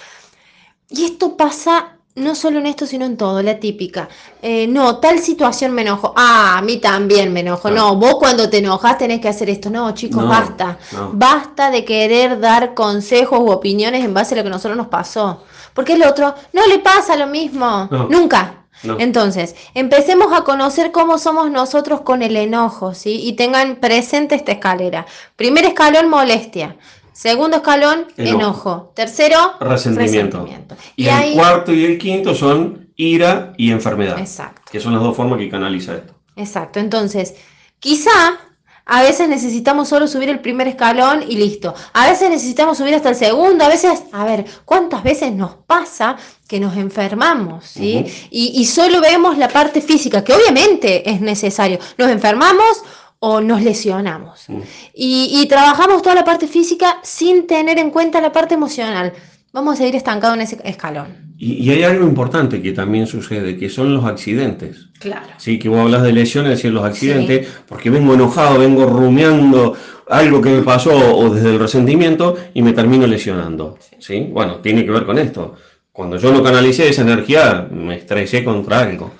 Y 0.90 1.04
esto 1.04 1.36
pasa 1.36 1.98
no 2.16 2.36
solo 2.36 2.60
en 2.60 2.68
esto, 2.68 2.86
sino 2.86 3.06
en 3.06 3.16
todo, 3.16 3.42
la 3.42 3.60
típica. 3.60 4.10
Eh, 4.42 4.68
no, 4.68 4.98
tal 4.98 5.20
situación 5.20 5.72
me 5.72 5.82
enojo. 5.84 6.14
Ah, 6.16 6.58
a 6.58 6.62
mí 6.62 6.78
también 6.78 7.32
me 7.32 7.40
enojo. 7.40 7.72
No, 7.72 7.96
vos 7.96 8.16
cuando 8.16 8.50
te 8.50 8.58
enojas 8.58 8.98
tenés 8.98 9.22
que 9.22 9.30
hacer 9.30 9.50
esto. 9.50 9.70
No, 9.70 9.92
chicos, 9.94 10.28
basta. 10.28 10.78
Basta 11.14 11.72
de 11.72 11.86
querer 11.86 12.40
dar 12.40 12.74
consejos 12.74 13.40
u 13.40 13.50
opiniones 13.50 14.04
en 14.04 14.14
base 14.14 14.34
a 14.34 14.38
lo 14.38 14.44
que 14.44 14.50
a 14.50 14.52
nosotros 14.52 14.78
nos 14.78 14.88
pasó. 14.88 15.44
Porque 15.74 15.94
el 15.94 16.04
otro 16.04 16.36
no 16.54 16.68
le 16.68 16.80
pasa 16.80 17.16
lo 17.16 17.28
mismo. 17.28 17.88
Nunca. 18.10 18.58
Entonces, 18.84 19.56
empecemos 19.74 20.34
a 20.34 20.44
conocer 20.44 20.92
cómo 20.92 21.18
somos 21.18 21.52
nosotros 21.52 22.02
con 22.02 22.24
el 22.24 22.36
enojo, 22.36 22.94
¿sí? 22.94 23.22
Y 23.24 23.34
tengan 23.34 23.76
presente 23.76 24.36
esta 24.36 24.54
escalera. 24.54 25.06
Primer 25.36 25.66
escalón, 25.66 26.10
molestia. 26.10 26.78
Segundo 27.14 27.58
escalón, 27.58 28.08
enojo. 28.18 28.92
Tercero, 28.96 29.54
resentimiento. 29.60 30.48
Y, 30.96 31.08
el 31.08 31.34
cuarto 31.34 31.74
y 31.74 31.86
el 31.86 31.98
quinto 31.98 32.34
son 32.34 32.90
ira 32.96 33.54
y 33.58 33.72
enfermedad. 33.72 34.20
Exacto. 34.20 34.72
Que 34.72 34.80
son 34.80 34.94
las 34.94 35.02
dos 35.02 35.16
formas 35.16 35.40
que 35.40 35.50
canaliza 35.50 35.96
esto. 35.96 36.14
Exacto. 36.36 36.80
Entonces, 36.80 37.36
quizá 37.80 38.40
a 38.86 39.04
veces 39.04 39.30
necesitamos 39.30 39.88
solo 39.88 40.08
subir 40.08 40.30
el 40.30 40.40
primer 40.40 40.68
escalón 40.68 41.24
y 41.28 41.36
listo. 41.36 41.74
A 41.94 42.10
veces 42.10 42.30
necesitamos 42.30 42.78
subir 42.78 42.96
hasta 42.96 43.10
el 43.10 43.16
segundo. 43.16 43.64
A 43.64 43.70
veces, 43.70 44.04
a 44.12 44.26
ver, 44.26 44.46
¿cuántas 44.66 45.04
veces 45.04 45.32
nos 45.32 45.56
pasa 45.56 46.18
que 46.48 46.60
nos 46.60 46.76
enfermamos? 46.76 47.66
¿sí? 47.66 48.06
y, 48.30 48.66
solo 48.66 49.00
vemos 49.00 49.38
la 49.38 49.48
parte 49.48 49.82
física, 49.82 50.24
que 50.24 50.34
obviamente 50.34 51.10
es 51.10 51.22
necesario. 51.22 51.80
Nos 51.98 52.10
enfermamos 52.10 52.84
o 53.24 53.40
nos 53.40 53.62
lesionamos. 53.62 54.48
Y, 54.96 55.30
y, 55.32 55.48
trabajamos 55.48 56.02
toda 56.02 56.16
la 56.16 56.26
parte 56.26 56.48
física 56.48 56.98
sin 57.04 57.46
tener 57.46 57.78
en 57.78 57.92
cuenta 57.92 58.20
la 58.20 58.32
parte 58.32 58.56
emocional. 58.56 59.14
Vamos 59.54 59.76
a 59.76 59.78
seguir 59.78 59.96
estancados 59.96 60.38
en 60.38 60.42
ese 60.42 60.58
escalón. 60.64 61.36
Y, 61.38 61.70
hay 61.70 61.84
algo 61.84 62.08
importante 62.08 62.64
que 62.64 62.72
también 62.72 63.06
sucede, 63.06 63.58
que 63.58 63.70
son 63.70 63.94
los 63.94 64.06
accidentes. 64.06 64.88
Claro. 65.00 65.34
Sí, 65.38 65.60
que 65.60 65.70
vos 65.70 65.82
hablas 65.82 66.02
de 66.02 66.14
lesiones, 66.14 66.52
decir 66.52 66.72
los 66.72 66.84
accidentes, 66.84 67.48
porque 67.68 67.92
vengo 67.92 68.16
enojado, 68.16 68.58
vengo 68.58 68.88
rumiando 68.88 69.76
algo 70.10 70.42
que 70.42 70.50
me 70.50 70.64
pasó 70.64 71.16
o 71.16 71.30
desde 71.30 71.50
el 71.50 71.60
resentimiento 71.60 72.36
y 72.56 72.64
me 72.64 72.74
termino 72.74 73.06
lesionando. 73.06 73.78
Sí. 74.00 74.30
Bueno, 74.32 74.56
tiene 74.58 74.84
que 74.84 74.92
ver 74.92 75.06
con 75.06 75.20
esto. 75.20 75.56
Cuando 75.92 76.18
yo 76.18 76.32
no 76.32 76.42
canalicé 76.42 76.90
esa 76.90 77.04
energía, 77.04 77.68
me 77.70 77.98
estresé 77.98 78.44
contra 78.44 78.80
algo. 78.80 79.12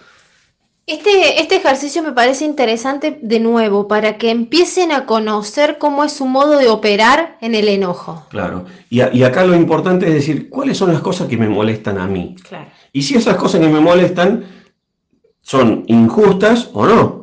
Este, 0.88 1.42
este 1.42 1.56
ejercicio 1.58 2.02
me 2.04 2.12
parece 2.12 2.44
interesante 2.44 3.20
de 3.22 3.40
nuevo 3.40 3.88
para 3.88 4.18
que 4.18 4.32
empiecen 4.32 4.92
a 4.92 5.06
conocer 5.06 5.78
cómo 5.78 6.04
es 6.04 6.12
su 6.12 6.26
modo 6.26 6.58
de 6.58 6.70
operar 6.70 7.38
en 7.40 7.56
el 7.56 7.68
enojo. 7.68 8.26
Claro. 8.30 8.66
Y, 8.90 9.02
y, 9.02 9.24
acá 9.24 9.46
lo 9.46 9.56
importante 9.56 10.08
es 10.08 10.14
decir, 10.14 10.50
¿cuáles 10.50 10.78
son 10.78 10.92
las 10.92 11.02
cosas 11.02 11.28
que 11.28 11.38
me 11.38 11.48
molestan 11.48 11.98
a 12.00 12.08
mí? 12.08 12.36
Claro. 12.48 12.70
Y 12.92 13.04
si 13.04 13.16
esas 13.16 13.38
cosas 13.38 13.62
que 13.62 13.68
me 13.68 13.80
molestan 13.80 14.44
son 15.42 15.84
injustas 15.88 16.70
o 16.74 16.86
no. 16.86 17.21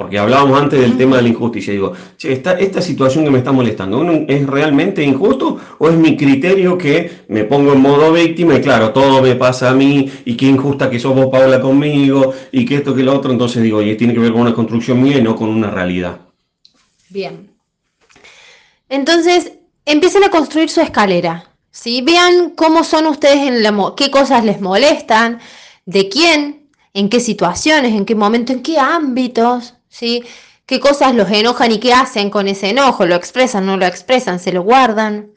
Porque 0.00 0.18
hablábamos 0.18 0.58
antes 0.58 0.80
del 0.80 0.96
tema 0.96 1.16
de 1.16 1.24
la 1.24 1.28
injusticia. 1.28 1.74
Digo, 1.74 1.92
che, 2.16 2.32
esta, 2.32 2.80
situación 2.80 3.22
que 3.22 3.30
me 3.30 3.36
está 3.36 3.52
molestando, 3.52 4.02
¿es 4.26 4.46
realmente 4.46 5.04
injusto 5.04 5.58
o 5.76 5.90
es 5.90 5.94
mi 5.94 6.16
criterio 6.16 6.78
que 6.78 7.24
me 7.28 7.44
pongo 7.44 7.74
en 7.74 7.82
modo 7.82 8.10
víctima 8.10 8.54
y 8.54 8.62
claro, 8.62 8.94
todo 8.94 9.20
me 9.20 9.34
pasa 9.34 9.68
a 9.68 9.74
mí 9.74 10.10
y 10.24 10.38
qué 10.38 10.46
injusta 10.46 10.88
que 10.88 10.98
sos 10.98 11.14
vos, 11.14 11.26
Paula, 11.26 11.60
conmigo 11.60 12.32
y 12.50 12.64
que 12.64 12.76
esto, 12.76 12.94
que 12.94 13.02
lo 13.02 13.14
otro? 13.14 13.30
Entonces 13.30 13.62
digo, 13.62 13.76
oye, 13.76 13.94
tiene 13.94 14.14
que 14.14 14.20
ver 14.20 14.32
con 14.32 14.40
una 14.40 14.54
construcción 14.54 15.02
mía 15.02 15.18
y 15.18 15.22
no 15.22 15.36
con 15.36 15.50
una 15.50 15.70
realidad. 15.70 16.16
Bien. 17.10 17.50
Entonces, 18.88 19.52
empiecen 19.84 20.24
a 20.24 20.30
construir 20.30 20.70
su 20.70 20.80
escalera. 20.80 21.44
¿sí? 21.72 22.00
Vean 22.00 22.52
cómo 22.56 22.84
son 22.84 23.06
ustedes 23.06 23.46
en 23.46 23.62
la... 23.62 23.92
qué 23.98 24.10
cosas 24.10 24.46
les 24.46 24.62
molestan, 24.62 25.40
de 25.84 26.08
quién, 26.08 26.70
en 26.94 27.10
qué 27.10 27.20
situaciones, 27.20 27.92
en 27.92 28.06
qué 28.06 28.14
momento, 28.14 28.54
en 28.54 28.62
qué 28.62 28.78
ámbitos. 28.78 29.74
¿Sí? 29.90 30.24
¿Qué 30.64 30.80
cosas 30.80 31.14
los 31.14 31.30
enojan 31.30 31.72
y 31.72 31.80
qué 31.80 31.92
hacen 31.92 32.30
con 32.30 32.48
ese 32.48 32.70
enojo? 32.70 33.04
¿Lo 33.04 33.16
expresan, 33.16 33.66
no 33.66 33.76
lo 33.76 33.86
expresan, 33.86 34.38
se 34.38 34.52
lo 34.52 34.62
guardan? 34.62 35.32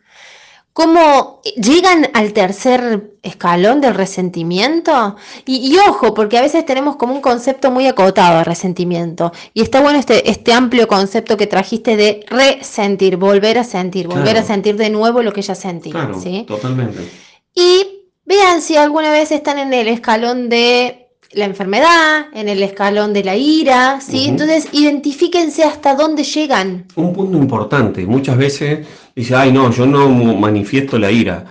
¿Cómo 0.73 1.41
llegan 1.55 2.09
al 2.15 2.33
tercer 2.33 3.11
escalón 3.21 3.79
del 3.79 3.93
resentimiento? 3.93 5.15
Y, 5.45 5.77
ojo, 5.87 6.15
porque 6.15 6.39
a 6.39 6.41
veces 6.41 6.65
tenemos 6.65 6.95
como 6.95 7.13
un 7.13 7.21
concepto 7.21 7.69
muy 7.69 7.85
acotado 7.85 8.39
de 8.39 8.43
resentimiento. 8.43 9.31
Y 9.53 9.61
está 9.61 9.81
bueno 9.81 9.99
este, 9.99 10.29
este 10.31 10.51
amplio 10.51 10.87
concepto 10.87 11.37
que 11.37 11.45
trajiste 11.45 11.95
de 11.95 12.25
resentir, 12.27 13.17
volver 13.17 13.59
a 13.59 13.63
sentir, 13.63 14.07
volver 14.07 14.37
a 14.37 14.43
sentir 14.43 14.75
de 14.75 14.89
nuevo 14.89 15.21
lo 15.21 15.31
que 15.31 15.43
ya 15.43 15.53
sentí. 15.53 15.91
Claro, 15.91 16.19
Totalmente. 16.47 17.07
Y 17.53 18.09
vean 18.25 18.63
si 18.63 18.75
alguna 18.75 19.11
vez 19.11 19.31
están 19.31 19.59
en 19.59 19.73
el 19.73 19.87
escalón 19.87 20.49
de 20.49 21.02
la 21.33 21.45
enfermedad, 21.45 22.27
en 22.33 22.49
el 22.49 22.61
escalón 22.63 23.13
de 23.13 23.23
la 23.23 23.35
ira, 23.35 23.99
¿sí? 24.01 24.27
Entonces, 24.27 24.67
identifíquense 24.71 25.63
hasta 25.63 25.95
dónde 25.95 26.23
llegan. 26.23 26.85
Un 26.95 27.13
punto 27.13 27.37
importante, 27.37 28.05
muchas 28.05 28.37
veces 28.37 28.87
dice, 29.15 29.35
ay 29.35 29.51
no, 29.51 29.71
yo 29.71 29.85
no 29.85 30.09
manifiesto 30.09 30.97
la 30.97 31.11
ira. 31.11 31.45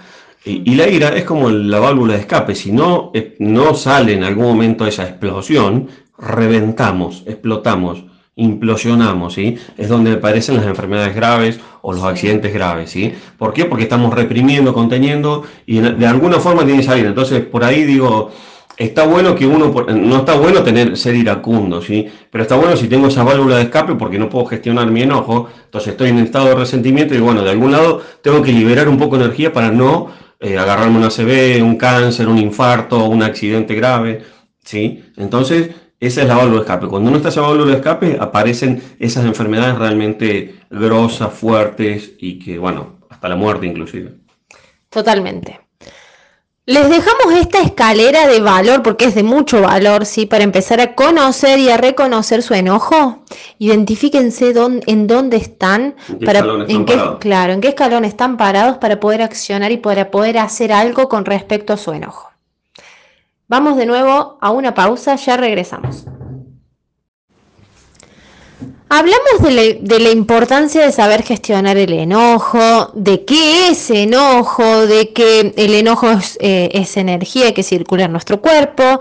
Y, 0.45 0.75
la 0.75 0.89
ira 0.89 1.11
es 1.11 1.25
como 1.25 1.51
la 1.51 1.79
válvula 1.79 2.15
de 2.15 2.21
escape, 2.21 2.57
si 2.57 2.73
no, 2.73 3.13
eh, 3.15 3.37
no 3.39 3.75
sale 3.75 4.15
en 4.15 4.25
algún 4.25 4.47
momento 4.47 4.85
esa 4.87 5.05
explosión, 5.05 5.89
reventamos, 6.19 7.23
explotamos, 7.27 8.05
implosionamos, 8.35 9.35
¿sí? 9.35 9.57
Es 9.77 9.89
donde 9.89 10.13
aparecen 10.13 10.57
las 10.57 10.67
enfermedades 10.67 11.15
graves 11.15 11.61
o 11.83 11.93
los 11.93 12.03
accidentes 12.03 12.53
graves, 12.53 12.91
¿sí? 12.91 13.13
¿Por 13.39 13.53
qué? 13.53 13.67
Porque 13.67 13.85
estamos 13.85 14.13
reprimiendo, 14.13 14.75
conteniendo 14.75 15.45
y 15.65 15.79
de 15.79 16.07
alguna 16.07 16.41
forma 16.41 16.65
tiene 16.65 16.81
que 16.81 16.87
salir. 16.87 17.07
Entonces, 17.07 17.45
por 17.45 17.63
ahí 17.63 17.85
digo, 17.85 18.33
está 18.77 19.05
bueno 19.07 19.35
que 19.35 19.47
uno, 19.47 19.73
no 19.89 20.17
está 20.17 20.35
bueno 20.35 20.63
tener, 20.63 20.97
ser 20.97 21.15
iracundo, 21.15 21.83
¿sí? 21.83 22.09
Pero 22.31 22.43
está 22.43 22.57
bueno 22.57 22.77
si 22.77 22.89
tengo 22.89 23.09
esa 23.09 23.23
válvula 23.23 23.57
de 23.57 23.63
escape 23.63 23.95
porque 23.95 24.19
no 24.19 24.29
puedo 24.29 24.47
gestionar 24.47 24.91
mi 24.91 25.03
enojo, 25.03 25.49
entonces 25.65 25.93
estoy 25.93 26.11
en 26.11 26.19
estado 26.19 26.47
de 26.47 26.55
resentimiento 26.55 27.15
y 27.15 27.21
bueno, 27.21 27.43
de 27.43 27.51
algún 27.51 27.73
lado 27.73 28.03
tengo 28.23 28.43
que 28.43 28.53
liberar 28.53 28.89
un 28.89 28.99
poco 28.99 29.19
de 29.19 29.25
energía 29.25 29.53
para 29.53 29.71
no 29.71 30.11
eh, 30.41 30.59
agarrarme 30.59 30.99
una 30.99 31.07
ACV, 31.07 31.63
un 31.63 31.77
cáncer, 31.77 32.29
un 32.29 32.39
infarto, 32.39 33.05
un 33.05 33.23
accidente 33.23 33.75
grave, 33.75 34.23
¿sí? 34.65 35.05
Entonces, 35.17 35.71
esa 36.01 36.23
es 36.23 36.29
la 36.29 36.35
válvula 36.35 36.57
de 36.57 36.63
escape. 36.63 36.89
Cuando 36.89 37.11
no 37.13 37.17
está 37.17 37.29
esa 37.29 37.43
válvula 37.43 37.71
de 37.71 37.77
escape, 37.77 38.17
aparecen 38.19 38.83
esas 38.99 39.25
enfermedades 39.25 39.79
realmente 39.79 40.57
grosas, 40.69 41.33
fuertes 41.33 42.15
y 42.19 42.41
que, 42.41 42.59
bueno, 42.59 42.99
hasta 43.09 43.29
la 43.29 43.37
muerte 43.37 43.67
inclusive. 43.67 44.15
Totalmente. 44.91 45.62
Les 46.65 46.89
dejamos 46.89 47.35
esta 47.35 47.61
escalera 47.61 48.29
de 48.29 48.41
valor 48.41 48.85
porque 48.85 49.07
es 49.07 49.17
de 49.17 49.25
mucho 49.25 49.63
valor, 49.63 50.07
¿sí? 50.07 50.27
Para 50.27 50.45
empezar 50.45 50.81
a 50.81 50.95
conocer 50.95 51.59
y 51.59 51.71
a 51.71 51.77
reconocer 51.77 52.41
su 52.41 52.55
enojo. 52.55 53.25
Identifíquense 53.59 54.55
en 54.87 55.07
dónde 55.09 55.39
están, 55.39 55.97
para, 56.25 56.45
en 56.69 56.85
qué, 56.85 56.97
claro, 57.19 57.53
en 57.53 57.61
qué 57.61 57.69
escalón 57.69 58.05
están 58.05 58.37
parados 58.37 58.79
para 58.79 59.01
poder 59.01 59.23
accionar 59.23 59.73
y 59.73 59.79
para 59.79 60.13
poder 60.13 60.39
hacer 60.39 60.73
algo 60.73 61.09
con 61.09 61.25
respecto 61.25 61.73
a 61.73 61.77
su 61.77 61.93
enojo. 61.93 62.31
Vamos 63.49 63.77
de 63.77 63.87
nuevo 63.87 64.39
a 64.41 64.51
una 64.53 64.73
pausa, 64.73 65.17
ya 65.17 65.37
regresamos. 65.37 66.07
Hablamos 68.95 69.41
de 69.41 70.01
la, 70.01 70.11
importancia 70.11 70.83
de 70.83 70.93
saber 70.93 71.23
gestionar 71.23 71.79
el 71.79 71.95
enojo, 71.95 72.91
de 72.93 73.25
qué 73.25 73.71
es 73.71 73.89
enojo, 73.89 74.87
de 74.87 75.15
que 75.15 75.55
el 75.57 75.73
enojo 75.73 76.09
eh, 76.41 76.69
es, 76.75 76.99
energía 76.99 77.55
que 77.55 77.63
circula 77.63 78.05
en 78.05 78.13
nuestro 78.13 78.43
cuerpo, 78.43 79.01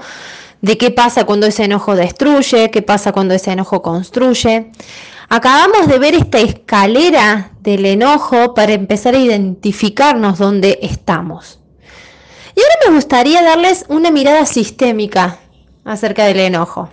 de 0.62 0.78
qué 0.78 0.92
pasa 0.92 1.26
cuando 1.26 1.46
ese 1.46 1.66
enojo 1.66 1.94
destruye, 1.98 2.72
qué 2.72 2.82
pasa 2.82 3.12
cuando 3.12 3.34
ese 3.34 3.52
enojo 3.52 3.82
construye. 3.82 4.72
Acabamos 5.28 5.90
de 5.90 6.00
ver 6.00 6.14
esta 6.14 6.40
escalera 6.40 7.52
del 7.60 7.86
enojo 7.86 8.54
para 8.54 8.72
empezar 8.72 9.14
a 9.14 9.20
identificarnos 9.20 10.38
dónde 10.38 10.80
estamos. 10.82 11.60
Y 12.56 12.62
ahora 12.62 12.76
me 12.88 12.96
gustaría 12.96 13.42
darles 13.42 13.84
una 13.90 14.10
mirada 14.10 14.46
sistémica 14.46 15.40
acerca 15.84 16.24
del 16.24 16.40
enojo. 16.40 16.90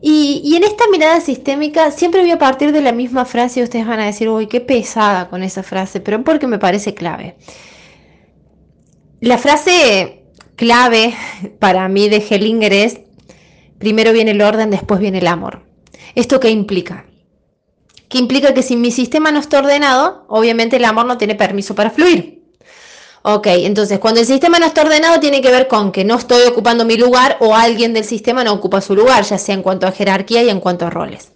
Y, 0.00 0.54
en 0.56 0.62
esta 0.62 0.84
mirada 0.90 1.20
sistémica 1.20 1.90
siempre 1.90 2.20
voy 2.20 2.30
a 2.30 2.38
partir 2.38 2.72
de 2.72 2.80
la 2.80 2.92
misma 2.92 3.24
frase 3.24 3.60
y 3.60 3.62
ustedes 3.64 3.86
van 3.86 4.00
a 4.00 4.06
decir, 4.06 4.28
uy, 4.28 4.46
qué 4.46 4.60
pesada 4.60 5.28
con 5.28 5.42
esa 5.42 5.62
frase, 5.62 6.00
pero 6.00 6.22
porque 6.22 6.46
me 6.46 6.58
parece 6.58 6.94
clave. 6.94 7.36
La 9.20 9.38
frase 9.38 10.22
clave 10.54 11.14
para 11.58 11.88
mí 11.88 12.08
de 12.08 12.18
Hellinger 12.18 12.72
es, 12.72 13.00
primero 13.78 14.12
viene 14.12 14.30
el 14.30 14.42
orden, 14.42 14.70
después 14.70 15.00
viene 15.00 15.18
el 15.18 15.26
amor. 15.26 15.64
¿Esto 16.14 16.38
qué 16.38 16.50
implica? 16.50 17.06
Que 18.08 18.18
implica 18.18 18.54
que 18.54 18.62
si 18.62 18.76
mi 18.76 18.92
sistema 18.92 19.32
no 19.32 19.40
está 19.40 19.58
ordenado, 19.58 20.24
obviamente 20.28 20.76
el 20.76 20.84
amor 20.84 21.06
no 21.06 21.18
tiene 21.18 21.34
permiso 21.34 21.74
para 21.74 21.90
fluir. 21.90 22.37
Ok, 23.22 23.46
entonces 23.48 23.98
cuando 23.98 24.20
el 24.20 24.26
sistema 24.26 24.58
no 24.58 24.66
está 24.66 24.82
ordenado 24.82 25.20
tiene 25.20 25.40
que 25.40 25.50
ver 25.50 25.68
con 25.68 25.92
que 25.92 26.04
no 26.04 26.16
estoy 26.16 26.46
ocupando 26.46 26.84
mi 26.84 26.96
lugar 26.96 27.36
o 27.40 27.54
alguien 27.54 27.92
del 27.92 28.04
sistema 28.04 28.44
no 28.44 28.52
ocupa 28.52 28.80
su 28.80 28.94
lugar, 28.94 29.24
ya 29.24 29.38
sea 29.38 29.54
en 29.54 29.62
cuanto 29.62 29.86
a 29.86 29.92
jerarquía 29.92 30.42
y 30.42 30.50
en 30.50 30.60
cuanto 30.60 30.86
a 30.86 30.90
roles. 30.90 31.32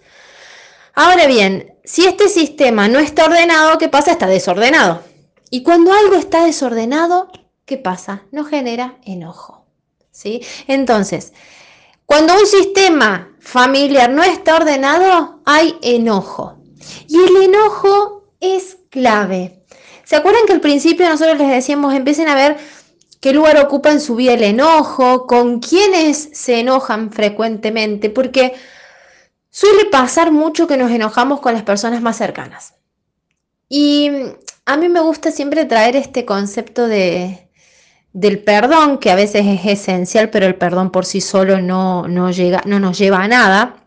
Ahora 0.95 1.27
bien, 1.27 1.75
si 1.83 2.05
este 2.05 2.29
sistema 2.29 2.87
no 2.87 2.99
está 2.99 3.25
ordenado, 3.25 3.77
¿qué 3.77 3.89
pasa? 3.89 4.11
Está 4.11 4.27
desordenado. 4.27 5.01
Y 5.49 5.63
cuando 5.63 5.91
algo 5.91 6.15
está 6.15 6.45
desordenado, 6.45 7.29
¿qué 7.65 7.77
pasa? 7.77 8.23
No 8.31 8.45
genera 8.45 8.97
enojo. 9.03 9.63
¿sí? 10.13 10.41
Entonces, 10.67 11.33
cuando 12.05 12.33
un 12.35 12.45
sistema 12.45 13.35
familiar 13.39 14.09
no 14.09 14.23
está 14.23 14.55
ordenado, 14.55 15.41
hay 15.45 15.77
enojo. 15.81 16.57
Y 17.07 17.17
el 17.17 17.43
enojo 17.43 18.29
es 18.39 18.77
clave. 18.89 19.62
¿Se 20.13 20.17
acuerdan 20.17 20.45
que 20.45 20.53
al 20.53 20.61
principio 20.61 21.09
nosotros 21.09 21.39
les 21.39 21.49
decíamos, 21.49 21.91
empiecen 21.91 22.27
a 22.27 22.35
ver 22.35 22.57
qué 23.19 23.33
lugar 23.33 23.57
ocupa 23.57 23.89
en 23.89 23.99
su 23.99 24.15
vida 24.15 24.33
el 24.33 24.43
enojo, 24.43 25.25
con 25.25 25.59
quiénes 25.59 26.29
se 26.33 26.59
enojan 26.59 27.11
frecuentemente? 27.11 28.11
Porque 28.11 28.53
suele 29.49 29.85
pasar 29.85 30.31
mucho 30.31 30.67
que 30.67 30.77
nos 30.77 30.91
enojamos 30.91 31.39
con 31.39 31.53
las 31.53 31.63
personas 31.63 32.03
más 32.03 32.15
cercanas. 32.15 32.75
Y 33.67 34.11
a 34.65 34.77
mí 34.77 34.87
me 34.87 34.99
gusta 34.99 35.31
siempre 35.31 35.65
traer 35.65 35.95
este 35.95 36.25
concepto 36.25 36.87
de, 36.87 37.49
del 38.11 38.37
perdón, 38.37 38.99
que 38.99 39.09
a 39.09 39.15
veces 39.15 39.43
es 39.47 39.65
esencial, 39.65 40.29
pero 40.29 40.45
el 40.45 40.53
perdón 40.53 40.91
por 40.91 41.07
sí 41.07 41.21
solo 41.21 41.59
no, 41.59 42.07
no, 42.07 42.29
llega, 42.29 42.61
no 42.67 42.79
nos 42.79 42.99
lleva 42.99 43.23
a 43.23 43.27
nada. 43.27 43.77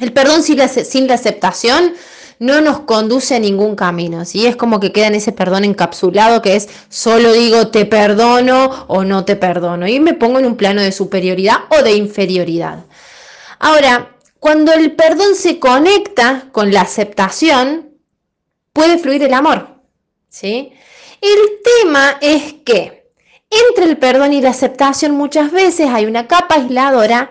El 0.00 0.14
perdón 0.14 0.42
sin 0.42 0.56
la, 0.56 0.68
sin 0.68 1.08
la 1.08 1.12
aceptación 1.12 1.92
no 2.38 2.60
nos 2.60 2.80
conduce 2.80 3.34
a 3.34 3.38
ningún 3.40 3.74
camino, 3.74 4.24
¿sí? 4.24 4.46
Es 4.46 4.56
como 4.56 4.80
que 4.80 4.92
queda 4.92 5.08
en 5.08 5.16
ese 5.16 5.32
perdón 5.32 5.64
encapsulado 5.64 6.42
que 6.42 6.56
es 6.56 6.68
solo 6.88 7.32
digo 7.32 7.68
te 7.68 7.84
perdono 7.84 8.86
o 8.88 9.04
no 9.04 9.24
te 9.24 9.36
perdono 9.36 9.88
y 9.88 9.98
me 10.00 10.14
pongo 10.14 10.38
en 10.38 10.46
un 10.46 10.56
plano 10.56 10.80
de 10.80 10.92
superioridad 10.92 11.64
o 11.70 11.82
de 11.82 11.92
inferioridad. 11.94 12.84
Ahora, 13.58 14.16
cuando 14.38 14.72
el 14.72 14.92
perdón 14.92 15.34
se 15.34 15.58
conecta 15.58 16.44
con 16.52 16.72
la 16.72 16.82
aceptación, 16.82 17.90
puede 18.72 18.98
fluir 18.98 19.24
el 19.24 19.34
amor, 19.34 19.80
¿sí? 20.28 20.72
El 21.20 21.38
tema 21.84 22.18
es 22.20 22.54
que 22.64 23.10
entre 23.50 23.86
el 23.86 23.96
perdón 23.98 24.32
y 24.32 24.40
la 24.40 24.50
aceptación 24.50 25.12
muchas 25.12 25.50
veces 25.50 25.88
hay 25.90 26.06
una 26.06 26.28
capa 26.28 26.56
aisladora 26.56 27.30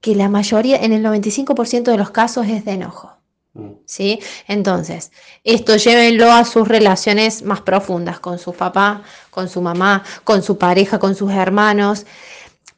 que 0.00 0.14
la 0.14 0.28
mayoría, 0.28 0.76
en 0.76 0.92
el 0.92 1.02
95% 1.02 1.84
de 1.84 1.96
los 1.96 2.10
casos, 2.10 2.46
es 2.46 2.64
de 2.64 2.72
enojo. 2.72 3.15
¿Sí? 3.84 4.20
Entonces, 4.48 5.12
esto 5.44 5.76
llévenlo 5.76 6.30
a 6.32 6.44
sus 6.44 6.66
relaciones 6.66 7.42
más 7.42 7.60
profundas 7.60 8.20
con 8.20 8.38
su 8.38 8.52
papá, 8.52 9.02
con 9.30 9.48
su 9.48 9.60
mamá, 9.60 10.02
con 10.24 10.42
su 10.42 10.58
pareja, 10.58 10.98
con 10.98 11.14
sus 11.14 11.32
hermanos, 11.32 12.06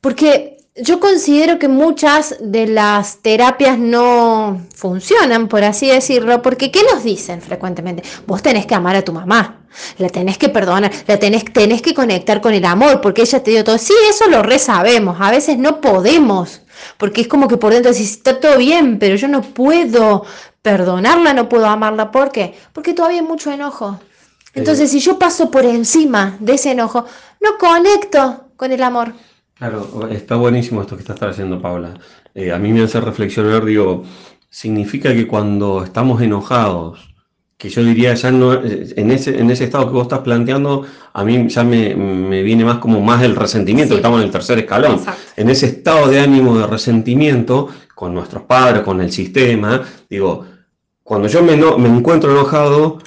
porque 0.00 0.58
yo 0.80 1.00
considero 1.00 1.58
que 1.58 1.68
muchas 1.68 2.36
de 2.40 2.66
las 2.66 3.18
terapias 3.18 3.78
no 3.78 4.66
funcionan, 4.74 5.48
por 5.48 5.64
así 5.64 5.88
decirlo, 5.88 6.40
porque 6.42 6.70
¿qué 6.70 6.82
nos 6.92 7.02
dicen 7.02 7.40
frecuentemente? 7.40 8.02
Vos 8.26 8.42
tenés 8.42 8.66
que 8.66 8.74
amar 8.74 8.94
a 8.96 9.02
tu 9.02 9.12
mamá, 9.12 9.66
la 9.98 10.08
tenés 10.08 10.38
que 10.38 10.48
perdonar, 10.48 10.92
la 11.06 11.18
tenés, 11.18 11.44
tenés 11.52 11.82
que 11.82 11.94
conectar 11.94 12.40
con 12.40 12.54
el 12.54 12.64
amor, 12.64 13.00
porque 13.00 13.22
ella 13.22 13.42
te 13.42 13.50
dio 13.50 13.64
todo. 13.64 13.78
Sí, 13.78 13.94
eso 14.08 14.28
lo 14.28 14.42
re 14.42 14.58
sabemos, 14.58 15.16
a 15.20 15.30
veces 15.30 15.58
no 15.58 15.80
podemos, 15.80 16.62
porque 16.96 17.22
es 17.22 17.28
como 17.28 17.48
que 17.48 17.56
por 17.56 17.72
dentro 17.72 17.92
decís, 17.92 18.12
está 18.12 18.40
todo 18.40 18.58
bien, 18.58 18.98
pero 18.98 19.16
yo 19.16 19.28
no 19.28 19.42
puedo 19.42 20.24
perdonarla, 20.62 21.32
no 21.34 21.48
puedo 21.48 21.66
amarla. 21.66 22.10
¿Por 22.10 22.30
qué? 22.30 22.54
Porque 22.72 22.94
todavía 22.94 23.20
hay 23.20 23.26
mucho 23.26 23.50
enojo. 23.50 24.00
Entonces, 24.54 24.90
si 24.90 24.98
yo 25.00 25.18
paso 25.18 25.50
por 25.50 25.64
encima 25.64 26.36
de 26.40 26.54
ese 26.54 26.72
enojo, 26.72 27.04
no 27.40 27.58
conecto 27.58 28.48
con 28.56 28.72
el 28.72 28.82
amor. 28.82 29.12
Claro, 29.54 30.08
está 30.10 30.36
buenísimo 30.36 30.82
esto 30.82 30.96
que 30.96 31.02
estás 31.02 31.20
haciendo, 31.22 31.60
Paula. 31.60 31.94
Eh, 32.34 32.52
a 32.52 32.58
mí 32.58 32.72
me 32.72 32.82
hace 32.82 33.00
reflexionar, 33.00 33.64
digo, 33.64 34.04
significa 34.50 35.12
que 35.12 35.26
cuando 35.26 35.82
estamos 35.82 36.22
enojados, 36.22 37.07
que 37.58 37.68
yo 37.68 37.82
diría 37.82 38.14
ya 38.14 38.30
no, 38.30 38.54
en 38.54 39.10
ese, 39.10 39.36
en 39.36 39.50
ese 39.50 39.64
estado 39.64 39.86
que 39.86 39.92
vos 39.92 40.02
estás 40.02 40.20
planteando, 40.20 40.86
a 41.12 41.24
mí 41.24 41.48
ya 41.48 41.64
me, 41.64 41.92
viene 42.44 42.64
más 42.64 42.78
como 42.78 43.00
más 43.00 43.24
el 43.24 43.34
resentimiento, 43.34 43.94
que 43.94 43.98
estamos 43.98 44.20
en 44.20 44.26
el 44.26 44.30
tercer 44.30 44.60
escalón. 44.60 45.00
En 45.36 45.50
ese 45.50 45.66
estado 45.66 46.06
de 46.06 46.20
ánimo 46.20 46.56
de 46.56 46.68
resentimiento 46.68 47.68
con 47.96 48.14
nuestros 48.14 48.44
padres, 48.44 48.82
con 48.82 49.00
el 49.00 49.10
sistema, 49.10 49.82
digo, 50.08 50.46
cuando 51.02 51.26
yo 51.26 51.42
me, 51.42 51.56
me 51.56 51.88
encuentro 51.88 52.30
enojado, 52.30 53.00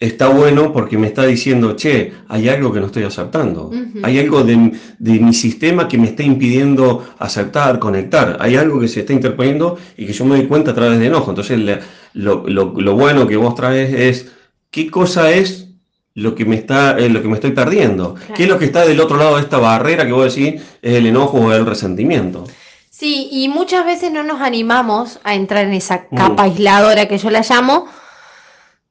está 0.00 0.28
bueno 0.28 0.72
porque 0.72 0.96
me 0.96 1.06
está 1.06 1.24
diciendo, 1.24 1.76
che, 1.76 2.12
hay 2.28 2.48
algo 2.48 2.72
que 2.72 2.80
no 2.80 2.86
estoy 2.86 3.04
aceptando, 3.04 3.70
hay 4.02 4.18
algo 4.18 4.42
de, 4.42 4.56
mi 4.98 5.34
sistema 5.34 5.86
que 5.88 5.98
me 5.98 6.08
está 6.08 6.22
impidiendo 6.22 7.06
aceptar, 7.18 7.78
conectar, 7.78 8.38
hay 8.40 8.56
algo 8.56 8.80
que 8.80 8.88
se 8.88 9.00
está 9.00 9.12
interponiendo 9.12 9.78
y 9.98 10.06
que 10.06 10.14
yo 10.14 10.24
me 10.24 10.36
doy 10.36 10.46
cuenta 10.46 10.70
a 10.70 10.74
través 10.74 10.98
de 10.98 11.06
enojo. 11.06 11.30
Entonces, 11.30 11.78
lo, 12.14 12.94
bueno 12.94 13.26
que 13.26 13.36
vos 13.36 13.54
traes 13.54 13.92
es 13.92 14.32
qué 14.70 14.90
cosa 14.90 15.30
es 15.30 15.68
lo 16.14 16.34
que 16.34 16.44
me 16.44 16.56
está, 16.56 16.98
eh, 16.98 17.08
lo 17.08 17.22
que 17.22 17.28
me 17.28 17.34
estoy 17.34 17.52
perdiendo. 17.52 18.14
¿Qué 18.34 18.44
es 18.44 18.48
lo 18.48 18.58
que 18.58 18.66
está 18.66 18.84
del 18.84 19.00
otro 19.00 19.16
lado 19.16 19.36
de 19.36 19.42
esta 19.42 19.58
barrera 19.58 20.06
que 20.06 20.12
vos 20.12 20.34
decís 20.34 20.60
es 20.82 20.94
el 20.94 21.06
enojo 21.06 21.38
o 21.38 21.52
el 21.52 21.66
resentimiento? 21.66 22.44
Sí, 22.90 23.28
y 23.30 23.48
muchas 23.48 23.86
veces 23.86 24.12
no 24.12 24.22
nos 24.22 24.40
animamos 24.40 25.20
a 25.24 25.34
entrar 25.34 25.64
en 25.64 25.72
esa 25.72 26.06
capa 26.08 26.42
mm. 26.42 26.46
aisladora 26.50 27.08
que 27.08 27.16
yo 27.16 27.30
la 27.30 27.40
llamo, 27.40 27.86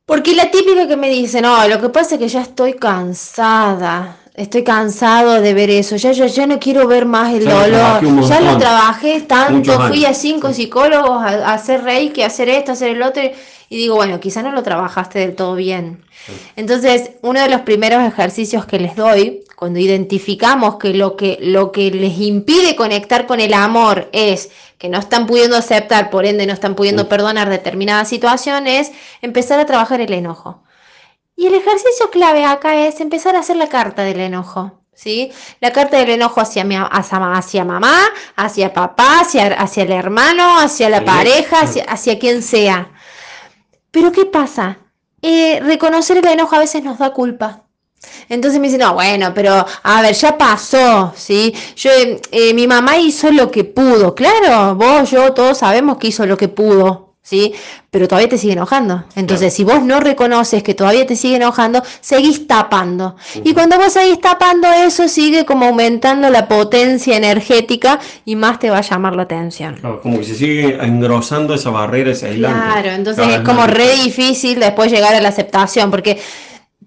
porque 0.05 0.33
la 0.33 0.49
típica 0.49 0.87
que 0.87 0.97
me 0.97 1.09
dice, 1.09 1.41
no, 1.41 1.67
lo 1.67 1.79
que 1.79 1.89
pasa 1.89 2.15
es 2.15 2.19
que 2.19 2.27
ya 2.27 2.41
estoy 2.41 2.73
cansada, 2.73 4.17
estoy 4.39 4.63
cansado 4.63 5.41
de 5.41 5.53
ver 5.53 5.69
eso, 5.69 5.97
ya 5.97 6.13
yo 6.13 6.25
ya 6.25 6.47
no 6.47 6.59
quiero 6.59 6.87
ver 6.87 7.05
más 7.05 7.33
el 7.33 7.45
dolor, 7.45 8.01
ya 8.27 8.39
lo 8.39 8.57
trabajé 8.57 9.21
tanto, 9.21 9.87
fui 9.87 10.05
a 10.05 10.13
cinco 10.13 10.53
psicólogos 10.53 11.21
a, 11.21 11.49
a 11.49 11.53
hacer 11.53 11.83
reiki, 11.83 12.21
a 12.21 12.27
hacer 12.27 12.47
esto, 12.47 12.71
a 12.71 12.73
hacer 12.73 12.91
el 12.91 13.01
otro, 13.01 13.21
y 13.69 13.77
digo, 13.77 13.95
bueno, 13.95 14.19
quizá 14.19 14.41
no 14.41 14.51
lo 14.51 14.63
trabajaste 14.63 15.19
del 15.19 15.35
todo 15.35 15.55
bien. 15.55 16.03
Entonces, 16.55 17.11
uno 17.21 17.41
de 17.41 17.49
los 17.49 17.61
primeros 17.61 18.01
ejercicios 18.03 18.65
que 18.65 18.79
les 18.79 18.95
doy, 18.95 19.43
cuando 19.55 19.79
identificamos 19.79 20.77
que 20.77 20.93
lo 20.93 21.17
que, 21.17 21.37
lo 21.41 21.71
que 21.71 21.91
les 21.91 22.17
impide 22.19 22.75
conectar 22.75 23.27
con 23.27 23.39
el 23.41 23.53
amor 23.53 24.09
es 24.13 24.49
que 24.77 24.87
no 24.87 24.97
están 24.97 25.27
pudiendo 25.27 25.57
aceptar, 25.57 26.09
por 26.09 26.25
ende 26.25 26.45
no 26.45 26.53
están 26.53 26.75
pudiendo 26.75 27.09
perdonar 27.09 27.49
determinadas 27.49 28.07
situaciones, 28.07 28.91
empezar 29.21 29.59
a 29.59 29.65
trabajar 29.65 29.99
el 29.99 30.13
enojo. 30.13 30.63
Y 31.39 31.47
el 31.47 31.55
ejercicio 31.55 32.09
clave 32.09 32.43
acá 32.43 32.85
es 32.85 32.99
empezar 32.99 33.37
a 33.37 33.39
hacer 33.39 33.55
la 33.55 33.69
carta 33.69 34.03
del 34.03 34.19
enojo. 34.19 34.81
¿Sí? 34.93 35.31
La 35.61 35.71
carta 35.71 35.97
del 35.97 36.09
enojo 36.09 36.41
hacia, 36.41 36.65
mi, 36.65 36.75
hacia, 36.75 37.63
mamá, 37.63 37.97
hacia 38.35 38.73
papá, 38.73 39.21
hacia, 39.21 39.45
hacia 39.53 39.83
el 39.83 39.93
hermano, 39.93 40.59
hacia 40.59 40.89
la 40.89 41.05
pareja, 41.05 41.61
hacia, 41.61 41.85
hacia 41.85 42.19
quien 42.19 42.43
sea. 42.43 42.91
Pero 43.89 44.11
¿qué 44.11 44.25
pasa? 44.25 44.79
Eh, 45.21 45.61
reconocer 45.61 46.17
el 46.17 46.27
enojo 46.27 46.57
a 46.57 46.59
veces 46.59 46.83
nos 46.83 46.97
da 46.97 47.13
culpa. 47.13 47.63
Entonces 48.27 48.59
me 48.59 48.67
dicen, 48.67 48.81
no, 48.81 48.95
bueno, 48.95 49.31
pero 49.33 49.65
a 49.83 50.01
ver, 50.01 50.13
ya 50.13 50.37
pasó, 50.37 51.13
¿sí? 51.15 51.55
Yo, 51.77 51.89
eh, 52.31 52.53
mi 52.53 52.67
mamá 52.67 52.97
hizo 52.97 53.31
lo 53.31 53.49
que 53.49 53.63
pudo, 53.63 54.13
claro, 54.13 54.75
vos, 54.75 55.09
yo, 55.09 55.33
todos 55.33 55.59
sabemos 55.59 55.99
que 55.99 56.07
hizo 56.07 56.25
lo 56.25 56.35
que 56.35 56.49
pudo, 56.49 57.08
¿sí? 57.29 57.53
Pero 57.91 58.07
todavía 58.07 58.29
te 58.29 58.37
sigue 58.37 58.53
enojando. 58.53 59.03
Entonces, 59.15 59.53
si 59.53 59.63
vos 59.63 59.83
no 59.83 59.99
reconoces 59.99 60.63
que 60.63 60.73
todavía 60.73 61.05
te 61.05 61.15
sigue 61.15 61.35
enojando, 61.35 61.83
seguís 62.01 62.47
tapando. 62.47 63.15
Y 63.43 63.53
cuando 63.53 63.77
vos 63.77 63.93
seguís 63.93 64.19
tapando 64.19 64.67
eso, 64.71 65.07
sigue 65.07 65.45
como 65.45 65.67
aumentando 65.67 66.29
la 66.29 66.47
potencia 66.47 67.17
energética 67.17 67.99
y 68.25 68.35
más 68.35 68.59
te 68.59 68.69
va 68.69 68.79
a 68.79 68.81
llamar 68.81 69.15
la 69.15 69.23
atención. 69.23 69.77
como 70.01 70.17
que 70.19 70.23
se 70.23 70.35
sigue 70.35 70.77
engrosando 70.83 71.53
esa 71.53 71.69
barrera, 71.69 72.11
ese 72.11 72.27
aislante. 72.27 72.59
Claro, 72.59 72.89
entonces 72.89 73.27
es 73.27 73.39
como 73.41 73.67
re 73.67 73.95
difícil 74.03 74.59
después 74.59 74.91
llegar 74.91 75.13
a 75.13 75.21
la 75.21 75.29
aceptación, 75.29 75.91
porque... 75.91 76.19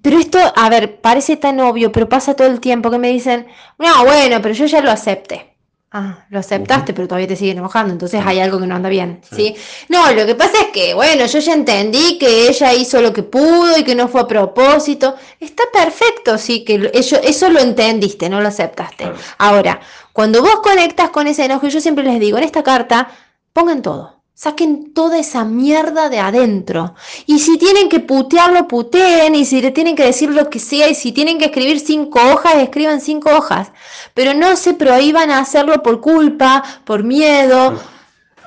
Pero 0.02 0.18
esto, 0.18 0.38
a 0.56 0.68
ver, 0.68 1.00
parece 1.00 1.36
tan 1.36 1.60
obvio, 1.60 1.92
pero 1.92 2.08
pasa 2.08 2.34
todo 2.34 2.48
el 2.48 2.58
tiempo 2.58 2.90
que 2.90 2.98
me 2.98 3.10
dicen, 3.10 3.46
no, 3.78 4.04
bueno, 4.04 4.42
pero 4.42 4.52
yo 4.52 4.66
ya 4.66 4.80
lo 4.80 4.90
acepté. 4.90 5.51
Ah, 5.94 6.24
lo 6.30 6.38
aceptaste, 6.38 6.94
pero 6.94 7.06
todavía 7.06 7.28
te 7.28 7.36
siguen 7.36 7.58
enojando, 7.58 7.92
entonces 7.92 8.22
hay 8.24 8.40
algo 8.40 8.58
que 8.58 8.66
no 8.66 8.74
anda 8.74 8.88
bien, 8.88 9.20
sí. 9.30 9.54
No, 9.90 10.10
lo 10.12 10.24
que 10.24 10.34
pasa 10.34 10.58
es 10.62 10.68
que, 10.68 10.94
bueno, 10.94 11.26
yo 11.26 11.38
ya 11.38 11.52
entendí 11.52 12.16
que 12.18 12.48
ella 12.48 12.72
hizo 12.72 13.02
lo 13.02 13.12
que 13.12 13.22
pudo 13.22 13.76
y 13.76 13.84
que 13.84 13.94
no 13.94 14.08
fue 14.08 14.22
a 14.22 14.26
propósito. 14.26 15.16
Está 15.38 15.64
perfecto, 15.70 16.38
sí, 16.38 16.64
que 16.64 16.90
eso, 16.94 17.16
eso 17.22 17.50
lo 17.50 17.60
entendiste, 17.60 18.30
no 18.30 18.40
lo 18.40 18.48
aceptaste. 18.48 19.12
Ahora, 19.36 19.80
cuando 20.14 20.40
vos 20.40 20.60
conectas 20.62 21.10
con 21.10 21.26
ese 21.26 21.44
enojo, 21.44 21.68
yo 21.68 21.78
siempre 21.78 22.04
les 22.04 22.18
digo, 22.18 22.38
en 22.38 22.44
esta 22.44 22.62
carta, 22.62 23.10
pongan 23.52 23.82
todo. 23.82 24.21
Saquen 24.34 24.92
toda 24.94 25.18
esa 25.18 25.44
mierda 25.44 26.08
de 26.08 26.18
adentro. 26.18 26.94
Y 27.26 27.38
si 27.38 27.58
tienen 27.58 27.88
que 27.88 28.00
putearlo, 28.00 28.66
puteen. 28.66 29.34
Y 29.34 29.44
si 29.44 29.60
le 29.60 29.70
tienen 29.70 29.94
que 29.94 30.04
decir 30.04 30.30
lo 30.30 30.48
que 30.48 30.58
sea. 30.58 30.88
Y 30.88 30.94
si 30.94 31.12
tienen 31.12 31.38
que 31.38 31.46
escribir 31.46 31.80
cinco 31.80 32.18
hojas, 32.32 32.56
escriban 32.56 33.00
cinco 33.00 33.30
hojas. 33.30 33.72
Pero 34.14 34.34
no 34.34 34.56
se 34.56 34.74
prohíban 34.74 35.30
a 35.30 35.38
hacerlo 35.38 35.82
por 35.82 36.00
culpa, 36.00 36.64
por 36.84 37.04
miedo. 37.04 37.78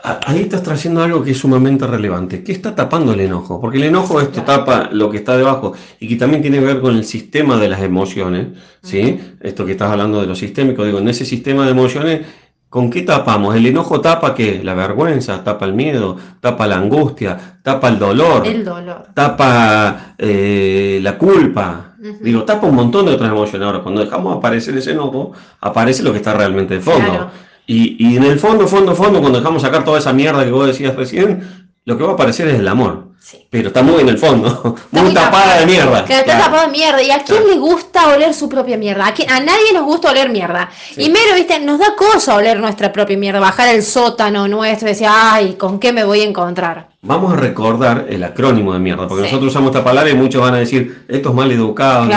Ahí 0.04 0.42
estás 0.42 0.62
trayendo 0.62 1.02
algo 1.02 1.24
que 1.24 1.32
es 1.32 1.38
sumamente 1.38 1.88
relevante. 1.88 2.44
¿Qué 2.44 2.52
está 2.52 2.76
tapando 2.76 3.14
el 3.14 3.22
enojo? 3.22 3.60
Porque 3.60 3.78
el 3.78 3.86
enojo 3.86 4.22
esto 4.22 4.44
tapa 4.44 4.90
lo 4.92 5.10
que 5.10 5.18
está 5.18 5.36
debajo 5.36 5.74
y 6.00 6.08
que 6.08 6.16
también 6.16 6.44
tiene 6.44 6.60
que 6.60 6.66
ver 6.66 6.80
con 6.80 6.96
el 6.96 7.06
sistema 7.06 7.58
de 7.58 7.70
las 7.70 7.82
emociones. 7.82 8.50
¿sí? 8.84 9.20
Esto 9.42 9.66
que 9.66 9.72
estás 9.72 9.92
hablando 9.92 10.22
de 10.22 10.28
lo 10.28 10.36
sistémico, 10.36 10.86
digo, 10.86 11.00
en 11.00 11.08
ese 11.08 11.26
sistema 11.26 11.66
de 11.66 11.72
emociones 11.72 12.22
¿Con 12.70 12.90
qué 12.90 13.04
tapamos? 13.04 13.56
¿El 13.56 13.66
enojo 13.66 14.02
tapa 14.02 14.36
qué? 14.36 14.62
La 14.64 14.74
vergüenza, 14.74 15.44
tapa 15.44 15.66
el 15.66 15.74
miedo, 15.74 16.18
tapa 16.40 16.68
la 16.68 16.76
angustia, 16.76 17.60
tapa 17.64 17.90
el 17.90 18.00
dolor. 18.00 18.46
El 18.46 18.66
dolor. 18.66 19.08
Tapa 19.14 20.16
eh, 20.18 21.00
la 21.02 21.18
culpa. 21.18 21.94
Digo, 22.22 22.44
tapa 22.44 22.68
un 22.68 22.76
montón 22.76 23.06
de 23.06 23.14
otras 23.14 23.32
emociones. 23.32 23.66
Ahora, 23.66 23.80
cuando 23.80 24.02
dejamos 24.02 24.38
aparecer 24.38 24.78
ese 24.78 24.92
enojo, 24.92 25.32
aparece 25.62 26.04
lo 26.04 26.12
que 26.12 26.18
está 26.18 26.34
realmente 26.34 26.76
de 26.76 26.82
fondo. 26.82 27.32
Y, 27.66 27.96
y, 27.98 28.18
en 28.18 28.24
el 28.24 28.38
fondo, 28.38 28.68
fondo, 28.68 28.94
fondo, 28.94 29.22
cuando 29.22 29.40
dejamos 29.40 29.62
sacar 29.62 29.84
toda 29.84 29.98
esa 29.98 30.14
mierda 30.14 30.44
que 30.46 30.52
vos 30.52 30.68
decías 30.68 30.96
recién, 30.96 31.72
lo 31.86 31.98
que 31.98 32.04
va 32.04 32.12
a 32.12 32.14
aparecer 32.14 32.48
es 32.48 32.60
el 32.60 32.68
amor. 32.68 33.05
Pero 33.50 33.70
está 33.70 33.82
muy 33.82 34.02
en 34.02 34.10
el 34.10 34.18
fondo, 34.18 34.76
muy, 34.92 35.14
tapada, 35.14 35.60
de 35.60 35.66
mierda. 35.66 36.00
está 36.02 36.38
tapada 36.38 36.66
de 36.66 36.72
mierda. 36.72 37.02
¿Y 37.02 37.12
a 37.12 37.24
quién 37.24 37.48
le 37.48 37.58
gusta 37.58 38.10
oler 38.10 38.34
su 38.34 38.48
propia 38.48 38.78
mierda? 38.78 39.08
¿A, 39.08 39.40
nadie 39.40 39.74
nos 39.74 39.84
gusta 39.84 40.12
oler 40.12 40.30
mierda. 40.30 40.70
Y 40.96 41.10
mero, 41.10 41.34
viste, 41.36 41.60
nos 41.60 41.80
da 41.80 41.96
cosa 41.96 42.36
oler 42.36 42.60
nuestra 42.60 42.92
propia 42.92 43.18
mierda, 43.18 43.40
bajar 43.40 43.74
el 43.74 43.84
sótano 43.84 44.48
nuestro 44.48 44.88
y 44.88 44.92
decir, 44.92 45.08
ay, 45.10 45.54
¿con 45.54 45.80
qué 45.80 45.92
me 45.92 46.04
voy 46.04 46.22
a 46.22 46.26
encontrar? 46.26 46.90
Vamos 47.02 47.34
a 47.34 47.36
recordar 47.36 48.06
el 48.10 48.24
acrónimo 48.24 48.74
de 48.74 48.80
mierda, 48.80 49.08
porque 49.08 49.24
nosotros 49.24 49.52
usamos 49.52 49.72
esta 49.72 49.84
palabra 49.84 50.12
y 50.12 50.16
muchos 50.16 50.42
van 50.42 50.56
a 50.56 50.58
decir, 50.58 51.06
esto 51.08 51.30
es 51.30 51.36
mal 51.36 51.52
educado, 51.52 52.10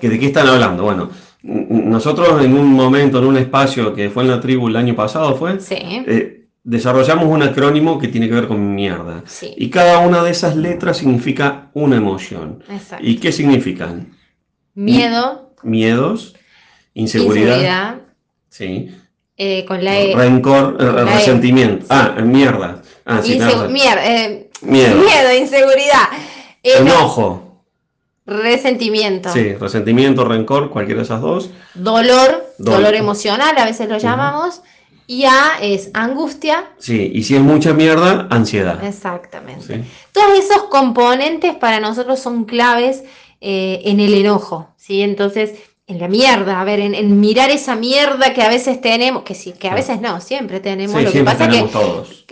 que 0.00 0.08
de 0.08 0.18
qué 0.18 0.26
están 0.26 0.48
hablando. 0.48 0.84
Bueno, 0.84 1.10
nosotros 1.42 2.42
en 2.42 2.56
un 2.56 2.72
momento, 2.72 3.18
en 3.18 3.26
un 3.26 3.36
espacio 3.36 3.94
que 3.94 4.10
fue 4.10 4.22
en 4.22 4.30
la 4.30 4.40
tribu 4.40 4.68
el 4.68 4.76
año 4.76 4.94
pasado, 4.94 5.34
fue, 5.36 5.60
sí. 5.60 5.76
Eh, 5.78 6.37
desarrollamos 6.68 7.24
un 7.24 7.42
acrónimo 7.42 7.98
que 7.98 8.08
tiene 8.08 8.28
que 8.28 8.34
ver 8.34 8.46
con 8.46 8.74
mierda. 8.74 9.24
Y 9.56 9.70
cada 9.70 10.00
una 10.00 10.22
de 10.22 10.30
esas 10.30 10.54
letras 10.54 10.98
significa 10.98 11.70
una 11.72 11.96
emoción. 11.96 12.62
¿Y 13.00 13.16
qué 13.16 13.32
significan? 13.32 14.14
Miedo. 14.74 15.54
Miedos. 15.62 16.36
Inseguridad. 16.92 18.00
Sí. 18.50 18.94
Eh, 19.38 19.64
con 19.66 19.82
la 19.82 19.98
e. 19.98 20.14
Rencor, 20.14 20.76
eh, 20.78 20.84
e. 20.84 21.04
resentimiento. 21.04 21.86
Ah, 21.88 22.16
mierda. 22.22 22.82
Ah, 23.06 23.22
mierda, 23.70 24.04
eh, 24.04 24.50
miedo. 24.60 24.96
Miedo, 24.96 25.34
inseguridad. 25.38 26.08
Enojo. 26.62 27.64
Resentimiento. 28.26 29.32
Sí, 29.32 29.54
resentimiento, 29.54 30.26
rencor, 30.26 30.68
cualquiera 30.68 30.98
de 30.98 31.04
esas 31.04 31.22
dos. 31.22 31.50
Dolor, 31.72 32.52
dolor, 32.58 32.94
emocional, 32.94 33.56
a 33.56 33.64
veces 33.64 33.88
lo 33.88 33.96
llamamos. 33.96 34.60
Y 35.10 35.24
A 35.24 35.58
es 35.62 35.90
angustia. 35.94 36.68
Sí, 36.76 37.10
y 37.14 37.22
si 37.22 37.34
es 37.34 37.40
mucha 37.40 37.72
mierda, 37.72 38.28
ansiedad. 38.30 38.84
Exactamente. 38.84 39.82
Todos 40.12 40.38
esos 40.38 40.64
componentes 40.64 41.56
para 41.56 41.80
nosotros 41.80 42.20
son 42.20 42.44
claves 42.44 43.04
eh, 43.40 43.80
en 43.86 44.00
el 44.00 44.12
enojo, 44.12 44.68
¿sí? 44.76 45.00
Entonces, 45.00 45.54
en 45.88 45.98
la 45.98 46.06
mierda, 46.06 46.60
a 46.60 46.64
ver, 46.64 46.80
en, 46.80 47.18
mirar 47.18 47.48
esa 47.48 47.74
mierda 47.74 48.34
que 48.34 48.42
a 48.42 48.50
veces 48.50 48.78
tenemos, 48.78 49.22
que 49.22 49.34
sí, 49.34 49.54
que 49.58 49.68
a 49.68 49.74
veces 49.74 50.02
no, 50.02 50.20
siempre 50.20 50.60
tenemos. 50.60 51.02
lo 51.02 51.10
que 51.10 51.24
pasa 51.24 51.48
que 51.48 51.64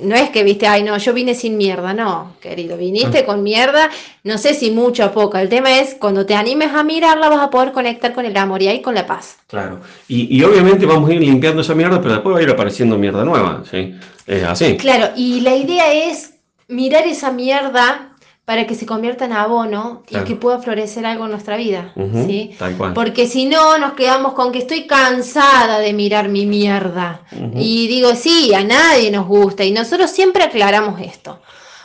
no 0.03 0.15
es 0.15 0.29
que 0.29 0.45
viste, 0.45 0.67
ay 0.67 0.83
no, 0.83 0.99
yo 0.99 1.15
vine 1.15 1.35
sin 1.35 1.57
mierda, 1.57 1.95
no, 1.95 2.35
querido, 2.43 2.77
viniste 2.77 3.25
con 3.25 3.43
mierda, 3.43 3.89
no 4.25 4.37
sé 4.37 4.53
si 4.53 4.71
mucho 4.71 5.07
o 5.07 5.13
poco. 5.13 5.39
El 5.39 5.49
tema 5.49 5.79
es 5.79 5.95
cuando 5.95 6.27
te 6.27 6.35
animes 6.35 6.75
a 6.75 6.85
mirarla 6.85 7.31
vas 7.31 7.41
a 7.41 7.49
poder 7.49 7.73
conectar 7.73 8.13
con 8.13 8.27
el 8.27 8.37
amor 8.37 8.61
y 8.61 8.69
ahí 8.69 8.83
con 8.83 8.95
la 8.95 9.07
paz. 9.07 9.39
Claro. 9.47 9.81
Y, 10.07 10.43
obviamente 10.43 10.85
vamos 10.85 11.09
a 11.09 11.15
ir 11.15 11.23
limpiando 11.23 11.63
esa 11.63 11.75
mierda, 11.75 11.99
pero 12.03 12.13
después 12.13 12.37
va 12.37 12.41
a 12.41 12.43
ir 12.43 12.51
apareciendo 12.51 12.99
mierda 12.99 13.25
nueva, 13.25 13.63
¿sí? 13.71 13.95
Es 14.27 14.43
así. 14.43 14.77
Claro, 14.77 15.15
y 15.17 15.41
la 15.41 15.57
idea 15.57 15.95
es 15.95 16.35
mirar 16.69 17.07
esa 17.07 17.33
mierda 17.33 18.16
para 18.47 18.65
que 18.65 18.77
se 18.77 18.87
convierta 18.87 19.25
en 19.25 19.33
abono 19.33 20.05
y 20.09 20.21
que 20.21 20.37
pueda 20.37 20.61
florecer 20.61 21.05
algo 21.05 21.25
en 21.25 21.33
nuestra 21.33 21.57
vida. 21.57 21.93
¿sí? 22.27 22.57
Porque 22.95 23.27
si 23.27 23.45
no, 23.45 23.77
nos 23.77 23.95
quedamos 23.95 24.35
con 24.35 24.53
que 24.53 24.61
estoy 24.61 24.87
cansada 24.87 25.81
de 25.81 25.93
mirar 25.93 26.29
mi 26.29 26.47
mierda. 26.47 27.23
Y 27.57 27.89
digo, 27.89 28.15
sí, 28.15 28.55
a 28.55 28.63
nadie 28.63 29.11
nos 29.11 29.27
gusta. 29.27 29.65
Y 29.65 29.73
nosotros 29.73 30.13
siempre 30.13 30.45
aclaramos 30.45 31.01
esto. 31.01 31.41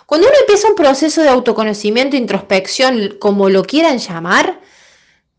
Cuando 0.06 0.28
uno 0.28 0.38
empieza 0.40 0.68
un 0.68 0.76
proceso 0.76 1.24
de 1.24 1.30
autoconocimiento, 1.30 2.16
introspección, 2.16 3.16
como 3.20 3.50
lo 3.50 3.64
quieran 3.64 3.98
llamar, 3.98 4.60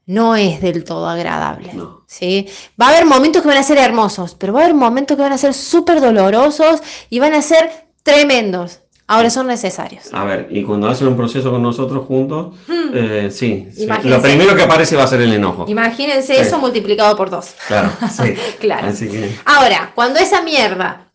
no 0.06 0.34
es 0.34 0.60
del 0.60 0.82
todo 0.82 1.08
agradable. 1.08 1.70
¿sí? 2.06 2.48
Va 2.80 2.86
a 2.86 2.88
haber 2.88 3.04
momentos 3.04 3.42
que 3.42 3.48
van 3.48 3.58
a 3.58 3.62
ser 3.62 3.78
hermosos, 3.78 4.34
pero 4.34 4.52
va 4.52 4.62
a 4.62 4.64
haber 4.64 4.74
momentos 4.74 5.16
que 5.16 5.22
van 5.22 5.32
a 5.32 5.38
ser 5.38 5.54
súper 5.54 6.00
dolorosos 6.00 6.80
y 7.10 7.20
van 7.20 7.34
a 7.34 7.42
ser 7.42 7.70
tremendos. 8.02 8.81
Ahora 9.12 9.28
son 9.28 9.46
necesarios. 9.46 10.08
A 10.14 10.24
ver, 10.24 10.48
y 10.50 10.62
cuando 10.62 10.88
hacen 10.88 11.06
un 11.06 11.18
proceso 11.18 11.50
con 11.50 11.62
nosotros 11.62 12.06
juntos, 12.06 12.56
hmm. 12.66 12.90
eh, 12.94 13.28
sí, 13.30 13.68
lo 14.04 14.22
primero 14.22 14.56
que 14.56 14.62
aparece 14.62 14.96
va 14.96 15.02
a 15.02 15.06
ser 15.06 15.20
el 15.20 15.34
enojo. 15.34 15.66
Imagínense 15.68 16.40
eso 16.40 16.58
multiplicado 16.58 17.14
por 17.14 17.28
dos. 17.28 17.54
Claro, 17.68 17.90
sí. 18.10 18.34
claro. 18.58 18.88
Ahora, 19.44 19.92
cuando 19.94 20.18
esa 20.18 20.40
mierda 20.40 21.08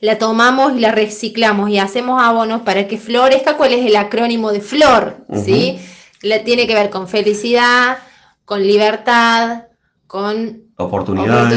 la 0.00 0.16
tomamos 0.16 0.72
y 0.74 0.80
la 0.80 0.90
reciclamos 0.90 1.68
y 1.68 1.78
hacemos 1.78 2.22
abonos 2.22 2.62
para 2.62 2.88
que 2.88 2.96
florezca, 2.96 3.58
¿cuál 3.58 3.74
es 3.74 3.84
el 3.84 3.96
acrónimo 3.96 4.50
de 4.50 4.62
flor? 4.62 5.18
¿Sí? 5.44 5.78
Le, 6.22 6.38
tiene 6.38 6.66
que 6.66 6.74
ver 6.74 6.88
con 6.88 7.08
felicidad, 7.08 7.98
con 8.46 8.62
libertad, 8.62 9.64
con 10.06 10.62
oportunidad. 10.78 11.52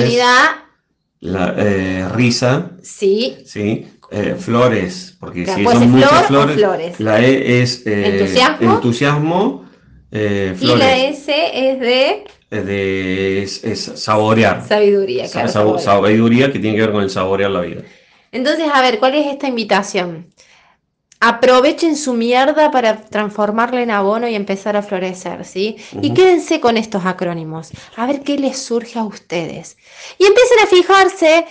La, 1.21 1.53
eh, 1.55 2.09
risa, 2.09 2.71
Sí, 2.81 3.37
¿sí? 3.45 3.87
Eh, 4.13 4.35
flores, 4.37 5.15
porque 5.21 5.45
Claro, 5.45 5.59
si 5.59 5.65
son 5.67 5.89
muchas 5.91 6.09
flor 6.09 6.25
flores, 6.27 6.55
flores. 6.57 6.99
la 6.99 7.21
E 7.21 7.61
es 7.61 7.87
eh, 7.87 8.07
Entusiasmo. 8.19 8.73
entusiasmo, 8.73 9.65
eh, 10.11 10.53
y 10.59 10.65
la 10.65 10.73
flores, 10.75 11.19
S 11.19 11.51
es 11.69 11.79
de 11.79 12.23
de 12.49 13.43
es, 13.43 13.63
es 13.63 13.79
saborear, 13.95 14.67
sabiduría. 14.67 15.25
Sa- 15.27 15.31
claro, 15.43 15.47
sab- 15.47 15.53
saborear. 15.79 15.79
sabiduría 15.79 16.51
que 16.51 16.59
tiene 16.59 16.75
que 16.75 16.81
ver 16.81 16.91
con 16.91 17.03
el 17.03 17.09
saborear 17.09 17.51
la 17.51 17.61
vida. 17.61 17.81
Entonces, 18.33 18.65
a 18.73 18.81
ver, 18.81 18.99
¿cuál 18.99 19.15
es 19.15 19.27
esta 19.27 19.47
invitación? 19.47 20.27
Aprovechen 21.21 21.95
su 21.95 22.13
mierda 22.13 22.69
para 22.71 22.99
transformarla 22.99 23.81
en 23.81 23.91
abono 23.91 24.27
y 24.27 24.35
empezar 24.35 24.75
a 24.75 24.81
florecer, 24.81 25.45
¿sí? 25.45 25.77
Y 26.01 26.13
quédense 26.13 26.59
con 26.59 26.75
estos 26.77 27.05
acrónimos, 27.05 27.69
a 27.95 28.07
ver 28.07 28.21
qué 28.21 28.37
les 28.37 28.57
surge 28.57 28.99
a 28.99 29.03
ustedes. 29.03 29.77
Y 30.17 30.25
empiecen 30.25 30.59
a 30.63 30.65
fijarse 30.67 31.45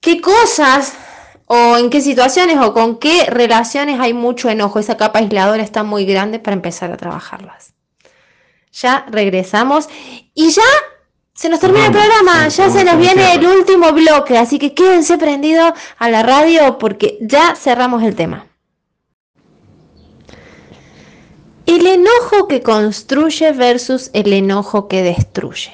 qué 0.00 0.20
cosas 0.20 0.92
o 1.48 1.76
en 1.76 1.90
qué 1.90 2.00
situaciones 2.00 2.58
o 2.58 2.72
con 2.72 2.98
qué 2.98 3.24
relaciones 3.26 3.98
hay 4.00 4.12
mucho 4.14 4.48
enojo. 4.48 4.78
Esa 4.78 4.96
capa 4.96 5.18
aisladora 5.18 5.62
está 5.62 5.82
muy 5.82 6.04
grande 6.06 6.38
para 6.38 6.54
empezar 6.54 6.92
a 6.92 6.96
trabajarlas. 6.96 7.72
Ya 8.72 9.06
regresamos 9.10 9.88
y 10.34 10.50
ya 10.50 10.62
se 11.34 11.48
nos 11.48 11.60
termina 11.60 11.86
el 11.86 11.92
programa, 11.92 12.50
sí, 12.50 12.58
ya 12.58 12.70
se 12.70 12.84
nos 12.84 12.98
viene 12.98 13.32
el 13.34 13.46
último 13.46 13.92
bloque, 13.92 14.36
así 14.36 14.58
que 14.58 14.74
quédense 14.74 15.18
prendidos 15.18 15.72
a 15.96 16.10
la 16.10 16.22
radio 16.22 16.78
porque 16.78 17.16
ya 17.20 17.54
cerramos 17.56 18.02
el 18.02 18.14
tema. 18.16 18.44
El 21.66 21.86
enojo 21.86 22.48
que 22.48 22.62
construye 22.62 23.52
versus 23.52 24.10
el 24.14 24.32
enojo 24.32 24.88
que 24.88 25.02
destruye. 25.02 25.72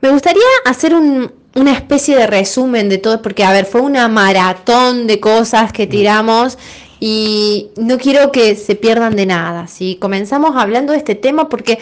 Me 0.00 0.10
gustaría 0.10 0.42
hacer 0.64 0.94
un- 0.94 1.32
una 1.54 1.72
especie 1.72 2.16
de 2.16 2.26
resumen 2.26 2.88
de 2.88 2.98
todo, 2.98 3.22
porque, 3.22 3.44
a 3.44 3.52
ver, 3.52 3.66
fue 3.66 3.80
una 3.80 4.08
maratón 4.08 5.06
de 5.06 5.20
cosas 5.20 5.72
que 5.72 5.86
tiramos 5.86 6.58
y 7.00 7.68
no 7.76 7.98
quiero 7.98 8.32
que 8.32 8.56
se 8.56 8.74
pierdan 8.74 9.14
de 9.16 9.26
nada. 9.26 9.66
¿sí? 9.66 9.98
Comenzamos 10.00 10.56
hablando 10.56 10.92
de 10.92 10.98
este 10.98 11.14
tema 11.14 11.48
porque, 11.48 11.78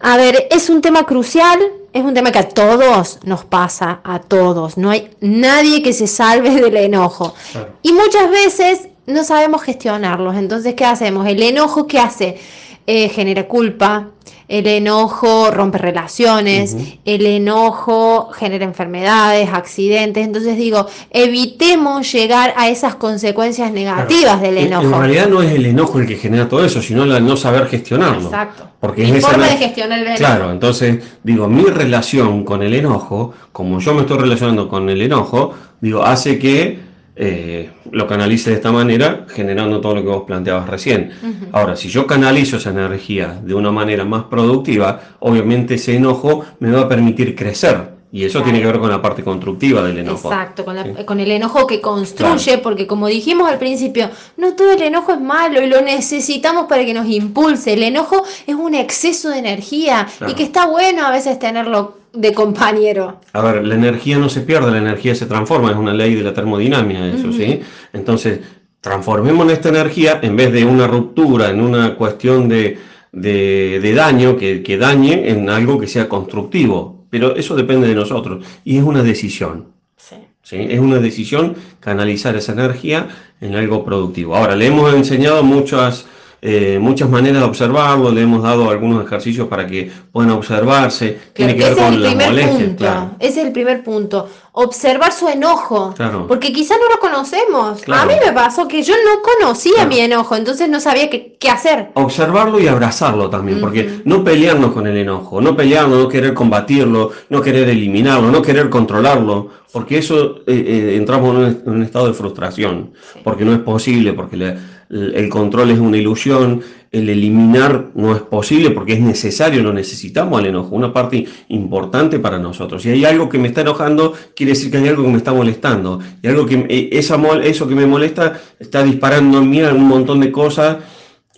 a 0.00 0.16
ver, 0.16 0.46
es 0.50 0.70
un 0.70 0.80
tema 0.80 1.04
crucial, 1.04 1.58
es 1.92 2.02
un 2.02 2.14
tema 2.14 2.32
que 2.32 2.38
a 2.38 2.48
todos 2.48 3.18
nos 3.24 3.44
pasa, 3.44 4.00
a 4.04 4.20
todos. 4.20 4.78
No 4.78 4.90
hay 4.90 5.10
nadie 5.20 5.82
que 5.82 5.92
se 5.92 6.06
salve 6.06 6.50
del 6.60 6.76
enojo. 6.76 7.34
Claro. 7.52 7.72
Y 7.82 7.92
muchas 7.92 8.30
veces 8.30 8.88
no 9.06 9.24
sabemos 9.24 9.62
gestionarlos. 9.62 10.36
Entonces, 10.36 10.74
¿qué 10.74 10.84
hacemos? 10.84 11.26
El 11.26 11.42
enojo, 11.42 11.86
¿qué 11.86 11.98
hace? 11.98 12.38
Eh, 12.86 13.08
genera 13.08 13.46
culpa. 13.46 14.08
El 14.48 14.66
enojo 14.66 15.50
rompe 15.50 15.78
relaciones. 15.78 16.76
El 17.04 17.24
enojo 17.26 18.30
genera 18.32 18.64
enfermedades, 18.64 19.48
accidentes. 19.52 20.26
Entonces 20.26 20.56
digo, 20.56 20.86
evitemos 21.10 22.12
llegar 22.12 22.52
a 22.56 22.68
esas 22.68 22.96
consecuencias 22.96 23.72
negativas 23.72 24.42
del 24.42 24.58
En- 24.58 24.66
enojo. 24.66 24.86
En 24.86 24.92
realidad 25.00 25.28
no 25.28 25.42
es 25.42 25.52
el 25.52 25.64
enojo 25.66 26.00
el 26.00 26.06
que 26.06 26.16
genera 26.16 26.48
todo 26.48 26.64
eso, 26.64 26.82
sino 26.82 27.06
la 27.06 27.20
no 27.20 27.36
saber 27.36 27.66
gestionarlo. 27.66 28.24
Exacto. 28.24 28.68
Porque 28.80 29.04
Mi 29.04 29.18
es 29.18 29.24
forma 29.24 29.46
de 29.46 29.56
gestionar 29.56 29.98
el 30.00 30.04
enojo. 30.06 30.18
Claro, 30.18 30.50
entonces 30.50 30.98
digo, 31.22 31.46
mi 31.48 31.64
relación 31.64 32.44
con 32.44 32.62
el 32.62 32.74
enojo, 32.74 33.32
como 33.52 33.78
yo 33.80 33.94
me 33.94 34.02
estoy 34.02 34.18
relacionando 34.18 34.68
con 34.68 34.90
el 34.90 35.00
enojo, 35.00 35.54
digo, 35.80 36.02
hace 36.02 36.38
que 36.38 36.91
eh, 37.14 37.70
lo 37.90 38.06
canalice 38.06 38.50
de 38.50 38.56
esta 38.56 38.72
manera, 38.72 39.26
generando 39.28 39.80
todo 39.80 39.96
lo 39.96 40.02
que 40.02 40.08
vos 40.08 40.24
planteabas 40.26 40.68
recién. 40.68 41.10
Ahora, 41.52 41.76
si 41.76 41.88
yo 41.88 42.06
canalizo 42.06 42.56
esa 42.56 42.70
energía 42.70 43.38
de 43.42 43.54
una 43.54 43.70
manera 43.70 44.04
más 44.04 44.24
productiva, 44.24 45.00
obviamente 45.20 45.74
ese 45.74 45.96
enojo 45.96 46.44
me 46.58 46.70
va 46.70 46.82
a 46.82 46.88
permitir 46.88 47.34
crecer. 47.34 47.91
Y 48.14 48.24
eso 48.24 48.32
Claro. 48.40 48.44
tiene 48.44 48.60
que 48.60 48.66
ver 48.66 48.78
con 48.78 48.90
la 48.90 49.00
parte 49.00 49.24
constructiva 49.24 49.82
del 49.82 49.96
enojo. 49.98 50.28
Exacto, 50.30 50.66
con, 50.66 50.76
la- 50.76 50.84
Sí. 50.84 50.90
con 51.06 51.18
el 51.18 51.30
enojo 51.30 51.66
que 51.66 51.80
construye, 51.80 52.58
porque 52.58 52.86
como 52.86 53.06
dijimos 53.06 53.50
al 53.50 53.58
principio, 53.58 54.10
no 54.36 54.52
todo 54.52 54.72
el 54.72 54.82
enojo 54.82 55.12
es 55.14 55.20
malo 55.20 55.62
y 55.62 55.66
lo 55.66 55.80
necesitamos 55.80 56.66
para 56.66 56.84
que 56.84 56.92
nos 56.92 57.06
impulse. 57.08 57.72
El 57.72 57.82
enojo 57.82 58.22
es 58.46 58.54
un 58.54 58.74
exceso 58.74 59.30
de 59.30 59.38
energía 59.38 60.06
y 60.28 60.34
que 60.34 60.42
está 60.42 60.66
bueno 60.66 61.06
a 61.06 61.10
veces 61.10 61.38
tenerlo 61.38 61.96
de 62.12 62.34
compañero. 62.34 63.20
A 63.32 63.40
ver, 63.40 63.64
la 63.66 63.74
energía 63.76 64.18
no 64.18 64.28
se 64.28 64.42
pierde, 64.42 64.70
la 64.70 64.76
energía 64.78 65.14
se 65.14 65.24
transforma, 65.24 65.70
es 65.70 65.76
una 65.78 65.94
ley 65.94 66.14
de 66.14 66.22
la 66.22 66.34
termodinámica, 66.34 67.06
eso. 67.06 67.32
¿sí? 67.32 67.60
Entonces, 67.94 68.40
transformemos 68.82 69.50
esta 69.50 69.70
energía 69.70 70.18
en 70.22 70.36
vez 70.36 70.52
de 70.52 70.66
una 70.66 70.86
ruptura, 70.86 71.48
en 71.48 71.62
una 71.62 71.94
cuestión 71.94 72.46
de, 72.48 72.76
de- 73.12 73.80
de 73.80 73.94
daño, 73.94 74.36
que, 74.36 74.62
que 74.62 74.76
dañe 74.76 75.30
en 75.30 75.48
algo 75.48 75.80
que 75.80 75.86
sea 75.86 76.08
constructivo. 76.10 77.01
Pero 77.12 77.36
eso 77.36 77.54
depende 77.54 77.86
de 77.86 77.94
nosotros 77.94 78.42
y 78.64 78.78
es 78.78 78.82
una 78.82 79.02
decisión. 79.02 79.66
Sí. 79.98 80.16
¿sí? 80.42 80.56
Es 80.70 80.80
una 80.80 80.98
decisión 80.98 81.56
canalizar 81.78 82.34
esa 82.36 82.52
energía 82.52 83.06
en 83.42 83.54
algo 83.54 83.84
productivo. 83.84 84.34
Ahora, 84.34 84.56
le 84.56 84.68
hemos 84.68 84.94
enseñado 84.94 85.42
muchas, 85.42 86.06
eh, 86.44 86.78
muchas 86.80 87.08
maneras 87.08 87.40
de 87.42 87.46
observarlo, 87.48 88.10
le 88.10 88.22
hemos 88.22 88.42
dado 88.42 88.68
algunos 88.68 89.04
ejercicios 89.06 89.46
para 89.46 89.64
que 89.64 89.90
puedan 90.10 90.32
observarse, 90.32 91.16
tiene 91.32 91.54
que 91.56 91.62
ver 91.64 91.76
con 91.76 92.02
las 92.02 92.14
molestias, 92.16 92.70
claro. 92.76 93.10
Ese 93.20 93.40
es 93.40 93.46
el 93.46 93.52
primer 93.52 93.84
punto. 93.84 94.28
Observar 94.54 95.12
su 95.12 95.28
enojo. 95.28 95.94
Claro. 95.96 96.26
Porque 96.26 96.52
quizá 96.52 96.74
no 96.74 96.92
lo 96.92 97.00
conocemos. 97.00 97.80
Claro. 97.82 98.02
A 98.02 98.06
mí 98.06 98.14
me 98.24 98.32
pasó 98.32 98.66
que 98.68 98.82
yo 98.82 98.92
no 98.92 99.22
conocía 99.22 99.86
mi 99.86 100.00
enojo, 100.00 100.34
entonces 100.36 100.68
no 100.68 100.80
sabía 100.80 101.08
qué, 101.08 101.36
qué 101.38 101.48
hacer. 101.48 101.90
observarlo 101.94 102.58
y 102.60 102.66
abrazarlo 102.66 103.30
también, 103.30 103.60
porque 103.60 104.00
no 104.04 104.24
pelearnos 104.24 104.72
con 104.72 104.86
el 104.88 104.96
enojo, 104.96 105.40
no 105.40 105.56
pelearnos, 105.56 105.96
no 105.98 106.08
querer 106.08 106.34
combatirlo, 106.34 107.12
no 107.30 107.40
querer 107.40 107.68
eliminarlo, 107.68 108.30
no 108.32 108.42
querer 108.42 108.68
controlarlo, 108.68 109.48
porque 109.72 109.98
eso 109.98 110.38
eh, 110.46 110.64
eh, 110.66 110.96
entramos 110.96 111.30
en 111.30 111.36
un, 111.36 111.62
en 111.66 111.72
un 111.72 111.82
estado 111.84 112.08
de 112.08 112.14
frustración, 112.14 112.90
Sí. 113.12 113.20
porque 113.24 113.44
no 113.44 113.52
es 113.52 113.60
posible, 113.60 114.12
porque 114.12 114.36
la- 114.36 114.56
el, 114.92 115.28
control 115.30 115.70
es 115.70 115.78
una 115.78 115.96
ilusión, 115.96 116.60
el 116.90 117.08
eliminar 117.08 117.88
no 117.94 118.14
es 118.14 118.20
posible 118.20 118.70
porque 118.70 118.92
es 118.92 119.00
necesario, 119.00 119.62
lo 119.62 119.72
necesitamos 119.72 120.38
al 120.38 120.46
enojo, 120.46 120.74
una 120.76 120.92
parte 120.92 121.24
importante 121.48 122.18
para 122.18 122.38
nosotros. 122.38 122.82
Si 122.82 122.90
hay 122.90 123.04
algo 123.06 123.28
que 123.28 123.38
me 123.38 123.48
está 123.48 123.62
enojando, 123.62 124.12
quiere 124.36 124.52
decir 124.52 124.70
que 124.70 124.76
hay 124.76 124.88
algo 124.88 125.02
que 125.02 125.08
me 125.08 125.16
está 125.16 125.32
molestando, 125.32 126.00
y 126.22 126.28
algo 126.28 126.44
que 126.44 126.66
eh, 126.68 126.90
esa 126.92 127.18
eso 127.42 127.66
que 127.66 127.74
me 127.74 127.86
molesta 127.86 128.38
está 128.58 128.82
disparando 128.82 129.38
en 129.38 129.48
mí 129.48 129.62
un 129.62 129.88
montón 129.88 130.20
de 130.20 130.30
cosas 130.30 130.76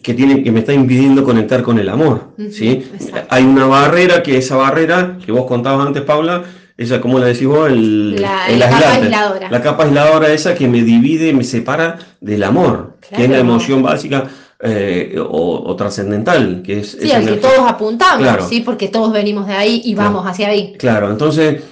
que, 0.02 0.14
tiene, 0.14 0.42
que 0.42 0.50
me 0.50 0.60
está 0.60 0.72
impidiendo 0.72 1.22
conectar 1.22 1.62
con 1.62 1.78
el 1.78 1.88
amor. 1.88 2.34
¿sí? 2.50 2.84
exacto. 2.92 3.28
Hay 3.30 3.44
una 3.44 3.66
barrera 3.66 4.22
que 4.22 4.36
esa 4.36 4.56
barrera 4.56 5.18
que 5.24 5.30
vos 5.30 5.46
contabas 5.46 5.86
antes, 5.86 6.02
Paula, 6.02 6.42
esa, 6.76 7.00
¿cómo 7.00 7.18
la 7.18 7.26
decís 7.26 7.46
vos? 7.46 7.68
El, 7.70 8.20
La- 8.20 8.48
el 8.48 8.58
la 8.58 8.68
capa 8.70 8.92
aisladora. 8.94 9.50
La 9.50 9.62
capa 9.62 9.84
aisladora 9.84 10.32
esa 10.32 10.54
que 10.54 10.66
me 10.68 10.82
divide, 10.82 11.32
me 11.32 11.44
separa 11.44 11.98
del 12.20 12.42
amor, 12.42 12.96
que 13.14 13.24
es 13.24 13.30
la 13.30 13.38
emoción 13.38 13.82
básica 13.82 14.28
eh, 14.60 15.16
o, 15.18 15.62
o 15.66 15.76
trascendental, 15.76 16.62
que 16.64 16.80
es 16.80 16.96
Sí, 17.00 17.12
al 17.12 17.26
que 17.26 17.36
todos 17.36 17.58
apuntamos, 17.60 18.18
Claro. 18.22 18.48
sí, 18.48 18.60
porque 18.60 18.88
todos 18.88 19.12
venimos 19.12 19.46
de 19.46 19.52
ahí 19.54 19.82
y 19.84 19.94
Claro. 19.94 20.10
vamos 20.14 20.26
hacia 20.30 20.48
ahí. 20.48 20.74
Claro, 20.78 21.10
entonces 21.10 21.62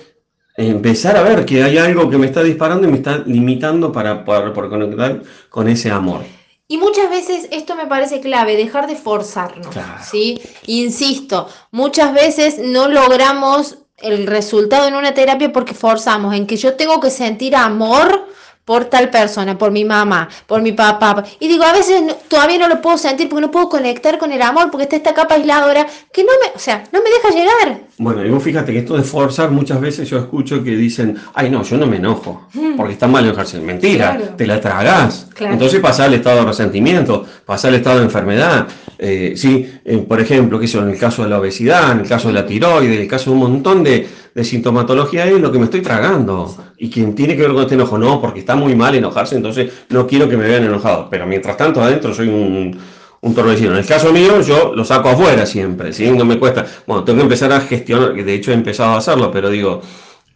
empezar 0.56 1.16
a 1.16 1.22
ver 1.22 1.44
que 1.46 1.62
hay 1.64 1.78
algo 1.78 2.10
que 2.10 2.18
me 2.18 2.26
está 2.26 2.42
disparando 2.42 2.86
y 2.86 2.90
me 2.90 2.98
está 2.98 3.22
limitando 3.26 3.90
para 3.90 4.24
para 4.24 4.52
conectar 4.52 5.22
con 5.48 5.68
ese 5.68 5.90
amor. 5.90 6.20
Y 6.68 6.78
muchas 6.78 7.10
veces 7.10 7.48
esto 7.50 7.74
me 7.76 7.86
parece 7.86 8.20
clave, 8.20 8.56
dejar 8.56 8.86
de 8.86 8.96
forzarnos, 8.96 9.66
Claro. 9.68 10.02
¿sí? 10.10 10.40
Insisto, 10.66 11.48
muchas 11.70 12.14
veces 12.14 12.58
no 12.62 12.88
logramos 12.88 13.78
el 13.98 14.26
resultado 14.26 14.88
en 14.88 14.94
una 14.94 15.14
terapia 15.14 15.52
porque 15.52 15.74
forzamos 15.74 16.34
en 16.34 16.46
que 16.46 16.56
yo 16.56 16.74
tengo 16.74 17.00
que 17.00 17.10
sentir 17.10 17.54
amor 17.54 18.28
por 18.64 18.84
tal 18.84 19.10
persona, 19.10 19.58
por 19.58 19.72
mi 19.72 19.84
mamá, 19.84 20.28
por 20.46 20.62
mi 20.62 20.70
papá. 20.72 21.24
Y 21.40 21.48
digo, 21.48 21.64
a 21.64 21.72
veces 21.72 22.00
no- 22.02 22.14
todavía 22.28 22.58
no 22.58 22.68
lo 22.68 22.80
puedo 22.80 22.96
sentir 22.96 23.28
porque 23.28 23.40
no 23.40 23.50
puedo 23.50 23.68
conectar 23.68 24.18
con 24.18 24.30
el 24.32 24.40
amor 24.40 24.70
porque 24.70 24.84
está 24.84 24.96
esta 24.96 25.14
capa 25.14 25.34
aisladora 25.34 25.86
que 26.12 26.22
no 26.22 26.30
me, 26.40 26.52
o 26.54 26.58
sea, 26.58 26.84
no 26.92 27.00
me 27.02 27.10
deja 27.10 27.30
llegar. 27.30 27.80
Bueno, 27.98 28.24
y 28.24 28.30
vos 28.30 28.42
fíjate 28.42 28.72
que 28.72 28.78
esto 28.80 28.96
de 28.96 29.02
forzar, 29.02 29.50
muchas 29.50 29.80
veces 29.80 30.08
yo 30.08 30.18
escucho 30.18 30.62
que 30.62 30.70
dicen, 30.76 31.16
ay 31.34 31.50
no, 31.50 31.62
yo 31.64 31.76
no 31.76 31.86
me 31.86 31.96
enojo, 31.96 32.48
porque 32.76 32.92
está 32.94 33.06
mal 33.08 33.24
enojarse. 33.24 33.58
Mentira, 33.60 34.12
Mm. 34.12 34.16
Claro. 34.18 34.34
te 34.36 34.46
la 34.46 34.60
tragás. 34.60 35.26
Claro. 35.34 35.52
Entonces 35.54 35.80
pasa 35.80 36.04
al 36.04 36.14
estado 36.14 36.40
de 36.40 36.46
resentimiento, 36.46 37.24
pasa 37.44 37.68
al 37.68 37.74
estado 37.74 37.98
de 37.98 38.04
enfermedad. 38.04 38.66
Eh, 38.98 39.34
sí, 39.36 39.68
eh, 39.84 39.98
por 39.98 40.20
ejemplo, 40.20 40.58
que 40.60 40.66
en 40.66 40.88
el 40.90 40.98
caso 40.98 41.24
de 41.24 41.28
la 41.30 41.38
obesidad, 41.40 41.92
en 41.92 42.00
el 42.00 42.08
caso 42.08 42.28
de 42.28 42.34
la 42.34 42.46
tiroides, 42.46 42.94
en 42.96 43.02
el 43.02 43.08
caso 43.08 43.30
de 43.30 43.36
un 43.36 43.42
montón 43.42 43.82
de, 43.82 44.08
de 44.34 44.44
sintomatología, 44.44 45.26
es 45.26 45.40
lo 45.40 45.52
que 45.52 45.58
me 45.58 45.64
estoy 45.64 45.82
tragando. 45.82 46.54
Y 46.78 46.90
quien 46.90 47.14
tiene 47.14 47.36
que 47.36 47.42
ver 47.42 47.52
con 47.52 47.62
este 47.62 47.74
enojo, 47.74 47.98
no, 47.98 48.20
porque 48.20 48.40
está 48.40 48.56
muy 48.56 48.74
mal 48.74 48.94
enojarse, 48.94 49.36
entonces 49.36 49.70
no 49.90 50.06
quiero 50.06 50.28
que 50.28 50.36
me 50.36 50.48
vean 50.48 50.64
enojado. 50.64 51.08
Pero 51.10 51.26
mientras 51.26 51.56
tanto 51.56 51.82
adentro 51.82 52.12
soy 52.14 52.28
un, 52.28 52.78
un 53.22 53.34
torbellino. 53.34 53.72
En 53.72 53.78
el 53.78 53.86
caso 53.86 54.12
mío, 54.12 54.40
yo 54.42 54.74
lo 54.74 54.84
saco 54.84 55.10
afuera 55.10 55.46
siempre, 55.46 55.92
¿sí? 55.92 56.10
No 56.10 56.24
me 56.24 56.38
cuesta. 56.38 56.66
Bueno, 56.86 57.04
tengo 57.04 57.18
que 57.18 57.24
empezar 57.24 57.52
a 57.52 57.60
gestionar, 57.60 58.14
que 58.14 58.24
de 58.24 58.34
hecho 58.34 58.50
he 58.50 58.54
empezado 58.54 58.90
a 58.90 58.98
hacerlo, 58.98 59.30
pero 59.30 59.48
digo, 59.48 59.80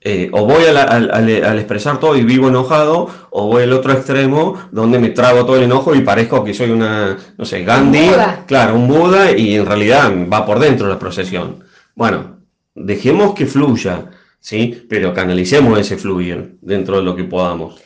eh, 0.01 0.31
o 0.33 0.47
voy 0.47 0.65
al, 0.67 1.59
expresar 1.59 1.99
todo 1.99 2.17
y 2.17 2.23
vivo 2.23 2.47
enojado, 2.47 3.09
o 3.31 3.49
voy 3.49 3.65
al 3.65 3.73
otro 3.73 3.93
extremo 3.93 4.57
donde 4.71 5.01
me 5.01 5.09
trago 5.09 5.45
todo 5.45 5.57
el 5.57 5.65
enojo 5.65 5.97
y 5.97 6.03
parezco 6.03 6.45
que 6.45 6.55
soy 6.55 6.71
una, 6.71 7.17
no 7.37 7.45
sé, 7.45 7.65
Gandhi, 7.65 8.11
claro, 8.47 8.77
un 8.77 8.87
Buda, 8.87 9.33
y 9.33 9.57
en 9.57 9.67
realidad 9.67 10.13
va 10.33 10.47
por 10.47 10.61
dentro 10.61 10.87
la 10.87 10.99
procesión. 10.99 11.65
Bueno, 11.97 12.36
dejemos 12.77 13.35
que 13.35 13.47
fluya, 13.47 14.11
¿sí? 14.39 14.87
Pero 14.89 15.13
canalicemos 15.13 15.79
ese 15.79 15.97
fluir 15.97 16.57
dentro 16.61 16.99
de 16.99 17.03
lo 17.03 17.17
que 17.17 17.25
podamos. 17.25 17.81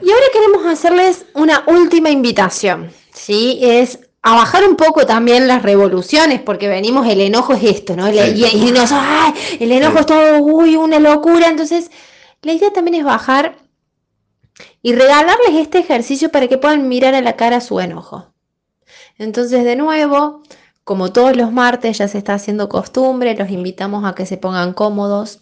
Y 0.00 0.10
ahora 0.10 0.26
queremos 0.32 0.66
hacerles 0.66 1.26
una 1.34 1.64
última 1.66 2.08
invitación, 2.08 2.90
¿sí? 3.12 3.58
Es 3.60 3.98
a 4.22 4.34
bajar 4.34 4.66
un 4.66 4.76
poco 4.76 5.06
también 5.06 5.48
las 5.48 5.62
revoluciones, 5.62 6.40
porque 6.40 6.68
venimos, 6.68 7.06
el 7.06 7.20
enojo 7.20 7.54
es 7.54 7.64
esto, 7.64 7.96
¿no? 7.96 8.08
Y, 8.08 8.70
nos, 8.72 8.92
¡ay! 8.92 9.32
El 9.58 9.72
enojo 9.72 9.98
es 9.98 10.06
todo, 10.06 10.38
uy, 10.38 10.76
una 10.76 10.98
locura. 10.98 11.48
Entonces, 11.48 11.90
la 12.42 12.52
idea 12.52 12.72
también 12.72 12.96
es 12.96 13.04
bajar 13.04 13.56
y 14.82 14.94
regalarles 14.94 15.54
este 15.54 15.78
ejercicio 15.78 16.30
para 16.30 16.48
que 16.48 16.58
puedan 16.58 16.88
mirar 16.88 17.14
a 17.14 17.22
la 17.22 17.36
cara 17.36 17.60
su 17.60 17.80
enojo. 17.80 18.32
Entonces, 19.18 19.64
de 19.64 19.76
nuevo, 19.76 20.42
como 20.90 21.12
todos 21.12 21.36
los 21.36 21.52
martes 21.52 21.98
ya 21.98 22.08
se 22.08 22.18
está 22.18 22.34
haciendo 22.34 22.68
costumbre, 22.68 23.36
los 23.36 23.48
invitamos 23.50 24.04
a 24.04 24.16
que 24.16 24.26
se 24.26 24.38
pongan 24.38 24.72
cómodos, 24.74 25.40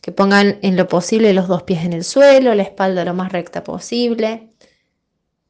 que 0.00 0.10
pongan 0.10 0.58
en 0.62 0.78
lo 0.78 0.88
posible 0.88 1.34
los 1.34 1.48
dos 1.48 1.64
pies 1.64 1.84
en 1.84 1.92
el 1.92 2.02
suelo, 2.02 2.54
la 2.54 2.62
espalda 2.62 3.04
lo 3.04 3.12
más 3.12 3.30
recta 3.30 3.62
posible 3.62 4.54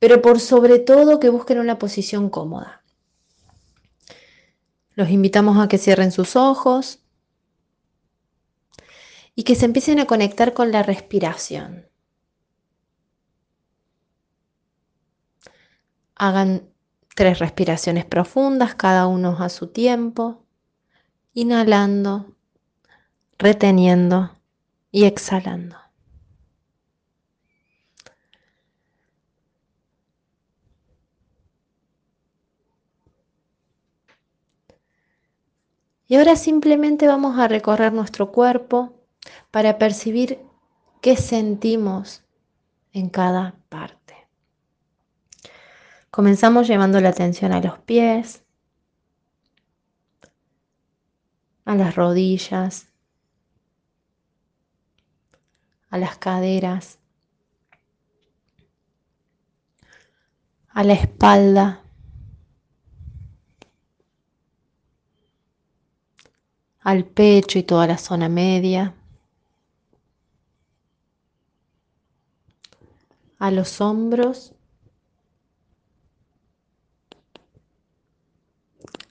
pero 0.01 0.21
por 0.21 0.41
sobre 0.41 0.81
todo 0.81 1.21
que 1.21 1.31
busquen 1.31 1.61
una 1.61 1.79
posición 1.79 2.29
cómoda. 2.29 2.83
Los 4.97 5.09
invitamos 5.11 5.57
a 5.59 5.69
que 5.69 5.79
cierren 5.79 6.11
sus 6.11 6.35
ojos 6.35 6.99
y 9.37 9.45
que 9.45 9.55
se 9.55 9.65
empiecen 9.65 10.01
a 10.01 10.07
conectar 10.07 10.55
con 10.55 10.73
la 10.73 10.83
respiración. 10.83 11.89
Hagan 16.17 16.74
tres 17.15 17.39
respiraciones 17.39 18.05
profundas, 18.05 18.75
cada 18.75 19.07
uno 19.07 19.37
a 19.39 19.49
su 19.49 19.69
tiempo, 19.69 20.45
inhalando, 21.33 22.35
reteniendo 23.39 24.37
y 24.91 25.05
exhalando. 25.05 25.77
Y 36.07 36.17
ahora 36.17 36.37
simplemente 36.37 37.07
vamos 37.07 37.39
a 37.39 37.49
recorrer 37.49 37.93
nuestro 37.93 38.31
cuerpo 38.31 38.93
para 39.51 39.79
percibir 39.79 40.39
qué 41.01 41.17
sentimos 41.17 42.23
en 42.93 43.09
cada 43.09 43.55
parte. 43.69 44.04
Comenzamos 46.15 46.69
llevando 46.69 47.01
la 47.01 47.09
atención 47.09 47.51
a 47.51 47.61
los 47.61 47.77
pies, 47.81 48.45
a 51.65 51.75
las 51.75 51.97
rodillas, 51.97 52.87
a 55.91 55.99
las 55.99 56.17
caderas, 56.17 57.01
a 60.69 60.85
la 60.85 60.93
espalda, 60.93 61.83
al 66.79 67.07
pecho 67.07 67.59
y 67.59 67.65
toda 67.65 67.89
la 67.89 67.99
zona 67.99 68.29
media, 68.29 68.95
a 73.41 73.51
los 73.51 73.81
hombros, 73.81 74.54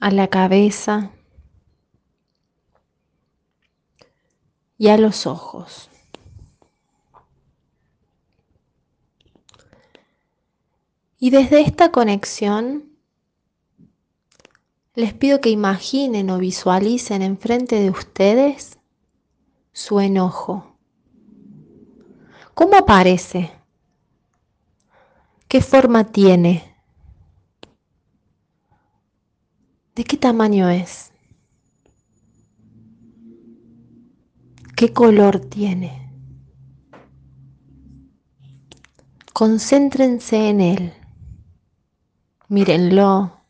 a 0.04 0.10
la 0.10 0.28
cabeza 0.28 1.12
y 4.76 4.88
a 4.88 4.98
los 4.98 5.26
ojos. 5.26 5.88
Y 11.18 11.30
desde 11.30 11.62
esta 11.62 11.90
conexión 11.90 12.98
les 14.94 15.14
pido 15.14 15.40
que 15.40 15.48
imaginen 15.48 16.28
o 16.28 16.36
visualicen 16.36 17.22
enfrente 17.22 17.80
de 17.80 17.88
ustedes 17.88 18.78
su 19.72 20.00
enojo. 20.00 20.76
¿Cómo 22.52 22.76
aparece? 22.76 23.52
¿Qué 25.48 25.62
forma 25.62 26.04
tiene? 26.04 26.73
¿De 29.94 30.04
qué 30.04 30.16
tamaño 30.16 30.68
es? 30.68 31.12
¿Qué 34.76 34.92
color 34.92 35.40
tiene? 35.40 36.10
Concéntrense 39.32 40.48
en 40.48 40.60
él. 40.60 40.92
Mírenlo 42.48 43.44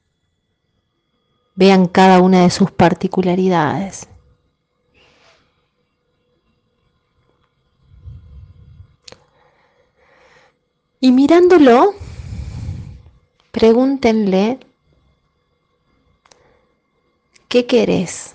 vean 1.55 1.87
cada 1.87 2.21
una 2.21 2.43
de 2.43 2.51
sus 2.51 2.71
particularidades. 2.71 4.09
Y 11.01 11.13
mirándolo, 11.13 11.95
pregúntenle, 13.53 14.59
¿qué 17.55 17.67
querés? 17.67 18.35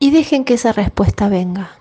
Y 0.00 0.10
dejen 0.10 0.44
que 0.44 0.54
esa 0.54 0.72
respuesta 0.72 1.28
venga. 1.28 1.78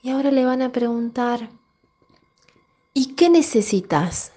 Y 0.00 0.10
ahora 0.10 0.30
le 0.30 0.44
van 0.44 0.62
a 0.62 0.70
preguntar, 0.70 1.50
¿y 2.94 3.16
qué 3.16 3.28
necesitas? 3.28 4.30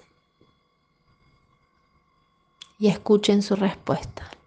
Y 2.80 2.88
escuchen 2.88 3.42
su 3.42 3.54
respuesta. 3.54 4.39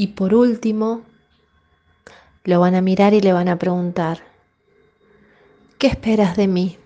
Y 0.00 0.06
por 0.06 0.32
último, 0.32 1.02
lo 2.44 2.58
van 2.58 2.74
a 2.74 2.80
mirar 2.80 3.12
y 3.12 3.20
le 3.20 3.34
van 3.34 3.48
a 3.48 3.58
preguntar, 3.58 4.22
¿qué 5.76 5.88
esperas 5.88 6.38
de 6.38 6.46
mí? 6.46 6.78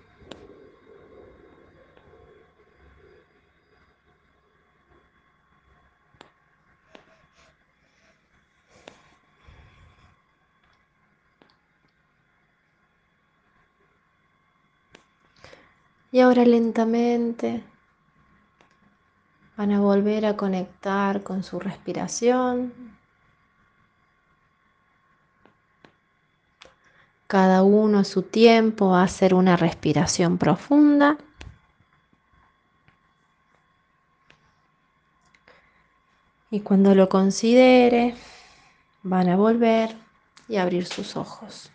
Y 16.11 16.19
ahora 16.19 16.43
lentamente 16.43 17.63
van 19.55 19.71
a 19.71 19.79
volver 19.79 20.25
a 20.25 20.35
conectar 20.35 21.23
con 21.23 21.43
su 21.43 21.61
respiración. 21.61 22.94
Cada 27.27 27.63
uno 27.63 27.99
a 27.99 28.03
su 28.03 28.21
tiempo 28.21 28.89
va 28.89 29.01
a 29.01 29.05
hacer 29.05 29.33
una 29.33 29.57
respiración 29.57 30.37
profunda. 30.37 31.17
Y 36.51 36.59
cuando 36.61 36.93
lo 36.93 37.09
considere, 37.09 38.15
van 39.03 39.29
a 39.29 39.35
volver 39.35 39.95
y 40.47 40.57
abrir 40.57 40.85
sus 40.85 41.17
ojos. 41.17 41.71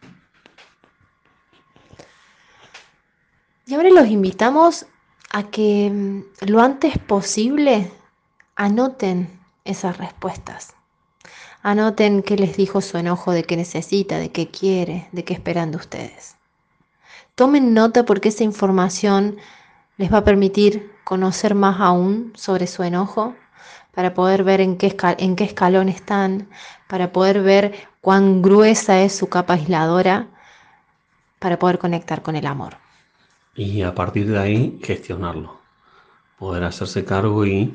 Y 3.66 3.74
ahora 3.74 3.90
los 3.90 4.08
invitamos 4.08 4.86
a 5.30 5.44
que 5.44 5.90
mm, 5.90 6.46
lo 6.48 6.60
antes 6.60 6.98
posible 6.98 7.92
anoten 8.56 9.40
esas 9.64 9.96
respuestas. 9.96 10.74
Anoten 11.62 12.22
qué 12.22 12.36
les 12.36 12.56
dijo 12.56 12.80
su 12.80 12.96
enojo, 12.96 13.32
de 13.32 13.44
qué 13.44 13.56
necesita, 13.56 14.18
de 14.18 14.30
qué 14.30 14.48
quiere, 14.48 15.08
de 15.12 15.24
qué 15.24 15.34
esperan 15.34 15.70
de 15.70 15.76
ustedes. 15.76 16.36
Tomen 17.34 17.74
nota 17.74 18.04
porque 18.04 18.30
esa 18.30 18.44
información 18.44 19.36
les 19.98 20.12
va 20.12 20.18
a 20.18 20.24
permitir 20.24 20.90
conocer 21.04 21.54
más 21.54 21.80
aún 21.80 22.32
sobre 22.34 22.66
su 22.66 22.82
enojo, 22.82 23.34
para 23.92 24.14
poder 24.14 24.44
ver 24.44 24.60
en 24.60 24.76
qué, 24.76 24.96
en 25.18 25.36
qué 25.36 25.44
escalón 25.44 25.88
están, 25.88 26.48
para 26.88 27.12
poder 27.12 27.42
ver 27.42 27.74
cuán 28.00 28.40
gruesa 28.40 29.02
es 29.02 29.14
su 29.14 29.28
capa 29.28 29.54
aisladora, 29.54 30.28
para 31.38 31.58
poder 31.58 31.78
conectar 31.78 32.22
con 32.22 32.36
el 32.36 32.46
amor. 32.46 32.76
Y 33.54 33.82
a 33.82 33.94
partir 33.94 34.30
de 34.30 34.38
ahí 34.38 34.78
gestionarlo, 34.82 35.58
poder 36.38 36.64
hacerse 36.64 37.04
cargo 37.04 37.44
y 37.44 37.74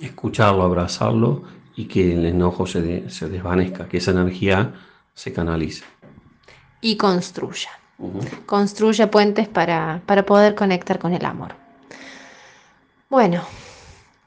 escucharlo, 0.00 0.62
abrazarlo 0.62 1.42
y 1.76 1.84
que 1.84 2.14
el 2.14 2.24
enojo 2.24 2.66
se, 2.66 3.08
se 3.10 3.28
desvanezca, 3.28 3.86
que 3.86 3.98
esa 3.98 4.10
energía 4.10 4.72
se 5.14 5.32
canalice. 5.32 5.84
Y 6.80 6.96
construya. 6.96 7.70
Construya 8.46 9.10
puentes 9.10 9.48
para, 9.48 10.02
para 10.06 10.24
poder 10.24 10.54
conectar 10.54 10.98
con 10.98 11.14
el 11.14 11.24
amor. 11.24 11.54
Bueno, 13.08 13.42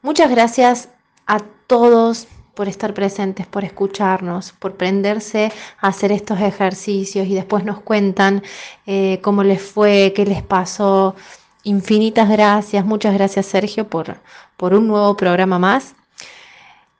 muchas 0.02 0.30
gracias 0.30 0.88
a 1.26 1.40
todos 1.66 2.26
por 2.54 2.68
estar 2.68 2.94
presentes, 2.94 3.46
por 3.46 3.64
escucharnos, 3.64 4.52
por 4.52 4.74
prenderse 4.74 5.52
a 5.80 5.88
hacer 5.88 6.12
estos 6.12 6.40
ejercicios 6.40 7.26
y 7.26 7.34
después 7.34 7.64
nos 7.64 7.80
cuentan 7.80 8.42
eh, 8.86 9.20
cómo 9.22 9.42
les 9.44 9.62
fue, 9.62 10.12
qué 10.14 10.24
les 10.24 10.42
pasó. 10.42 11.14
Infinitas 11.62 12.28
gracias, 12.28 12.84
muchas 12.84 13.14
gracias 13.14 13.46
Sergio 13.46 13.88
por, 13.88 14.16
por 14.56 14.74
un 14.74 14.88
nuevo 14.88 15.16
programa 15.16 15.58
más. 15.58 15.94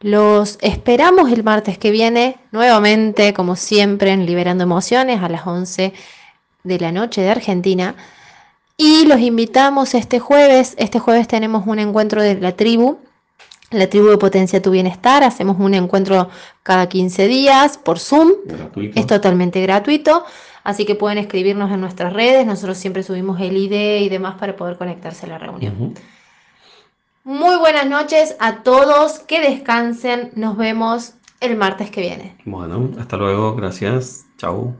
Los 0.02 0.58
esperamos 0.62 1.30
el 1.30 1.44
martes 1.44 1.76
que 1.76 1.90
viene, 1.90 2.38
nuevamente, 2.52 3.34
como 3.34 3.54
siempre, 3.54 4.12
en 4.12 4.24
Liberando 4.24 4.64
Emociones 4.64 5.22
a 5.22 5.28
las 5.28 5.46
11 5.46 5.92
de 6.64 6.80
la 6.80 6.90
noche 6.90 7.20
de 7.20 7.28
Argentina. 7.28 7.94
Y 8.78 9.04
los 9.04 9.20
invitamos 9.20 9.94
este 9.94 10.18
jueves. 10.18 10.74
Este 10.78 10.98
jueves 10.98 11.28
tenemos 11.28 11.66
un 11.66 11.78
encuentro 11.80 12.22
de 12.22 12.36
la 12.36 12.56
tribu, 12.56 12.96
la 13.70 13.90
tribu 13.90 14.06
de 14.06 14.16
Potencia 14.16 14.62
Tu 14.62 14.70
Bienestar. 14.70 15.22
Hacemos 15.22 15.58
un 15.60 15.74
encuentro 15.74 16.30
cada 16.62 16.88
15 16.88 17.28
días 17.28 17.76
por 17.76 17.98
Zoom. 17.98 18.30
Es 18.94 19.06
totalmente 19.06 19.60
gratuito. 19.60 20.24
Así 20.64 20.86
que 20.86 20.94
pueden 20.94 21.18
escribirnos 21.18 21.70
en 21.70 21.82
nuestras 21.82 22.14
redes. 22.14 22.46
Nosotros 22.46 22.78
siempre 22.78 23.02
subimos 23.02 23.38
el 23.38 23.54
ID 23.54 24.00
y 24.00 24.08
demás 24.08 24.36
para 24.40 24.56
poder 24.56 24.78
conectarse 24.78 25.26
a 25.26 25.28
la 25.28 25.38
reunión. 25.38 25.92
Muy 27.30 27.58
buenas 27.58 27.86
noches 27.86 28.34
a 28.40 28.64
todos, 28.64 29.20
que 29.20 29.40
descansen, 29.40 30.32
nos 30.34 30.56
vemos 30.56 31.14
el 31.38 31.56
martes 31.56 31.88
que 31.88 32.00
viene. 32.00 32.36
Bueno, 32.44 32.90
hasta 32.98 33.16
luego, 33.16 33.54
gracias, 33.54 34.26
chao. 34.36 34.74